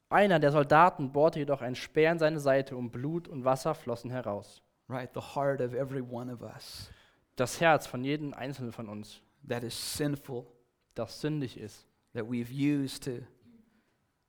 einer 0.08 0.38
der 0.38 0.52
Soldaten 0.52 1.12
bohrte 1.12 1.38
jedoch 1.38 1.62
einen 1.62 1.76
Speer 1.76 2.12
in 2.12 2.18
seine 2.18 2.40
Seite 2.40 2.76
und 2.76 2.90
Blut 2.90 3.28
und 3.28 3.44
Wasser 3.44 3.74
flossen 3.74 4.10
heraus. 4.10 4.62
Right? 4.88 5.10
The 5.14 5.20
heart 5.20 5.60
of 5.60 5.72
every 5.74 6.02
one 6.02 6.32
of 6.32 6.42
us 6.42 6.90
Das 7.36 7.60
Herz 7.60 7.86
von 7.86 8.04
jedem 8.04 8.32
Einzelnen 8.34 8.72
von 8.72 8.88
uns, 8.88 9.20
that 9.48 9.64
is 9.64 9.74
sinful, 9.74 10.46
das 10.94 11.20
sündig 11.20 11.58
ist, 11.58 11.86
that 12.12 12.24
we've 12.24 12.52
used 12.52 13.04
to 13.04 13.24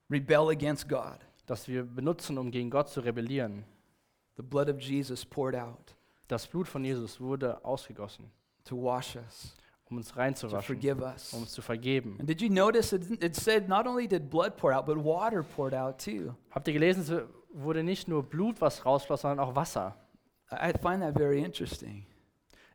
rebel 0.10 0.50
against 0.50 0.88
God. 0.90 1.20
das 1.46 1.68
wir 1.68 1.84
benutzen, 1.84 2.38
um 2.38 2.50
gegen 2.50 2.70
Gott 2.72 2.90
zu 2.90 3.02
rebellieren. 3.02 3.64
The 4.38 4.44
blood 4.44 4.70
of 4.70 4.80
Jesus 4.80 5.26
poured 5.26 5.56
out 5.56 5.96
Das 6.28 6.48
Blut 6.48 6.68
von 6.68 6.84
Jesus 6.84 7.22
wurde 7.22 7.64
ausgegossen, 7.64 8.32
to 8.64 8.76
wash 8.76 9.16
us, 9.16 9.56
um 9.90 9.98
uns 9.98 10.10
to 10.10 10.16
reinzuwaschen, 10.16 10.62
forgive 10.76 11.02
us. 11.04 11.34
um 11.34 11.42
uns 11.42 11.52
zu 11.52 11.62
vergeben. 11.62 12.16
And 12.20 12.28
did 12.30 12.42
you 12.42 12.50
notice 12.50 12.94
it, 12.94 13.24
it 13.24 13.36
said 13.36 13.68
not 13.70 13.86
only 13.88 14.08
did 14.08 14.30
blood 14.30 14.56
pour 14.58 14.74
out, 14.74 14.86
but 14.86 14.98
water 14.98 15.44
poured 15.44 15.74
out 15.74 15.98
too? 16.04 16.34
Habt 16.52 16.68
ihr 16.68 16.74
gelesen, 16.74 17.02
es 17.04 17.12
wurde 17.54 17.84
nicht 17.84 18.08
nur 18.08 18.24
Blut, 18.24 18.60
was 18.62 18.86
rausfloss, 18.86 19.22
sondern 19.22 19.40
auch 19.40 19.56
Wasser. 19.56 19.96
I 20.52 20.72
find 20.82 21.02
that 21.02 21.16
very 21.18 21.42
interesting, 21.44 22.06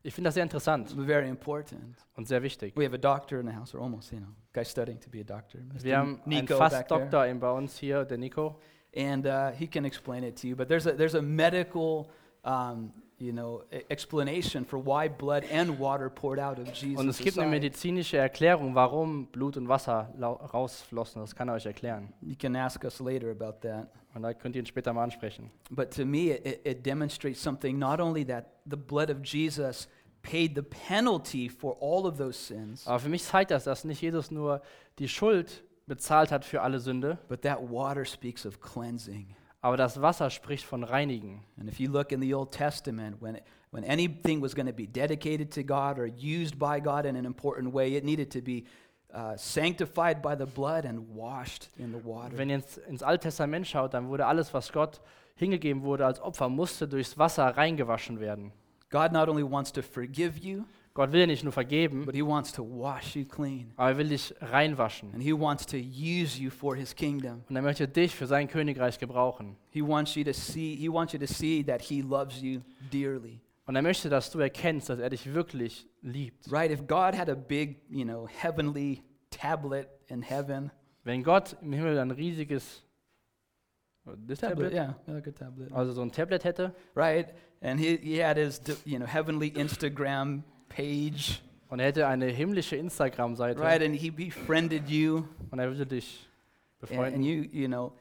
Ich 0.03 0.13
finde 0.15 0.29
das 0.29 0.33
sehr 0.33 0.43
interessant 0.43 0.89
very 1.05 1.29
important. 1.29 1.95
und 2.15 2.27
sehr 2.27 2.41
wichtig. 2.41 2.75
We 2.75 2.83
have 2.85 2.93
a 2.95 2.97
doctor 2.97 3.39
in 3.39 3.47
the 3.47 3.53
house, 3.55 3.75
or 3.75 3.81
almost, 3.81 4.11
you 4.11 4.19
know, 4.19 4.29
guy 4.53 4.63
studying 4.65 4.99
to 4.99 5.09
be 5.09 5.19
a 5.21 5.23
doctor. 5.23 5.59
Mr. 5.59 5.83
Wir 5.83 5.97
haben 5.97 6.19
Nico 6.25 6.57
back 6.57 6.69
there. 6.69 6.69
Fast-Doktor 6.69 7.25
in- 7.27 7.39
bei 7.39 7.51
uns 7.51 7.77
hier, 7.77 8.03
der 8.05 8.17
Nico. 8.17 8.59
and 8.95 9.25
uh, 9.25 9.51
he 9.57 9.67
can 9.67 9.85
explain 9.85 10.23
it 10.23 10.35
to 10.41 10.47
you. 10.47 10.55
But 10.55 10.67
there's 10.67 10.85
a 10.87 10.91
there's 10.93 11.15
a 11.15 11.21
medical, 11.21 12.09
um, 12.43 12.91
you 13.21 13.31
know, 13.31 13.63
explanation 13.89 14.65
for 14.65 14.83
why 14.83 15.07
blood 15.07 15.43
and 15.51 15.79
water 15.79 16.09
poured 16.09 16.39
out 16.39 16.59
of 16.59 16.67
Jesus. 16.73 16.99
Und 16.99 17.07
es 17.09 17.17
gibt 17.19 17.37
eine 17.37 17.49
medizinische 17.49 18.17
Erklärung, 18.17 18.73
warum 18.75 19.27
Blut 19.27 19.55
und 19.57 19.67
Wasser 19.69 20.09
rausflossen. 20.53 21.21
Das 21.21 21.35
kann 21.35 21.47
er 21.47 21.53
euch 21.55 21.65
erklären. 21.65 22.11
You 22.21 22.35
can 22.37 22.55
ask 22.55 22.83
us 22.83 22.99
later 22.99 23.29
about 23.31 23.59
that. 23.61 23.87
Und 24.13 24.23
da 24.23 24.33
könnt 24.33 24.55
ihr 24.55 24.61
ihn 24.61 24.65
später 24.65 24.91
mal 24.93 25.03
ansprechen. 25.03 25.51
But 25.69 25.91
to 25.95 26.05
me, 26.05 26.31
it, 26.31 26.45
it- 26.45 26.65
it 26.65 26.85
demonstrates 26.85 27.41
something. 27.41 27.77
Not 27.77 27.99
only 27.99 28.25
that 28.25 28.45
the 28.69 28.75
blood 28.75 29.09
of 29.09 29.19
Jesus 29.23 29.87
paid 30.21 30.55
the 30.55 30.61
penalty 30.61 31.47
for 31.49 31.77
all 31.81 32.05
of 32.05 32.17
those 32.17 32.37
sins, 32.37 32.85
Aber 32.87 32.99
für 32.99 33.09
mich 33.09 33.23
zeigt 33.23 33.51
das, 33.51 33.63
dass 33.63 33.83
nicht 33.85 34.01
Jesus 34.01 34.31
nur 34.31 34.61
die 34.99 35.07
Schuld 35.07 35.63
bezahlt 35.87 36.31
hat 36.31 36.45
für 36.45 36.61
alle 36.61 36.79
Sünde, 36.79 37.17
but 37.27 37.41
that 37.41 37.59
water 37.71 38.05
speaks 38.05 38.45
of 38.45 38.59
cleansing. 38.61 39.35
Aber 39.61 39.77
das 39.77 40.01
Wasser 40.01 40.29
spricht 40.29 40.65
von 40.65 40.83
Reinigen. 40.83 41.43
And 41.57 41.69
if 41.69 41.79
you 41.79 41.89
look 41.91 42.11
in 42.11 42.21
the 42.21 42.33
Old 42.33 42.51
Testament, 42.51 43.17
when, 43.21 43.39
when 43.71 43.83
anything 43.83 44.41
was 44.41 44.55
going 44.55 44.67
to 44.67 44.73
be 44.73 44.87
dedicated 44.87 45.51
to 45.53 45.63
God 45.63 45.99
or 45.99 46.07
used 46.07 46.57
by 46.57 46.79
God 46.79 47.05
in 47.05 47.15
an 47.15 47.25
important 47.25 47.73
way, 47.73 47.95
it 47.95 48.03
needed 48.03 48.31
to 48.31 48.41
be 48.41 48.65
uh, 49.13 49.35
sanctified 49.37 50.21
by 50.21 50.35
the 50.35 50.45
blood 50.45 50.85
and 50.85 51.15
washed 51.15 51.69
in 51.77 51.91
the 51.91 51.99
water. 52.03 52.37
Wenn 52.37 52.49
ihr 52.49 52.55
ins, 52.55 52.77
ins 52.77 53.03
Alte 53.03 53.27
Testament 53.27 53.67
schaut, 53.67 53.93
dann 53.93 54.07
wurde 54.07 54.25
alles, 54.25 54.53
was 54.53 54.71
Gott 54.71 54.99
hingegeben 55.35 55.83
wurde 55.83 56.05
als 56.05 56.19
Opfer, 56.19 56.49
musste 56.49 56.87
durchs 56.87 57.17
Wasser 57.17 57.45
reingewaschen 57.45 58.19
werden. 58.19 58.51
God 58.89 59.11
not 59.11 59.29
only 59.29 59.43
wants 59.43 59.71
to 59.71 59.81
forgive 59.81 60.39
you, 60.39 60.65
Gott 60.93 61.11
will 61.11 61.21
dir 61.21 61.27
nicht 61.27 61.43
nur 61.43 61.53
vergeben, 61.53 62.05
but 62.05 62.13
He 62.13 62.21
wants 62.21 62.51
to 62.51 62.63
wash 62.63 63.15
you 63.15 63.25
clean. 63.25 63.71
aber 63.77 63.91
er 63.91 63.97
will 63.97 64.09
dich 64.09 64.33
reinwaschen. 64.41 65.13
And 65.13 65.23
He 65.23 65.31
wants 65.33 65.65
to 65.67 65.77
use 65.77 66.37
you 66.37 66.49
for 66.49 66.75
His 66.75 66.93
kingdom. 66.95 67.43
Und 67.47 67.55
er 67.55 67.61
möchte 67.61 67.87
dich 67.87 68.13
für 68.15 68.27
sein 68.27 68.47
Königreich 68.47 68.99
gebrauchen. 68.99 69.55
He 69.69 69.81
wants 69.81 70.15
you 70.15 70.23
to 70.25 70.33
see, 70.33 70.75
He 70.75 70.91
wants 70.91 71.13
you 71.13 71.19
to 71.19 71.27
see 71.27 71.63
that 71.63 71.81
He 71.81 72.01
loves 72.01 72.41
you 72.41 72.61
dearly. 72.91 73.39
Und 73.65 73.75
er 73.77 73.81
möchte, 73.81 74.09
dass 74.09 74.31
du 74.31 74.39
erkennst, 74.39 74.89
dass 74.89 74.99
er 74.99 75.09
dich 75.09 75.33
wirklich 75.33 75.87
liebt. 76.01 76.51
Right? 76.51 76.71
If 76.71 76.87
God 76.87 77.17
had 77.17 77.29
a 77.29 77.35
big, 77.35 77.79
you 77.89 78.03
know, 78.03 78.27
heavenly 78.27 79.01
tablet 79.29 79.87
in 80.07 80.21
heaven, 80.21 80.71
Wenn 81.03 81.23
Gott 81.23 81.55
im 81.61 81.73
Himmel 81.73 81.97
ein 81.99 82.11
riesiges 82.11 82.83
das 84.05 84.39
tablet, 84.39 84.71
Tablet, 84.71 84.73
yeah, 84.73 84.95
like 85.07 85.27
a 85.27 85.31
tablet. 85.31 85.71
also 85.71 85.93
so 85.93 86.01
ein 86.01 86.11
Tablet 86.11 86.43
hätte 86.43 86.73
right? 86.95 87.33
And 87.61 87.79
he, 87.79 87.97
he 87.97 88.17
had 88.21 88.37
his, 88.37 88.59
you 88.83 88.97
know, 88.97 89.05
heavenly 89.05 89.49
Instagram 89.49 90.43
page, 90.75 91.41
und 91.69 91.79
er 91.79 91.87
hätte 91.87 92.07
eine 92.07 92.27
himmlische 92.27 92.75
Instagram-Seite 92.75 93.59
right? 93.59 93.81
And 93.81 93.95
he 93.95 94.11
befriended 94.11 94.89
you, 94.89 95.23
und 95.49 95.59
er 95.59 95.67
würde 95.69 95.85
dich 95.85 96.27
and, 96.81 96.81
and 96.81 96.89
befreunden. 96.89 97.23
you, 97.23 97.43
you 97.51 97.67
know, 97.67 97.93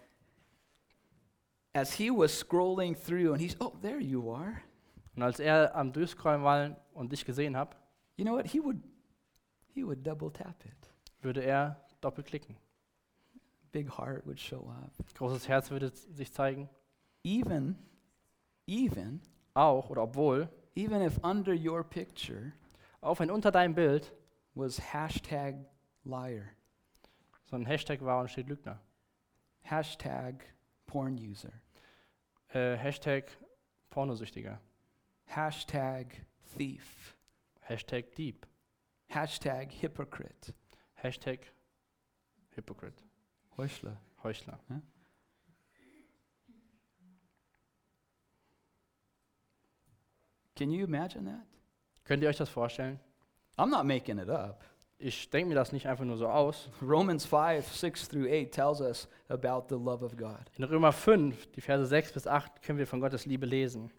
as 1.72 1.92
he 1.92 2.10
was 2.10 2.36
scrolling 2.36 2.94
through, 2.94 3.32
and 3.32 3.40
he's, 3.40 3.56
oh, 3.60 3.72
there 3.80 4.00
you 4.00 4.32
are. 4.32 4.60
Und 5.16 5.22
als 5.22 5.40
er 5.40 5.74
am 5.74 5.92
Durchscrollen 5.92 6.42
war 6.42 6.76
und 6.94 7.12
dich 7.12 7.24
gesehen 7.24 7.56
hat, 7.56 7.76
You 8.20 8.24
know 8.24 8.34
what? 8.34 8.46
He 8.46 8.60
would, 8.60 8.82
he 9.74 9.82
would 9.82 10.02
double 10.02 10.30
tap 10.30 10.62
it. 10.66 10.90
würde 11.22 11.42
er 11.42 11.80
doppelklicken. 12.02 12.54
Big 13.72 13.88
heart 13.88 14.26
would 14.26 14.38
show 14.38 14.68
up. 14.68 14.92
Großes 15.14 15.48
Herz 15.48 15.70
würde 15.70 15.90
sich 15.90 16.30
zeigen. 16.30 16.68
Even, 17.24 17.78
even, 18.66 19.22
Auch 19.54 19.88
oder 19.88 20.02
obwohl, 20.02 20.50
even 20.74 21.00
if 21.00 21.18
under 21.24 21.54
your 21.54 21.82
picture 21.82 22.52
auch 23.00 23.18
wenn 23.18 23.30
unter 23.30 23.50
deinem 23.50 23.74
Bild 23.74 24.12
was 24.54 24.80
hashtag 24.92 25.54
liar, 26.04 26.44
so 27.46 27.56
ein 27.56 27.66
Hashtag 27.66 28.02
war 28.02 28.20
und 28.20 28.30
steht 28.30 28.48
Lügner. 28.48 28.80
hashtag 29.62 30.44
porn 30.86 31.16
user, 31.18 31.52
Äh, 32.52 32.76
Hashtag 32.76 33.30
Pornosüchtiger. 33.90 34.60
Hashtag 35.26 36.26
thief. 36.56 37.16
Hashtag 37.60 38.14
Dieb. 38.16 38.46
Hashtag 39.06 39.70
hypocrite. 39.70 40.52
Hashtag 40.94 41.52
Hypocrite. 42.56 43.02
Heuchler. 43.56 43.96
Heuchler. 44.22 44.58
Can 50.56 50.70
you 50.70 50.84
imagine 50.84 51.24
that? 51.24 51.46
Könnt 52.04 52.22
ihr 52.22 52.28
euch 52.28 52.36
das 52.36 52.48
vorstellen? 52.48 52.98
I'm 53.56 53.70
not 53.70 53.84
making 53.84 54.18
it 54.18 54.28
up. 54.28 54.64
Ich 54.98 55.30
denke 55.30 55.48
mir 55.48 55.54
das 55.54 55.72
nicht 55.72 55.86
einfach 55.86 56.04
nur 56.04 56.18
so 56.18 56.28
aus. 56.28 56.68
Romans 56.82 57.24
5, 57.24 57.66
6 57.66 58.08
through 58.08 58.26
8 58.26 58.52
tells 58.52 58.80
us 58.80 59.08
about 59.28 59.74
the 59.74 59.82
love 59.82 60.04
of 60.04 60.16
God. 60.16 60.40
In 60.58 60.64
Römer 60.64 60.92
5, 60.92 61.52
die 61.52 61.60
Verse 61.62 61.86
6 61.86 62.12
bis 62.12 62.26
8, 62.26 62.62
können 62.62 62.78
wir 62.78 62.86
von 62.86 63.00
Gottes 63.00 63.24
Liebe 63.24 63.46
lesen. 63.46 63.90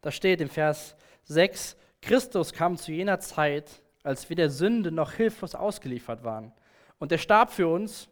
Da 0.00 0.10
steht 0.10 0.40
im 0.40 0.48
Vers 0.48 0.96
6, 1.24 1.76
Christus 2.00 2.52
kam 2.52 2.76
zu 2.76 2.90
jener 2.90 3.20
Zeit, 3.20 3.82
als 4.02 4.28
wir 4.28 4.36
der 4.36 4.50
Sünde 4.50 4.90
noch 4.90 5.12
hilflos 5.12 5.54
ausgeliefert 5.54 6.24
waren. 6.24 6.52
Und 6.98 7.12
er 7.12 7.18
starb 7.18 7.52
für 7.52 7.68
uns, 7.68 8.08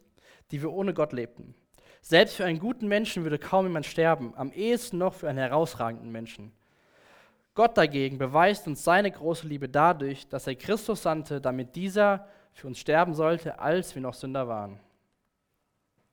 die 0.51 0.61
wir 0.61 0.71
ohne 0.71 0.93
Gott 0.93 1.13
lebten. 1.13 1.55
Selbst 2.01 2.35
für 2.35 2.45
einen 2.45 2.59
guten 2.59 2.87
Menschen 2.87 3.23
würde 3.23 3.37
kaum 3.37 3.65
jemand 3.65 3.85
sterben, 3.85 4.33
am 4.35 4.51
ehesten 4.51 4.97
noch 4.97 5.13
für 5.13 5.29
einen 5.29 5.37
herausragenden 5.39 6.11
Menschen. 6.11 6.51
Gott 7.53 7.77
dagegen 7.77 8.17
beweist 8.17 8.67
uns 8.67 8.83
seine 8.83 9.11
große 9.11 9.47
Liebe 9.47 9.67
dadurch, 9.67 10.27
dass 10.27 10.47
er 10.47 10.55
Christus 10.55 11.03
sandte, 11.03 11.41
damit 11.41 11.75
dieser 11.75 12.25
für 12.53 12.67
uns 12.67 12.79
sterben 12.79 13.13
sollte, 13.13 13.59
als 13.59 13.93
wir 13.93 14.01
noch 14.01 14.13
Sünder 14.13 14.47
waren. 14.47 14.79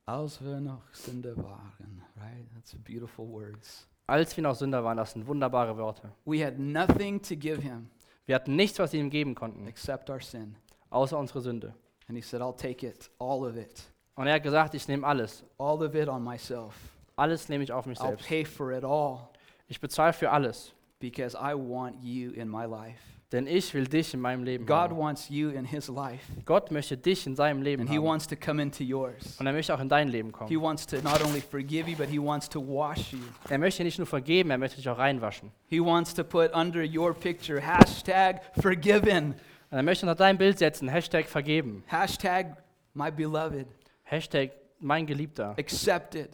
Als 0.07 0.43
wir 0.43 0.61
noch 0.61 0.82
Sünder 0.93 1.36
waren, 1.36 2.03
right? 2.16 2.47
That's 2.55 2.74
beautiful 2.82 3.28
words. 3.28 3.86
Als 4.07 4.34
wir 4.36 4.43
noch 4.43 4.55
Sünder 4.55 4.82
waren, 4.82 4.97
das 4.97 5.12
sind 5.12 5.26
wunderbare 5.26 5.76
Worte. 5.76 6.11
We 6.24 6.45
had 6.45 6.59
nothing 6.59 7.20
to 7.22 7.36
give 7.36 7.61
him 7.61 7.91
Wir 8.24 8.34
hatten 8.36 8.57
nichts, 8.57 8.78
was 8.78 8.93
wir 8.93 9.01
ihm 9.01 9.11
geben 9.11 9.34
konnten, 9.34 9.66
except 9.66 10.09
our 10.11 10.20
sin. 10.20 10.57
außer 10.91 11.18
unsere 11.18 11.41
Sünde. 11.41 11.74
And 12.09 12.16
he 12.16 12.22
said, 12.22 12.41
I'll 12.41 12.57
take 12.57 12.86
it, 12.86 13.11
all 13.18 13.45
of 13.45 13.57
it. 13.57 13.84
Und 14.14 14.26
er 14.26 14.34
hat 14.34 14.43
gesagt, 14.43 14.74
ich 14.74 14.89
nehme 14.89 15.07
alles. 15.07 15.45
All 15.59 15.82
of 15.82 15.95
it 15.95 16.09
on 16.09 16.24
myself. 16.24 16.74
Alles 17.16 17.49
nehme 17.51 17.62
ich 17.64 17.70
auf 17.72 17.84
mich 17.84 17.99
I'll 17.99 18.09
selbst. 18.09 18.26
pay 18.26 18.45
for 18.47 18.72
it 18.72 18.84
all 18.84 19.28
Ich 19.66 19.78
bezahle 19.78 20.14
für 20.14 20.30
alles, 20.30 20.72
because 21.01 21.34
I 21.36 21.55
want 21.55 22.03
you 22.03 22.32
in 22.32 22.49
my 22.49 22.64
life. 22.66 22.99
denn 23.30 23.46
ich 23.46 23.74
will 23.74 23.86
dich 23.86 24.14
in 24.14 24.20
meinem 24.20 24.42
Leben 24.42 24.64
God 24.64 24.74
haben. 24.90 24.96
wants 24.96 25.28
you 25.28 25.51
in 25.51 25.64
his 25.66 25.88
life, 25.88 26.24
Gott 26.46 26.70
möchte 26.70 26.96
dich 26.96 27.26
in 27.26 27.36
seinem 27.36 27.61
Leben 27.62 27.82
and 27.82 27.90
he 27.90 27.96
haben. 27.99 28.05
wants 28.07 28.26
to 28.26 28.36
come 28.36 28.61
into 28.62 28.82
yours. 28.82 29.36
Und 29.38 29.46
er 29.46 29.53
möchte 29.53 29.74
auch 29.74 29.80
in 29.80 29.88
dein 29.88 30.09
Leben 30.09 30.32
kommen. 30.32 30.49
He 30.49 30.57
wants 30.59 30.86
to 30.86 30.96
not 31.03 31.22
only 31.22 31.40
forgive 31.42 31.88
you, 31.90 31.96
but 31.96 32.09
he 32.09 32.18
wants 32.18 32.49
to 32.49 32.61
wash 32.61 33.12
you. 33.12 33.18
Er 33.51 33.59
möchte 33.59 33.84
nicht 33.84 33.99
nur 33.99 34.07
vergeben, 34.07 34.51
er 34.51 34.57
möchte 34.59 34.76
dich 34.78 34.88
auch 34.88 34.96
reinwaschen. 34.99 35.53
He 35.66 35.78
wants 35.80 36.14
to 36.14 36.24
put 36.24 36.55
under 36.55 36.82
your 36.82 37.12
picture 37.12 37.61
hashtag 37.61 38.40
forgiven, 38.61 39.34
Und 39.70 39.76
er 39.76 39.82
möchte 39.82 40.07
unter 40.07 40.14
dein 40.14 40.38
Bild 40.38 40.59
setzen, 40.59 40.88
Hashtag 40.88 41.26
vergeben, 41.26 41.84
hashtag 41.86 42.57
my 42.94 43.11
beloved, 43.11 43.66
Hashtag 44.05 44.53
mein 44.80 45.05
Geliebter, 45.07 45.51
accepted. 45.59 46.30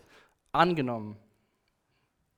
angenommen. 0.52 1.16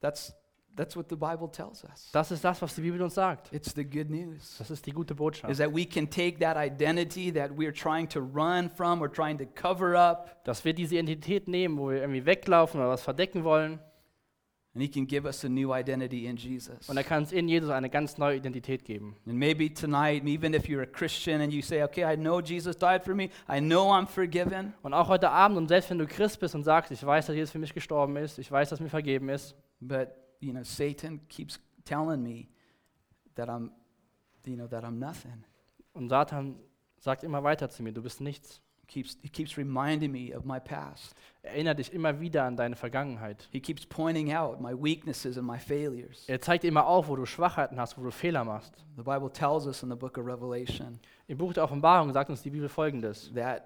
That's, 0.00 0.32
that's 0.76 0.96
what 0.96 1.06
the 1.08 1.16
Bible 1.16 1.48
tells 1.50 1.84
us. 1.84 2.10
Das 2.12 2.30
ist 2.30 2.44
das, 2.44 2.60
was 2.62 2.74
die 2.74 2.82
Bibel 2.82 3.00
uns 3.02 3.14
sagt. 3.14 3.52
It's 3.52 3.74
the 3.74 3.84
good 3.84 4.10
news. 4.10 4.56
Das 4.58 4.70
ist 4.70 4.86
die 4.86 4.92
gute 4.92 5.14
Botschaft. 5.14 5.50
Is 5.50 5.58
that 5.58 5.74
we 5.74 5.84
can 5.86 6.08
take 6.08 6.38
that 6.38 6.56
identity 6.56 7.32
that 7.32 7.50
we're 7.52 7.72
trying 7.74 8.08
to 8.08 8.20
run 8.20 8.68
from 8.70 9.00
or 9.00 9.10
trying 9.10 9.38
to 9.38 9.46
cover 9.46 9.96
up, 9.96 10.44
Dass 10.44 10.64
wir 10.64 10.74
diese 10.74 10.94
Identität 10.96 11.48
nehmen, 11.48 11.78
wo 11.78 11.90
wir 11.90 12.00
irgendwie 12.00 12.24
weglaufen 12.24 12.80
oder 12.80 12.90
was 12.90 13.02
verdecken 13.02 13.42
wollen. 13.44 13.80
and 14.74 14.82
He 14.82 14.88
can 14.88 15.06
give 15.06 15.24
us 15.24 15.42
a 15.42 15.48
new 15.48 15.72
identity 15.72 16.26
in 16.26 16.36
Jesus. 16.36 16.86
Und 16.90 16.98
er 16.98 17.02
kann 17.02 17.22
uns 17.22 17.32
in 17.32 17.48
Jesus 17.48 17.70
eine 17.70 17.88
ganz 17.88 18.18
neue 18.18 18.36
Identität 18.36 18.84
geben. 18.84 19.16
And 19.26 19.38
maybe 19.38 19.72
tonight, 19.72 20.22
even 20.26 20.52
if 20.52 20.68
you're 20.68 20.82
a 20.82 20.86
Christian 20.86 21.40
and 21.40 21.50
you 21.50 21.62
say, 21.62 21.82
okay, 21.82 22.04
I 22.04 22.14
know 22.14 22.42
Jesus 22.42 22.76
died 22.76 23.02
for 23.02 23.14
me, 23.14 23.30
I 23.48 23.58
know 23.58 23.90
I'm 23.90 24.06
forgiven, 24.06 24.74
Und 24.82 24.92
auch 24.92 25.08
heute 25.08 25.30
Abend, 25.30 25.56
und 25.56 25.68
selbst 25.68 25.88
wenn 25.88 25.96
du 25.96 26.06
Christ 26.06 26.38
bist 26.40 26.54
und 26.54 26.62
sagst, 26.62 26.92
ich 26.92 27.02
weiß, 27.02 27.24
dass 27.24 27.34
Jesus 27.34 27.52
für 27.52 27.58
mich 27.58 27.72
gestorben 27.72 28.16
ist, 28.16 28.38
ich 28.38 28.52
weiß, 28.52 28.68
dass 28.68 28.78
mir 28.80 28.90
vergeben 28.90 29.30
ist, 29.30 29.54
but 29.80 30.08
you 30.40 30.52
know, 30.52 30.62
Satan 30.62 31.20
keeps 31.28 31.58
telling 31.84 32.22
me 32.22 32.48
that 33.34 33.48
I'm, 33.48 33.70
you 34.44 34.56
know, 34.56 34.66
that 34.68 34.84
I'm 34.84 34.98
nothing. 34.98 35.44
und 35.94 36.08
Satan 36.08 36.56
sagt 36.98 37.24
immer 37.24 37.42
weiter 37.42 37.70
zu 37.70 37.82
mir, 37.82 37.92
du 37.92 38.02
bist 38.02 38.20
nichts. 38.20 38.60
Keeps, 38.88 39.18
he 39.20 39.28
keeps 39.28 39.58
reminding 39.58 40.12
me 40.12 40.32
of 40.32 40.44
my 40.44 40.60
past. 40.60 41.16
Erinnere 41.42 41.74
dich 41.74 41.92
immer 41.92 42.20
wieder 42.20 42.44
an 42.44 42.56
deine 42.56 42.76
Vergangenheit. 42.76 43.48
He 43.50 43.60
keeps 43.60 43.84
pointing 43.84 44.32
out 44.32 44.60
my 44.60 44.72
weaknesses 44.72 45.36
and 45.36 45.44
my 45.44 45.58
failures. 45.58 46.24
Er 46.28 46.40
zeigt 46.40 46.62
immer 46.62 46.86
auf, 46.86 47.08
wo 47.08 47.16
du 47.16 47.26
Schwachheiten 47.26 47.80
hast, 47.80 47.98
wo 47.98 48.04
du 48.04 48.12
Fehler 48.12 48.44
machst. 48.44 48.72
The 48.96 49.02
Bible 49.02 49.32
tells 49.32 49.66
us 49.66 49.82
in 49.82 49.90
the 49.90 49.96
book 49.96 50.16
of 50.18 50.24
Revelation 50.24 51.00
Im 51.26 51.38
Buch 51.38 51.52
der 51.52 51.64
Offenbarung 51.64 52.12
sagt 52.12 52.30
uns 52.30 52.42
die 52.42 52.50
Bibel 52.50 52.68
folgendes, 52.68 53.32
that 53.34 53.64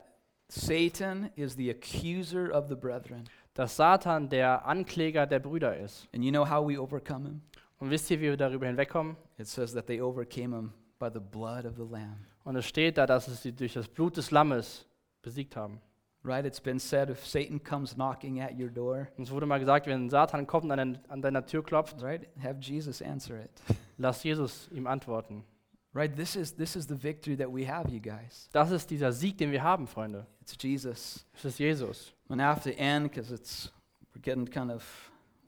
Satan 0.49 1.31
is 1.37 1.55
the 1.55 1.69
accuser 1.69 2.51
of 2.51 2.69
the 2.69 2.75
brethren. 2.75 3.29
Dass 3.55 3.77
Satan 3.77 4.29
der 4.29 4.67
Ankläger 4.67 5.27
der 5.27 5.41
Brüder 5.41 5.77
ist. 5.77 6.09
And 6.15 6.25
you 6.25 6.31
know 6.31 6.49
how 6.49 6.67
we 6.67 6.81
overcome 6.81 7.27
him? 7.29 7.41
Und 7.79 7.91
wisst 7.91 8.11
ihr, 8.11 8.19
wie 8.21 8.25
wir 8.25 8.37
darüber 8.37 8.67
hinwegkommen? 8.67 9.17
It 9.39 9.47
says 9.47 9.73
that 9.73 9.87
they 9.87 10.01
overcame 10.01 10.55
him 10.55 10.73
by 10.99 11.09
the 11.13 11.21
blood 11.21 11.65
of 11.65 11.77
the 11.77 11.87
Lamb. 11.91 12.19
Und 12.45 12.57
es 12.57 12.67
steht 12.67 12.99
da, 12.99 13.07
dass 13.07 13.29
es 13.29 13.43
sie 13.43 13.53
durch 13.53 13.73
das 13.75 13.89
Blut 13.89 14.17
des 14.17 14.31
Lammes 14.31 14.87
besiegt 15.23 15.57
haben. 15.57 15.81
Right? 16.23 16.45
It's 16.45 16.61
been 16.61 16.79
said 16.79 17.09
if 17.09 17.27
Satan 17.27 17.63
comes 17.63 17.95
knocking 17.95 18.43
at 18.43 18.53
your 18.59 18.69
door, 18.69 19.09
Und 19.17 19.25
es 19.25 19.31
wurde 19.31 19.47
mal 19.47 19.59
gesagt, 19.59 19.87
wenn 19.87 20.11
Satan 20.11 20.47
kommt 20.47 20.71
und 20.71 20.79
an 20.79 21.23
deiner 21.23 21.47
Tür 21.47 21.65
klopft, 21.65 22.03
right? 22.03 22.29
Have 22.43 22.59
Jesus 22.61 23.01
answer 23.01 23.43
it. 23.43 23.51
lass 23.97 24.23
Jesus 24.23 24.69
ihm 24.71 24.87
antworten. 24.87 25.45
Right? 25.93 26.15
This 26.15 26.37
is 26.37 26.55
this 26.55 26.77
is 26.77 26.87
the 26.87 26.95
victory 26.95 27.37
that 27.37 27.51
we 27.51 27.67
have, 27.67 27.91
you 27.91 28.01
guys. 28.01 28.49
Das 28.53 28.71
ist 28.71 28.91
dieser 28.91 29.13
Sieg, 29.13 29.39
den 29.39 29.51
wir 29.51 29.63
haben, 29.63 29.87
Freunde. 29.87 30.27
It's 30.41 30.57
Jesus. 30.61 31.27
Es 31.35 31.45
ist 31.45 31.59
Jesus. 31.59 32.13
And 32.29 32.41
have 32.41 32.63
to 32.63 32.71
end 32.79 33.11
because 33.11 33.33
it's 33.33 33.73
we're 34.15 34.23
getting 34.23 34.47
kind 34.47 34.71
of 34.71 34.85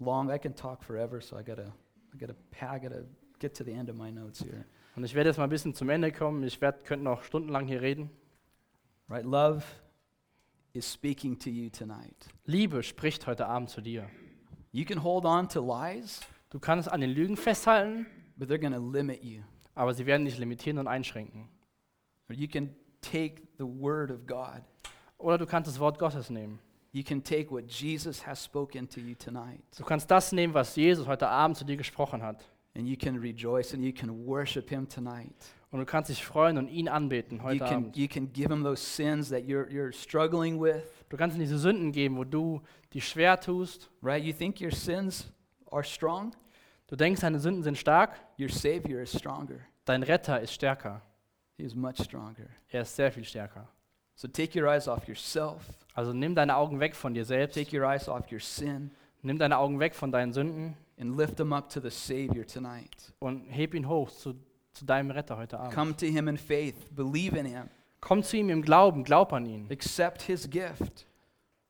long. 0.00 0.30
I 0.30 0.38
can 0.38 0.54
talk 0.54 0.82
forever, 0.82 1.20
so 1.20 1.38
I 1.38 1.44
gotta 1.44 1.72
I 2.12 2.18
gotta 2.18 2.34
I 2.60 2.80
gotta 2.80 3.04
get 3.38 3.54
to 3.54 3.64
the 3.64 3.72
end 3.72 3.88
of 3.88 3.96
my 3.96 4.10
notes 4.10 4.40
here. 4.40 4.64
Und 4.96 5.04
ich 5.04 5.14
werde 5.14 5.30
jetzt 5.30 5.38
mal 5.38 5.44
ein 5.44 5.50
bisschen 5.50 5.74
zum 5.74 5.88
Ende 5.88 6.10
kommen. 6.12 6.42
Ich 6.42 6.60
werd, 6.60 6.84
könnte 6.84 7.04
noch 7.04 7.22
stundenlang 7.22 7.66
hier 7.66 7.80
reden. 7.80 8.10
Right? 9.08 9.24
Love 9.24 9.62
is 10.72 10.92
speaking 10.92 11.38
to 11.38 11.50
you 11.50 11.70
tonight. 11.70 12.26
Liebe 12.46 12.82
spricht 12.82 13.26
heute 13.26 13.46
Abend 13.46 13.70
zu 13.70 13.80
dir. 13.80 14.08
You 14.72 14.84
can 14.84 15.02
hold 15.02 15.24
on 15.24 15.48
to 15.50 15.60
lies, 15.60 16.20
Du 16.52 16.58
kannst 16.58 16.92
an 16.92 17.00
den 17.00 17.08
Lügen 17.08 17.38
festhalten, 17.38 18.04
but 18.36 18.50
they're 18.50 18.60
to 18.70 18.78
limit 18.78 19.24
you. 19.24 19.40
Aber 19.74 19.94
sie 19.94 20.06
werden 20.06 20.24
dich 20.26 20.38
limitieren 20.38 20.78
und 20.78 20.86
einschränken. 20.88 21.48
You 22.30 22.48
can 22.48 22.74
take 23.00 23.42
the 23.58 23.64
word 23.64 24.10
of 24.10 24.26
God. 24.26 24.62
Oder 25.18 25.38
du 25.38 25.46
kannst 25.46 25.68
das 25.68 25.78
Wort 25.78 25.98
Gottes 25.98 26.30
nehmen. 26.30 26.58
You 26.92 27.02
can 27.02 27.22
take 27.22 27.50
what 27.50 27.70
Jesus 27.70 28.26
has 28.26 28.44
spoken 28.44 28.88
to 28.88 29.00
you 29.00 29.14
tonight, 29.14 29.62
Du 29.78 29.84
kannst 29.84 30.10
das 30.10 30.32
nehmen, 30.32 30.52
was 30.52 30.76
Jesus 30.76 31.06
heute 31.06 31.26
Abend 31.28 31.56
zu 31.56 31.64
dir 31.64 31.76
gesprochen 31.76 32.22
hat. 32.22 32.44
and 32.74 32.86
you 32.86 32.96
can 32.96 33.16
rejoice 33.18 33.74
and 33.74 33.84
you 33.84 33.92
can 33.92 34.26
worship 34.26 34.68
Him 34.70 34.88
tonight. 34.88 35.34
Und 35.70 35.80
du 35.80 35.86
kannst 35.86 36.10
dich 36.10 36.24
freuen 36.24 36.58
und 36.58 36.68
ihn 36.68 36.88
anbeten 36.88 37.38
You 37.38 37.44
heute 37.44 37.58
can, 37.64 37.74
Abend. 37.84 37.96
you 37.96 38.08
can 38.08 38.30
give 38.32 38.50
Him 38.52 38.62
those 38.62 38.82
sins 38.82 39.28
that 39.30 39.42
you're, 39.44 39.66
you're 39.68 39.92
struggling 39.92 40.58
with, 40.60 40.82
Du 41.10 41.16
kannst 41.18 41.36
ihm 41.36 41.40
diese 41.40 41.58
Sünden 41.58 41.92
geben, 41.92 42.16
wo 42.16 42.24
du 42.24 42.62
die 42.94 43.00
schwer 43.02 43.38
tust. 43.40 43.90
right? 44.02 44.22
You 44.24 44.32
think 44.32 44.60
your 44.60 44.70
sins 44.70 45.30
are 45.70 45.84
strong? 45.84 46.34
Du 46.88 46.96
denkst, 46.96 47.20
deine 47.22 47.38
Sünden 47.40 47.62
sind 47.62 47.78
stark. 47.78 48.18
Your 48.42 48.48
Savior 48.50 49.00
is 49.02 49.12
stronger. 49.16 49.60
Dein 49.84 50.02
Retter 50.02 50.40
ist 50.40 50.52
stärker. 50.52 51.00
He 51.56 51.64
is 51.64 51.74
much 51.74 51.98
stronger. 52.02 52.46
Er 52.70 52.82
ist 52.82 52.96
sehr 52.96 53.12
viel 53.12 53.24
stärker. 53.24 53.68
So 54.14 54.26
take 54.28 54.58
your 54.58 54.68
eyes 54.68 54.88
off 54.88 55.06
yourself, 55.08 55.62
Also 55.94 56.12
nimm 56.12 56.34
deine 56.34 56.56
Augen 56.56 56.80
weg 56.80 56.94
von 56.96 57.14
dir 57.14 57.24
selbst. 57.24 57.54
take 57.54 57.76
your 57.76 57.86
eyes 57.86 58.08
off 58.08 58.30
your 58.32 58.40
sin, 58.40 58.90
Nimm 59.22 59.38
deine 59.38 59.56
Augen 59.58 59.78
weg 59.78 59.94
von 59.94 60.10
deinen 60.10 60.32
Sünden 60.32 60.76
and 60.98 61.16
lift 61.16 61.36
them 61.36 61.52
up 61.52 61.68
to 61.70 61.80
the 61.80 61.90
Savior 61.90 62.44
tonight. 62.46 63.12
und 63.20 63.46
heb 63.48 63.74
ihn 63.74 63.88
hoch 63.88 64.10
zu, 64.10 64.34
zu 64.72 64.84
deinem 64.84 65.10
Retter 65.12 65.36
heute 65.36 65.58
Abend. 65.60 65.74
Come 65.74 65.96
to 65.96 66.06
Him 66.06 66.28
in 66.28 66.36
faith, 66.36 66.74
believe 66.94 67.36
in 67.38 67.46
Him, 67.46 67.68
Komm 68.00 68.22
zu 68.22 68.36
ihm 68.36 68.50
im 68.50 68.62
Glauben, 68.62 69.04
glaub 69.04 69.32
an 69.32 69.46
ihn. 69.46 69.68
accept 69.70 70.22
His 70.22 70.48
gift. 70.50 71.06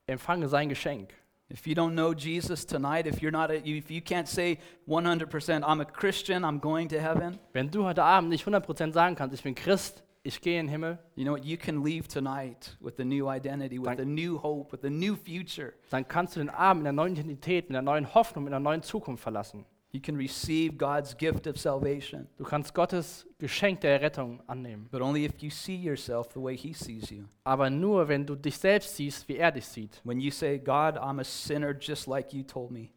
Empfange 0.07 0.47
sein 0.49 0.67
Geschenk. 0.69 1.13
If 1.53 1.67
you 1.67 1.75
don't 1.75 1.93
know 1.93 2.15
Jesus 2.15 2.65
tonight, 2.65 3.05
if 3.05 3.21
you're 3.21 3.31
not, 3.31 3.51
a, 3.51 3.61
if 3.63 3.91
you 3.91 4.01
can't 4.01 4.27
say 4.27 4.57
100%, 4.89 5.63
I'm 5.63 5.81
a 5.81 5.85
Christian, 5.85 6.43
I'm 6.43 6.57
going 6.57 6.87
to 6.89 6.99
heaven, 6.99 7.37
Wenn 7.53 7.69
du 7.69 7.83
heute 7.83 8.03
Abend 8.03 8.29
nicht 8.29 8.43
100% 8.43 8.91
sagen 8.91 9.15
kannst, 9.15 9.35
ich 9.35 9.43
bin 9.43 9.53
Christ, 9.53 10.01
ich 10.23 10.41
gehe 10.41 10.59
in 10.59 10.65
den 10.65 10.71
Himmel, 10.71 10.97
you 11.15 11.23
know 11.23 11.33
what? 11.33 11.45
You 11.45 11.57
can 11.57 11.83
leave 11.83 12.07
tonight 12.07 12.75
with 12.81 12.99
a 12.99 13.03
new 13.03 13.29
identity, 13.29 13.77
with 13.77 13.99
a 13.99 14.05
new 14.05 14.39
hope, 14.39 14.71
with 14.71 14.83
a 14.83 14.89
new 14.89 15.15
future. 15.15 15.73
dann 15.91 16.07
kannst 16.07 16.35
du 16.35 16.39
den 16.39 16.49
Abend 16.49 16.81
mit 16.81 16.89
einer 16.89 16.95
neuen 16.95 17.13
Identität, 17.13 17.69
mit 17.69 17.77
einer 17.77 17.83
neuen 17.83 18.15
Hoffnung, 18.15 18.45
mit 18.45 18.53
einer 18.53 18.59
neuen 18.59 18.81
Zukunft 18.81 19.21
verlassen. 19.21 19.63
You 19.95 20.01
can 20.01 20.17
receive 20.17 20.75
God's 20.79 21.15
gift 21.15 21.45
of 21.45 21.59
salvation, 21.59 22.27
Du 22.37 22.43
kannst 22.43 22.73
Gottes 22.73 23.27
Geschenk 23.37 23.81
der 23.81 23.91
Errettung 24.01 24.41
annehmen. 24.47 24.87
but 24.91 25.01
only 25.01 25.23
if 25.23 25.33
you 25.43 25.51
see 25.51 25.75
yourself 25.75 26.29
the 26.33 26.41
way 26.41 26.57
He 26.57 26.73
sees 26.73 27.11
you. 27.11 27.25
Aber 27.43 27.69
nur, 27.69 28.07
wenn 28.07 28.25
du 28.25 28.35
dich 28.35 28.57
selbst 28.57 28.95
siehst, 28.95 29.27
wie 29.29 29.37
er 29.37 29.51
dich 29.51 29.65
sieht. 29.67 30.01
When 30.03 30.19
you 30.19 30.31
say, 30.31 30.57
God, 30.57 30.97
I'm 30.97 31.19
a 31.19 31.23
sinner 31.23 31.75
just 31.79 32.07
like 32.07 32.33
you 32.33 32.41
told 32.41 32.71
me, 32.71 32.89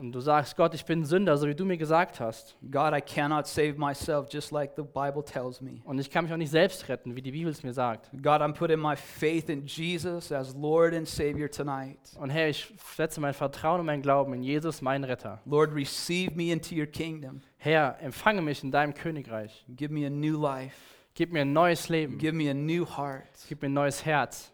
und 0.00 0.12
du 0.12 0.20
sagst, 0.20 0.56
Gott, 0.56 0.74
ich 0.74 0.84
bin 0.84 1.04
Sünder, 1.04 1.36
so 1.36 1.46
wie 1.46 1.54
du 1.54 1.64
mir 1.64 1.76
gesagt 1.76 2.20
hast. 2.20 2.56
God, 2.62 2.92
I 2.94 3.00
cannot 3.00 3.46
save 3.46 3.74
myself 3.74 4.28
just 4.32 4.50
like 4.50 4.72
the 4.76 4.82
Bible 4.82 5.24
tells 5.24 5.60
me. 5.60 5.80
Und 5.84 5.98
ich 5.98 6.10
kann 6.10 6.24
mich 6.24 6.32
auch 6.32 6.38
nicht 6.38 6.50
selbst 6.50 6.88
retten, 6.88 7.14
wie 7.14 7.22
die 7.22 7.32
Bibel 7.32 7.50
es 7.50 7.62
mir 7.62 7.72
sagt. 7.72 8.10
God, 8.12 8.40
I'm 8.40 8.54
putting 8.54 8.80
my 8.80 8.96
faith 8.96 9.48
in 9.48 9.66
Jesus 9.66 10.32
as 10.32 10.54
Lord 10.54 10.94
and 10.94 11.06
Savior 11.06 11.50
tonight. 11.50 11.98
Und 12.18 12.30
Herr, 12.30 12.48
ich 12.48 12.72
setze 12.96 13.20
mein 13.20 13.34
Vertrauen 13.34 13.80
und 13.80 13.86
mein 13.86 14.02
Glauben 14.02 14.32
in 14.34 14.42
Jesus, 14.42 14.82
meinen 14.82 15.04
Retter. 15.04 15.40
Lord, 15.44 15.74
receive 15.74 16.34
me 16.34 16.52
into 16.52 16.74
your 16.74 16.86
kingdom. 16.86 17.42
Herr, 17.58 17.96
empfange 18.00 18.42
mich 18.42 18.64
in 18.64 18.70
deinem 18.70 18.94
Königreich. 18.94 19.64
Give 19.68 19.92
me 19.92 20.06
a 20.06 20.10
new 20.10 20.40
life. 20.40 20.74
Gib 21.14 21.32
mir 21.32 21.42
ein 21.42 21.52
neues 21.52 21.88
Leben. 21.88 22.18
Give 22.18 22.32
me 22.32 22.50
a 22.50 22.54
new 22.54 22.86
heart. 22.86 23.26
Gib 23.48 23.62
mir 23.62 23.68
ein 23.68 23.74
neues 23.74 24.04
Herz. 24.04 24.52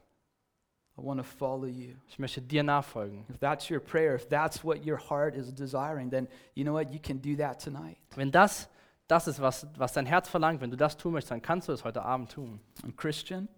I 0.99 1.03
want 1.03 1.21
to 1.21 1.25
follow 1.25 1.67
you. 1.67 1.95
Ich 2.09 2.19
möchte 2.19 2.41
dir 2.41 2.63
nachfolgen. 2.63 3.27
If 3.29 3.39
that's 3.39 3.71
your 3.71 3.81
prayer, 3.81 4.15
if 4.15 4.29
that's 4.29 4.65
what 4.65 4.85
your 4.85 4.99
heart 4.99 5.37
is 5.37 5.53
desiring, 5.53 6.11
then 6.11 6.27
you 6.55 6.65
know 6.65 6.73
what? 6.73 6.91
You 6.91 7.01
can 7.01 7.21
do 7.21 7.37
that 7.37 7.63
tonight. 7.63 7.99
Wenn 8.15 8.31
das 8.31 8.69
das 9.09 9.29
ist, 9.29 9.41
was, 9.41 9.67
was 9.77 9.93
dein 9.93 10.07
Herz 10.07 10.29
verlangt, 10.29 10.61
wenn 10.61 10.71
du 10.71 10.77
das 10.77 10.97
tun 10.97 11.13
möchtest, 11.13 11.31
dann 11.31 11.43
kannst 11.43 11.69
du 11.69 11.73
es 11.73 11.85
heute 11.85 12.03
Abend 12.03 12.33
tun. 12.33 12.61
And 12.83 12.97
Christian, 12.97 13.49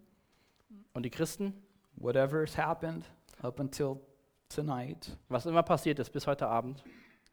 Und 0.93 1.05
die 1.05 1.11
Christen, 1.11 1.55
whatever's 1.97 2.57
happened 2.57 3.05
up 3.41 3.61
until 3.61 4.01
tonight, 4.49 5.16
was 5.28 5.47
immer 5.47 5.62
passiert 5.62 5.99
ist 6.01 6.11
bis 6.11 6.26
heute 6.26 6.49
Abend, 6.49 6.82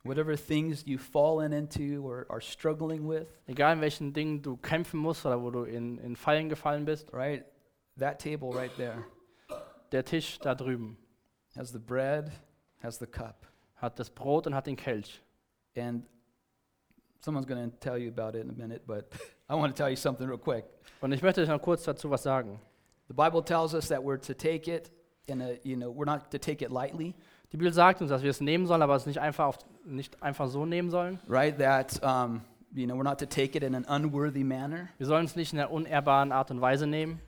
whatever 0.04 0.38
things 0.38 0.86
you've 0.86 1.02
fallen 1.02 1.52
into 1.52 2.06
or 2.06 2.26
are 2.30 2.42
struggling 2.42 3.10
with, 3.10 3.26
egal 3.48 3.74
in 3.74 3.82
welchen 3.82 4.14
Dingen 4.14 4.42
du 4.42 4.56
kämpfen 4.56 5.00
musst 5.00 5.26
oder 5.26 5.42
wo 5.42 5.50
du 5.50 5.64
in, 5.64 5.98
in 5.98 6.16
Fallen 6.16 6.48
gefallen 6.48 6.86
bist, 6.86 7.12
right? 7.12 7.44
That 7.98 8.20
table 8.20 8.54
right 8.54 8.76
there 8.78 9.04
der 9.96 10.06
Tisch 10.06 10.40
da 10.40 10.54
drüben 10.56 10.98
has 11.56 11.72
the 11.72 11.80
bread, 11.80 12.32
has 12.84 13.00
the 13.00 13.08
cup. 13.08 13.48
hat 13.76 13.98
das 13.98 14.10
Brot 14.10 14.46
und 14.48 14.54
hat 14.54 14.68
den 14.68 14.76
Kelch. 14.76 15.22
And 15.78 16.04
someone's 17.22 17.48
going 17.48 17.72
to 17.72 17.78
tell 17.80 17.98
you 17.98 18.10
about 18.10 18.38
it 18.38 18.44
in 18.44 18.50
a 18.50 18.54
minute, 18.54 18.86
but 18.86 19.12
I 19.50 19.56
want 19.56 19.76
to 19.76 19.78
tell 19.78 19.90
you 19.90 19.96
something 19.96 20.28
real 20.28 20.38
quick. 20.38 20.66
Und 21.02 21.12
ich 21.12 21.22
möchte 21.22 21.42
euch 21.42 21.48
noch 21.50 21.62
kurz 21.62 21.84
dazu 21.84 22.10
was 22.10 22.24
sagen. 22.24 22.60
The 23.08 23.14
Bible 23.14 23.44
tells 23.44 23.74
us 23.74 23.88
that 23.88 24.02
we're 24.02 24.20
to 24.20 24.34
take 24.34 24.68
it 24.68 24.92
in 25.28 25.42
a, 25.42 25.54
you 25.64 25.76
know, 25.76 25.92
we're 25.92 26.06
not 26.06 26.30
to 26.32 26.38
take 26.38 26.64
it 26.64 26.72
lightly, 26.72 27.16
Die 27.52 27.58
Bibel 27.58 27.72
sagt 27.72 28.02
uns, 28.02 28.10
dass 28.10 28.22
wir 28.22 28.32
es 28.32 28.42
nehmen 28.42 28.66
sollen, 28.66 28.82
aber 28.82 28.96
es 28.96 29.06
nicht 29.06 29.20
einfach, 29.20 29.46
auf, 29.46 29.58
nicht 29.86 30.22
einfach 30.22 30.50
so 30.50 30.66
nehmen 30.66 30.90
sollen. 30.90 31.20
right? 31.30 31.58
That, 31.58 32.02
um, 32.04 32.42
you 32.74 32.86
know, 32.86 32.96
we're 32.98 33.04
not 33.04 33.20
to 33.20 33.26
take 33.26 33.56
it 33.56 33.64
in 33.64 33.76
an 33.76 33.86
unworthy 33.86 34.44
manner. 34.44 34.90
Wir 34.98 35.08
sollen 35.08 35.26
es 35.26 35.36
nicht 35.36 35.54
in 35.54 35.60
einer 35.60 35.72
unehrbaren 35.72 36.32
Art 36.32 36.52
und 36.52 36.60
Weise 36.60 36.86
nehmen. 36.88 37.22